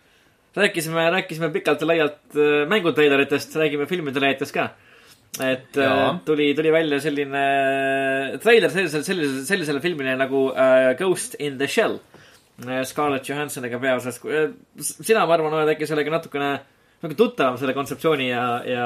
[0.56, 4.70] rääkisime, rääkisime pikalt ja laialt äh, mängutreileritest, räägime filmitreileritest ka.
[5.42, 6.20] et äh, Jaa.
[6.26, 7.46] tuli, tuli välja selline
[8.44, 12.00] treiler sellisele, sellisele, sellisele filmile nagu äh, Ghost in the Shell.
[12.86, 14.20] Scarlett Johansoniga peaosas.
[14.78, 16.52] sina, ma arvan, oled äkki sellega natukene
[17.04, 18.86] nagu tuttavam selle kontseptsiooni ja, ja,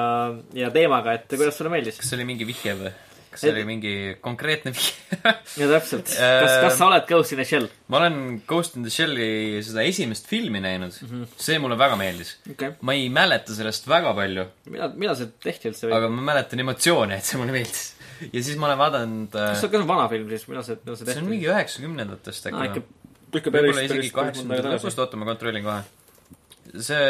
[0.56, 2.00] ja teemaga, et kuidas sulle meeldis?
[2.00, 2.94] kas see oli mingi vihje või?
[3.38, 4.96] Kas see Et- oli mingi konkreetne vihje?
[5.62, 7.68] ja täpselt, kas, kas sa oled Ghost in the Shell?
[7.94, 11.12] ma olen Ghost in the Shell'i seda esimest filmi näinud mm.
[11.12, 11.36] -hmm.
[11.46, 12.34] see mulle väga meeldis.
[12.50, 15.98] okei okay., ma ei mäleta sellest väga palju, millal, millal see tehti üldse või?
[16.00, 17.86] aga ma mäletan emotsioone, et see mulle meeldis.
[18.34, 20.98] ja siis ma olen vaadanud äh, kas, see on vana film siis, millal see, millal
[20.98, 21.26] see see tehti?
[21.26, 22.86] on mingi üheksakümnendatest äkki ikka,
[23.42, 25.84] ikka päris, päris, kaheksakümnendate lõpust, oota ma kontrollin kohe.
[26.74, 27.04] see,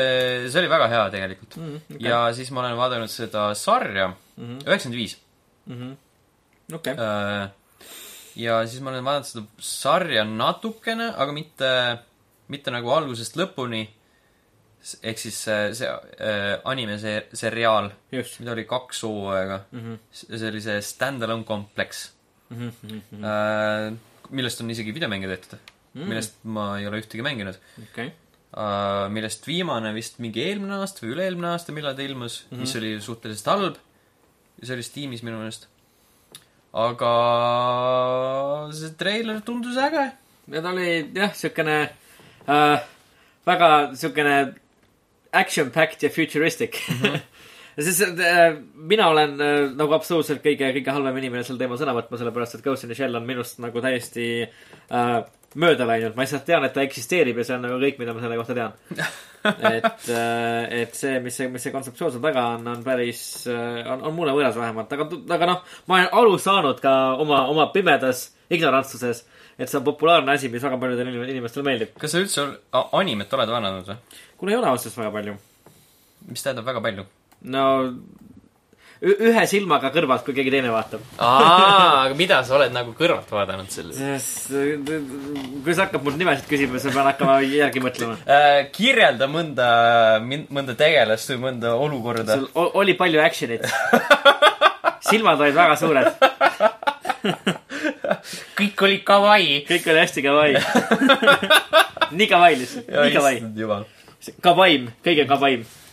[0.50, 1.70] see oli väga hea tegelikult mm.
[1.72, 2.04] Mm, -hmm.
[2.10, 5.18] ja siis ma olen vaadanud seda sarja, üheksakümmend viis.
[6.74, 7.49] Okei, Äh,
[8.36, 11.70] ja siis ma olen vaadanud seda sarja natukene, aga mitte,
[12.51, 13.86] mitte nagu algusest lõpuni.
[15.03, 19.63] ehk siis see, see äh, anime see seriaal, mida oli kaks hooaega.
[19.72, 19.95] Mhm.
[20.11, 22.11] see oli see stand-alone kompleks,
[22.49, 23.97] Mhm,
[24.30, 28.11] millest on isegi videomänge tehtud mm., millest ma ei ole ühtegi mänginud okei,
[28.53, 29.07] uh,.
[29.11, 32.61] millest viimane vist mingi eelmine aasta või üle-eelmine aasta, millal ta ilmus mm, -hmm.
[32.63, 33.82] mis oli suhteliselt halb.
[34.63, 35.68] see oli Steamis minu meelest.
[36.74, 37.11] Aga
[38.76, 40.11] see treiler tundus äge.
[40.51, 41.78] ja ta oli jah, siukene
[42.47, 42.80] äh,
[43.47, 44.38] väga siukene
[45.32, 47.01] action-packed ja futuristic mm.
[47.01, 47.20] -hmm.
[47.84, 52.18] siis äh, mina olen äh, nagu absoluutselt kõige, kõige halvem inimene sel teemal sõna võtma,
[52.18, 54.47] sellepärast et Ghost in the Shell on minust nagu täiesti
[54.91, 55.24] äh,
[55.58, 56.16] mööda läinud.
[56.16, 58.55] ma lihtsalt tean, et ta eksisteerib ja see on nagu kõik, mida ma selle kohta
[58.58, 58.76] tean.
[59.78, 60.10] et,
[60.82, 64.36] et see, mis see, mis see kontseptsioon seal taga on, on päris, on, on mulle
[64.36, 66.93] võõras vähemalt, aga, aga noh, ma olen aru saanud ka
[67.24, 69.24] oma, oma pimedas ignorantsuses,
[69.58, 71.94] et see on populaarne asi, mis väga paljudele inim- inimestele meeldib.
[71.99, 72.48] kas sa üldse
[72.99, 74.18] animet oled vaadanud või?
[74.38, 75.38] kuule, ei ole ausalt väga palju.
[76.27, 77.07] mis tähendab väga palju?
[77.53, 77.65] no
[79.06, 81.03] ühe silmaga kõrvalt, kui keegi teine vaatab.
[81.22, 83.94] aa, aga mida sa oled nagu kõrvalt vaadanud selle?
[83.94, 84.74] sest äh,
[85.64, 88.18] kui sa hakkad mult nimesid küsima, siis ma pean hakkama järgi mõtlema.
[88.26, 89.69] Äh, kirjelda mõnda,
[90.26, 92.40] mõnda tegelast või mõnda olukorda.
[92.41, 93.68] sul oli palju action'it.
[95.07, 96.07] silmad olid väga suured,
[98.57, 99.60] kõik oli kawaii.
[99.69, 100.56] kõik oli hästi kawaii.
[102.18, 103.84] nii kawaii lihtsalt, nii kawaii.
[104.41, 105.86] Kavaim, kõige kavaim uh,.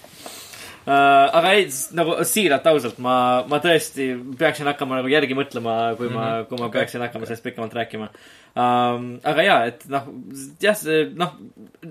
[0.87, 1.67] Aga ei,
[1.97, 3.17] nagu siiralt, ausalt, ma,
[3.49, 6.49] ma tõesti peaksin hakkama nagu järgi mõtlema, kui ma mm, -hmm.
[6.51, 9.07] kui ma peaksin hakkama sellest pikemalt rääkima um,.
[9.25, 10.11] aga jaa, et noh,
[10.61, 11.33] jah, see noh,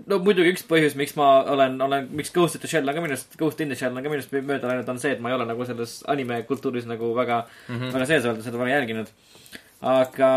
[0.05, 3.01] no muidugi üks põhjus, miks ma olen, olen, miks Ghost in the Shell on ka
[3.01, 5.39] minust, Ghost in the Shell on ka minust mööda läinud, on see, et ma ei
[5.39, 7.97] ole nagu selles anime kultuuris nagu väga mm, -hmm.
[7.97, 9.09] väga sees olnud, seda väga jälginud.
[9.81, 10.29] aga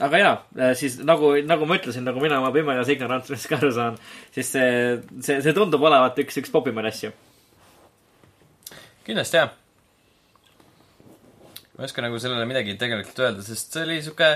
[0.00, 0.36] aga jaa,
[0.78, 3.98] siis nagu, nagu ma ütlesin, nagu mina oma pimedas ignorantsusest ka aru saan,
[4.34, 4.70] siis see,
[5.20, 7.12] see, see tundub olevat üks, üks popimaid asju.
[9.10, 9.50] Kindlasti jah.
[11.74, 14.30] ma ei oska nagu sellele midagi tegelikult öelda, sest see oli sihuke,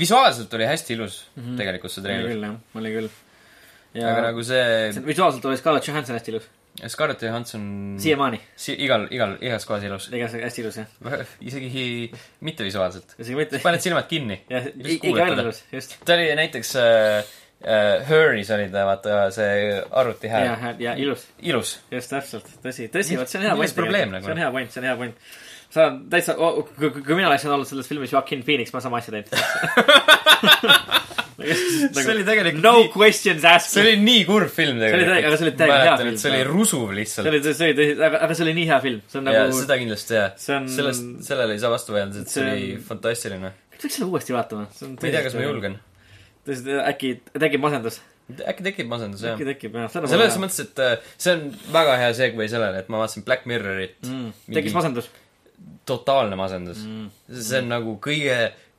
[0.00, 1.56] visuaalselt oli hästi ilus mm -hmm.
[1.62, 2.30] tegelikult see oli treiler.
[2.34, 3.10] küll, jah, oli küll.
[4.12, 6.48] aga nagu see visuaalselt oli Scarlett Johansson hästi ilus,
[6.86, 7.64] Scarlett Johansson
[7.98, 10.10] siiamaani, si igal, igal, igas kohas ilus.
[10.12, 11.26] igatahes hästi ilus, jah.
[11.40, 13.16] isegi mitte visuaalselt.
[13.18, 14.42] isegi mitte, paned silmad kinni.
[14.50, 15.98] jah, iga ilus, just.
[16.04, 21.26] ta oli näiteks äh, äh, Her'is oli ta, vaata see arvuti ja hääl., ja ilus,
[21.42, 21.78] ilus.
[21.90, 24.24] just täpselt, tõsi, tõsi, vot see on hea point nagu?
[24.24, 25.16] see on hea point, see on hea point.
[25.68, 29.02] sa oled täitsa oh,, kui, kui mina oleksin olnud selles filmis Joaquin Phoenix, ma sama
[29.02, 29.34] asja teinud.
[31.38, 33.72] see oli tegelikult no nii, questions asked.
[33.76, 35.12] see oli nii kurb film tegelikult.
[35.18, 36.16] aga see oli täiega hea film.
[36.22, 37.30] see oli rusuv see lihtsalt.
[37.30, 40.18] oli, see oli aga, aga see oli nii hea film, see on nagu, seda kindlasti
[40.18, 40.32] jah.
[40.46, 43.52] see on- sellest, sellele ei saa vastu vaielda, et see see oli fantastiline.
[43.76, 44.66] peaks selle uuesti vaatama.
[44.66, 45.46] ma ei tea, kas ma.
[45.46, 45.78] julgen.
[46.46, 48.00] Äkki tekib masendus,
[48.38, 49.48] äkki tekib masendus jah äkki.
[49.52, 53.26] tekib jah, selles mõttes, et äh, see on väga hea segway sellele, et ma vaatasin
[53.26, 54.52] Black Mirrorit mm,.
[54.54, 55.10] tekkis masendus
[55.88, 57.10] totaalne masendus mm..
[57.32, 58.38] see on nagu kõige,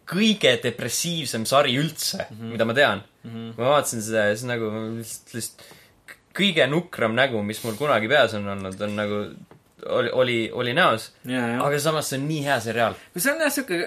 [0.10, 2.38] kõige depressiivsem sari üldse mm.
[2.38, 2.56] -hmm.
[2.56, 3.30] mida ma tean mm.
[3.34, 3.52] -hmm.
[3.57, 4.72] ma vaatasin seda ja on nagu
[5.02, 5.68] lihtsalt, lihtsalt
[6.40, 9.22] kõige nukram nägu, mis mul kunagi peas on olnud, on nagu,
[9.85, 11.11] oli, oli, oli näos.
[11.64, 12.97] aga samas see on nii hea seriaal.
[13.15, 13.80] see on jah siuke,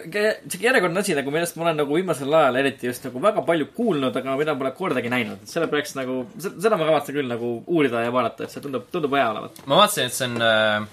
[0.47, 3.69] siuke järjekordne asi nagu, millest ma olen nagu viimasel ajal eriti just nagu väga palju
[3.77, 5.45] kuulnud, aga mida pole kordagi näinud.
[5.49, 9.19] selle peaks nagu, seda ma kavatsen küll nagu uurida ja vaadata, et see tundub, tundub
[9.19, 9.61] hea olevat.
[9.67, 10.89] ma vaatasin, et see on äh,,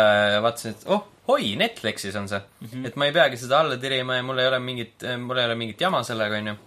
[0.00, 2.68] äh, vaatasin, et oh, oi, Netflixis on see mm.
[2.72, 2.86] -hmm.
[2.88, 5.54] et ma ei peagi seda alla tirima ja mul ei ole mingit, mul ei ole
[5.54, 6.58] mingit jama sellega, onju.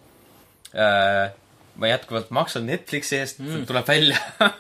[1.81, 4.19] ma jätkuvalt maksan Netflixi eest mm., tuleb välja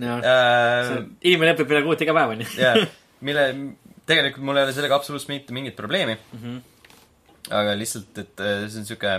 [0.00, 0.90] jah,
[1.20, 2.48] inimene õpib uut iga päev, onju.
[2.60, 2.86] jaa,
[3.26, 3.46] mille,
[4.08, 6.40] tegelikult mul ei ole sellega absoluutselt mitte mingit probleemi mm.
[6.42, 6.58] -hmm.
[7.60, 9.14] aga lihtsalt, et äh, see on sihuke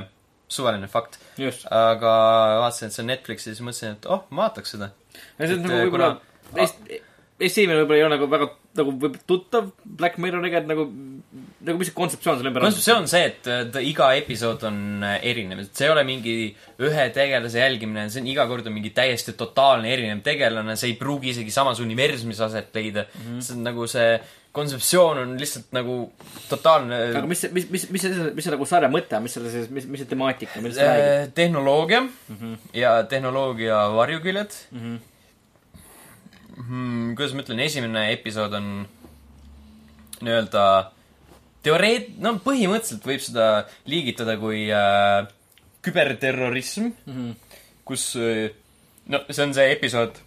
[0.54, 1.20] suvaline fakt.
[1.70, 2.14] aga
[2.64, 4.92] vaatasin, et see on Netflixis ja siis mõtlesin, et oh, ma vaataks seda.
[5.14, 6.12] see on nagu äh, võib-olla
[6.52, 7.02] kuna-,
[7.40, 10.86] Inimene võib-olla ei ole nagu väga nagu võib tuttav Black Mirroriga, et nagu,
[11.66, 12.72] nagu mis see kontseptsioon selle ümber on?
[12.72, 16.06] kontseptsioon on see, et äh, ta iga episood on äh, erinev, et see ei ole
[16.08, 16.36] mingi
[16.82, 20.98] ühe tegelase jälgimine, see on iga kord on mingi täiesti totaalne erinev tegelane, see ei
[21.00, 23.28] pruugi isegi samas universumis aset leida mm.
[23.28, 23.46] -hmm.
[23.46, 24.10] see on nagu see
[24.54, 25.96] kontseptsioon on lihtsalt nagu
[26.50, 29.54] totaalne aga mis mis, mis, mis see, mis see nagu sarja mõte on, mis selle
[29.54, 31.10] siis, mis, mis see temaatika, millest räägib?
[31.14, 32.60] äh, tehnoloogia mm -hmm.
[32.74, 35.02] ja tehnoloogia varjuküljed Mm -hmm.
[36.58, 37.14] hmm,.
[37.18, 38.68] kuidas ma ütlen, esimene episood on
[40.24, 40.66] nii-öelda
[41.66, 43.48] teoreet-, no põhimõtteliselt võib seda
[43.90, 45.24] liigitada kui äh,
[45.84, 47.58] küberterrorism mm, -hmm.
[47.88, 48.52] kus äh,
[49.12, 50.20] no see on see episood,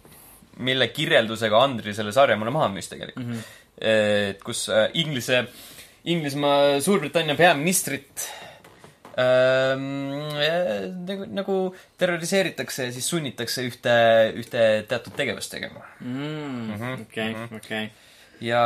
[0.65, 3.33] mille kirjeldusega Andri selle sarja mulle maha müüs tegelikult mm.
[3.33, 4.33] -hmm.
[4.33, 5.45] et kus äh, Inglise,
[6.05, 8.29] Inglismaa, Suurbritannia peaministrit
[11.07, 11.55] nagu, nagu
[11.97, 13.93] terroriseeritakse ja siis sunnitakse ühte,
[14.37, 17.87] ühte teatud tegevust tegema Mm, okei, okei.
[18.45, 18.61] ja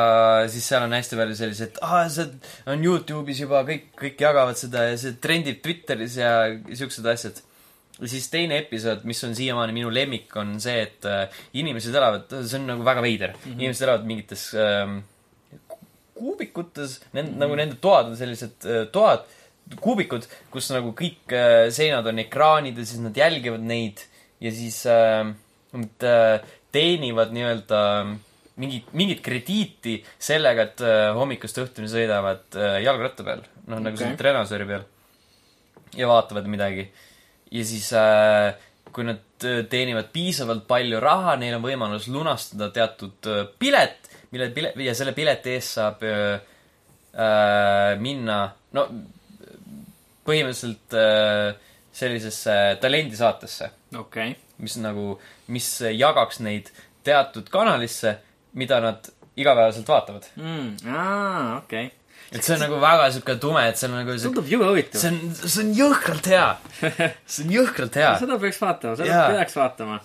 [0.51, 2.27] siis seal on hästi palju selliseid, aa, see
[2.71, 6.33] on Youtube'is juba, kõik, kõik jagavad seda ja see trendib Twitteris ja
[6.67, 7.39] siuksed asjad.
[8.01, 12.27] ja siis teine episood, mis on siiamaani minu lemmik, on see, et äh, inimesed elavad,
[12.43, 13.59] see on nagu väga veider mm, -hmm.
[13.59, 14.99] inimesed elavad mingites ähm,
[16.15, 17.39] kuubikutes, nend- mm, -hmm.
[17.45, 19.23] nagu nende toad on sellised äh, toad,
[19.79, 24.03] kuubikud, kus nagu kõik äh, seinad on ekraanid ja siis nad jälgivad neid
[24.41, 25.23] ja siis äh,
[25.71, 28.13] nad äh, teenivad nii-öelda äh,
[28.61, 33.45] mingit, mingit krediiti sellega, et äh, hommikust õhtuni sõidavad äh, jalgratta peal.
[33.67, 34.11] noh, nagu Okei.
[34.11, 34.19] okay.
[34.19, 34.85] trenažööri peal.
[35.97, 36.89] ja vaatavad midagi.
[37.51, 38.51] ja siis äh,
[38.91, 44.51] kui nad äh, teenivad piisavalt palju raha, neil on võimalus lunastada teatud äh, pilet, mille
[44.55, 46.37] pile-, ja selle pileti eest saab äh,
[47.15, 48.43] äh, minna,
[48.77, 48.87] no
[50.31, 54.35] põhimõtteliselt äh, sellisesse talendisaatesse okei.
[54.63, 55.15] mis nagu,
[55.51, 56.71] mis jagaks neid
[57.03, 58.17] teatud kanalisse,
[58.57, 60.29] mida nad igapäevaselt vaatavad.
[60.35, 60.77] mm,.
[60.91, 61.97] aa, okei okay..
[62.31, 65.01] et see on nagu väga sihuke tume, et see on nagu tundub jube huvitav.
[65.01, 66.47] see on, see on jõhkralt hea.
[67.31, 68.15] see on jõhkralt hea.
[68.23, 69.27] seda peaks vaatama, seda Jaa.
[69.35, 69.99] peaks vaatama.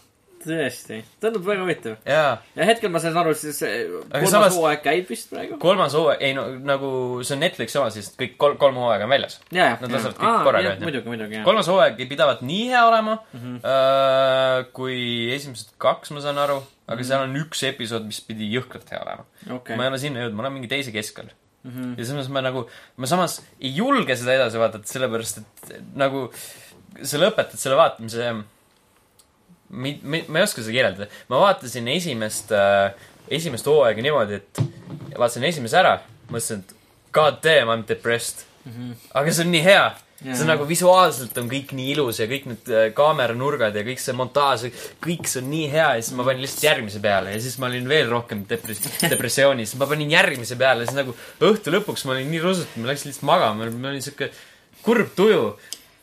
[0.47, 1.97] tõesti, tundub väga huvitav.
[2.07, 5.59] ja hetkel ma sain aru, siis kolmas samas- hooaeg käib vist praegu.
[5.63, 6.91] kolmas hooaeg, ei no nagu
[7.27, 9.41] see on Netflixi oma, siis kõik kolm, kolm hooaega on väljas.
[9.51, 11.43] ja, ja, Nad lasavad kõik korraga, onju.
[11.45, 13.41] kolmas hooaeg ei pidavat nii hea olema mm.
[13.41, 14.71] -hmm.
[14.77, 15.01] kui
[15.35, 16.61] esimesed kaks, ma saan aru.
[16.87, 19.27] aga seal on üks episood, mis pidi jõhkralt hea olema
[19.59, 19.91] okei ma ei.
[19.91, 21.33] ole sinna jõudnud, ma olen mingi teise keskel.
[21.67, 21.97] Mhm.
[21.99, 26.29] ja selles mõttes ma nagu, ma samas ei julge seda edasi vaadata, sellepärast et nagu
[27.03, 28.31] sa lõpetad selle vaatamise,
[29.71, 31.11] mi-, mi-, ma ei oska seda kirjeldada.
[31.29, 32.91] ma vaatasin esimest äh,,
[33.31, 34.65] esimest hooaega niimoodi, et
[35.19, 35.99] vaatasin esimese ära,
[36.31, 36.75] mõtlesin, et
[37.17, 38.73] god damn, I m depressed mm.
[38.73, 38.99] -hmm.
[39.15, 39.87] aga see on nii hea.
[40.25, 44.01] see on nagu visuaalselt on kõik nii ilus ja kõik need äh, kaameranurgad ja kõik
[44.01, 44.69] see montaaž,
[45.05, 47.69] kõik see on nii hea ja siis ma panin lihtsalt järgmise peale ja siis ma
[47.69, 48.81] olin veel rohkem depres-,
[49.13, 49.75] depressioonis.
[49.77, 51.17] ma panin järgmise peale ja siis nagu
[51.51, 54.31] õhtu lõpuks ma olin nii rusutatud, ma läksin lihtsalt magama, mul oli siuke
[54.87, 55.57] kurb tuju.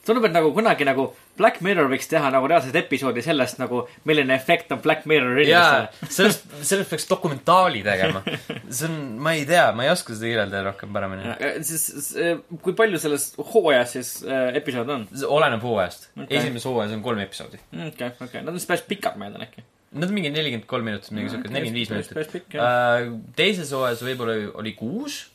[0.03, 1.05] tundub, et nagu kunagi nagu
[1.39, 6.09] Black Mirror võiks teha nagu reaalset episoodi sellest nagu, milline efekt on Black Mirror inimestele.,
[6.17, 8.23] sellest, sellest peaks dokumentaali tegema.
[8.67, 11.35] see on, ma ei tea, ma ei oska seda kirjeldada rohkem paremini.
[11.67, 15.07] siis, siis kui palju selles hooajas siis äh, episood on?
[15.13, 16.29] see oleneb hooajast okay..
[16.41, 17.61] esimeses hooajas on kolm episoodi.
[17.87, 19.63] okei, okei, nad on siis päris pikad, ma eeldan äkki.
[19.93, 22.55] Nad on mingi nelikümmend kolm minutit, mingi siuke, nelikümmend viis minutit.
[22.57, 25.27] Äh, teises hooajas võib-olla oli kuus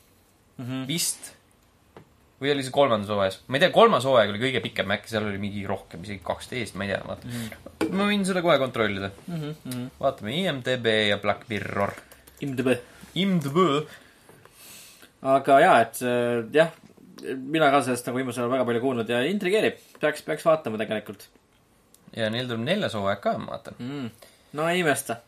[0.59, 0.87] Mhm.
[0.89, 1.33] vist.
[2.39, 3.39] Või oli see kolmandas hooajas?
[3.47, 6.77] ma ei tea, kolmas hooaeg oli kõige pikem, äkki seal oli mingi rohkem, isegi kaksteist,
[6.79, 7.31] ma ei tea, vaata.
[7.31, 7.95] Mhm.
[7.99, 9.11] ma võin seda kohe kontrollida.
[10.01, 11.95] vaatame IMDB ja Black Mirror.
[12.45, 12.77] IMDb.
[13.19, 13.65] IMDB.
[15.23, 16.71] aga jaa, et äh, jah,
[17.35, 19.83] mina ka sellest nagu viimasel ajal väga palju kuulnud ja intrigeerib.
[20.01, 21.27] peaks, peaks vaatama tegelikult
[22.17, 23.79] ja neil tuleb neljas hooaeg ka, ma vaatan.
[23.79, 24.29] mm..
[24.59, 25.19] no ei imesta.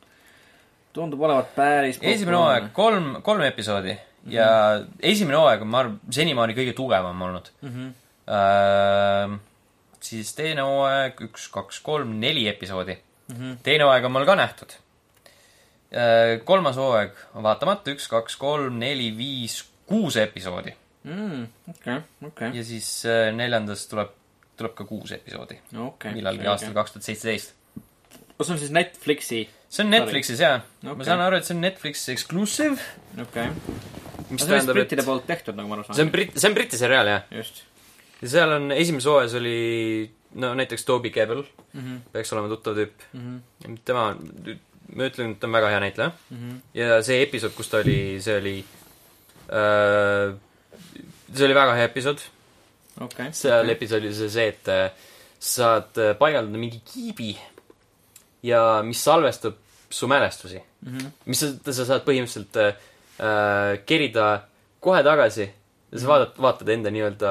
[0.93, 3.97] tundub olevat päris esimene hooaeg, kolm, kolm episoodi
[4.29, 4.49] ja
[5.01, 7.71] esimene hooaeg on, ma arvan, senimaani kõige tugevam olnud mm.
[7.71, 7.95] -hmm.
[8.37, 9.39] äh,.
[10.01, 12.99] siis teine hooaeg, üks, kaks, kolm, neli episoodi
[13.31, 13.59] Mm -hmm.
[13.63, 14.73] teine hooaeg on mul ka nähtud.
[16.45, 21.47] kolmas hooaeg on vaatamata, üks, kaks, kolm, neli, viis, kuus episoodi mm,.
[21.71, 24.13] okei, okei, ja siis äh, neljandas tuleb,
[24.57, 26.13] tuleb ka kuus episoodi okei.
[26.15, 27.55] millalgi aastal kaks tuhat seitseteist.
[28.43, 30.95] see on siis Netflixi, see on Netflixis jaa okay..
[30.95, 32.79] Ma saan aru, et see on Netflixi exclusive.
[33.27, 33.51] okei.
[34.31, 36.07] Mis see on vist brittide poolt tehtud, nagu ma aru see saan.
[36.07, 37.29] on Brit-, see on Briti seriaal jah.
[37.41, 37.65] just
[38.21, 39.59] ja seal on, esimeses hooajas oli
[40.35, 41.43] no näiteks Toby Kebbell,
[41.73, 41.81] mm.
[41.81, 42.01] -hmm.
[42.13, 43.07] peaks olema tuttav tüüp.
[43.13, 43.79] Mm -hmm.
[43.85, 44.17] tema,
[44.95, 46.13] ma ütlen, et ta on väga hea näitleja.
[46.31, 46.61] Mm -hmm.
[46.75, 48.65] ja see episood, kus ta oli, see oli
[49.49, 50.35] äh,,
[51.35, 52.19] see oli väga hea episood.
[53.01, 53.33] okei.
[53.33, 54.91] seal episoodis oli see, et äh,
[55.39, 57.39] saad äh, paigaldada mingi kiibi
[58.43, 59.55] ja mis salvestab
[59.91, 60.63] su mälestusi.
[60.81, 60.99] mm.
[60.99, 61.11] -hmm.
[61.25, 62.75] mis sa, sa saad põhimõtteliselt äh,
[63.21, 64.29] äh, kerida
[64.81, 65.47] kohe tagasi
[65.91, 67.31] ja sa vaatad, vaatad enda nii-öelda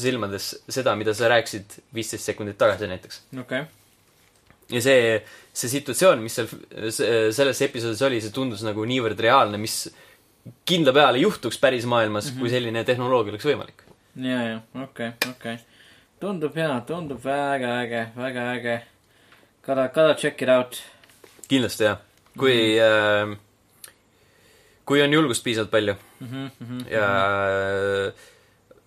[0.00, 3.22] silmades seda, mida sa rääkisid viisteist sekundit tagasi näiteks.
[3.40, 3.62] okei.
[4.70, 5.16] ja see,
[5.52, 6.50] see situatsioon, mis seal
[6.90, 9.82] se- selles episoodis oli, see tundus nagu niivõrd reaalne, mis
[10.66, 12.40] kindla peale juhtuks päris maailmas mm, -hmm.
[12.40, 13.84] kui selline tehnoloogia oleks võimalik.
[14.16, 15.58] ja, ja, okei, okei.
[16.20, 18.80] tundub hea, tundub väga äge, väga äge.
[19.62, 20.82] Gotta, gotta check it out.
[21.48, 21.98] kindlasti jah.
[22.38, 23.36] kui äh,,
[24.90, 26.26] kui on julgust piisavalt palju mm.
[26.26, 26.82] -hmm, mm -hmm.
[26.90, 27.06] ja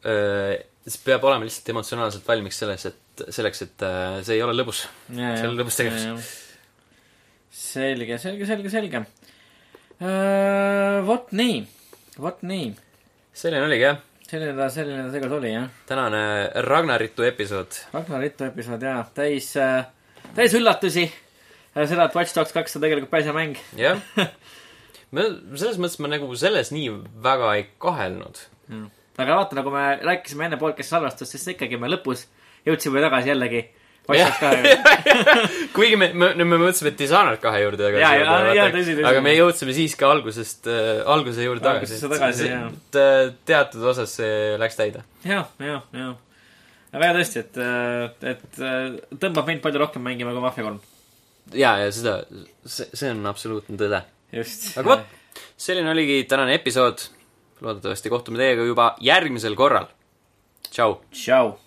[0.03, 4.55] äh, siis peab olema lihtsalt emotsionaalselt valmis selles, et selleks, et äh, see ei ole
[4.57, 4.85] lõbus.
[5.07, 6.31] see on lõbus tegevus..
[7.51, 9.05] selge, selge, selge, selge.
[11.07, 11.67] vot nii,
[12.19, 12.73] vot nii.
[13.34, 15.69] selline oligi jah, selline ta, selline ta seekord oli, jah.
[15.88, 16.23] tänane
[16.67, 17.80] Ragnaritu episood.
[17.93, 19.85] Ragnar Rittu episood, jaa, täis äh,,
[20.35, 21.11] täis üllatusi.
[21.73, 23.55] seda, et Watch Dogs kaks on tegelikult päris hea mäng.
[23.77, 24.01] jah.
[25.14, 26.90] selles mõttes ma nagu selles nii
[27.23, 28.41] väga ei kahelnud.
[29.18, 32.27] aga vaata, nagu me rääkisime enne podcast'i salvestust, siis ikkagi me lõpus
[32.65, 33.68] jõudsime tagasi jällegi
[34.11, 34.35] Jah.
[35.76, 40.68] Kuigi me, me, me mõtlesime, et Dishonored kahe juurde tagasi aga me jõudsime siiski algusest
[40.68, 42.02] äh,, alguse juurde tagasi.
[42.11, 42.65] Tagasi, jah.
[42.68, 45.06] et äh, teatud osas see läks täide.
[45.23, 46.18] jah, jah, jah.
[46.91, 47.61] aga jaa, tõesti, et,
[48.34, 48.81] et äh,
[49.23, 50.84] tõmbab mind palju rohkem mängima kui Mafia kolm.
[51.56, 52.18] ja, ja seda,
[52.65, 54.03] see, see on absoluutne tõde.
[54.34, 54.72] just.
[54.77, 55.03] aga vot,
[55.57, 57.10] selline oligi tänane episood.
[57.64, 59.88] loodetavasti kohtume teiega juba järgmisel korral.
[60.69, 60.99] tšau.
[61.11, 61.57] tšau.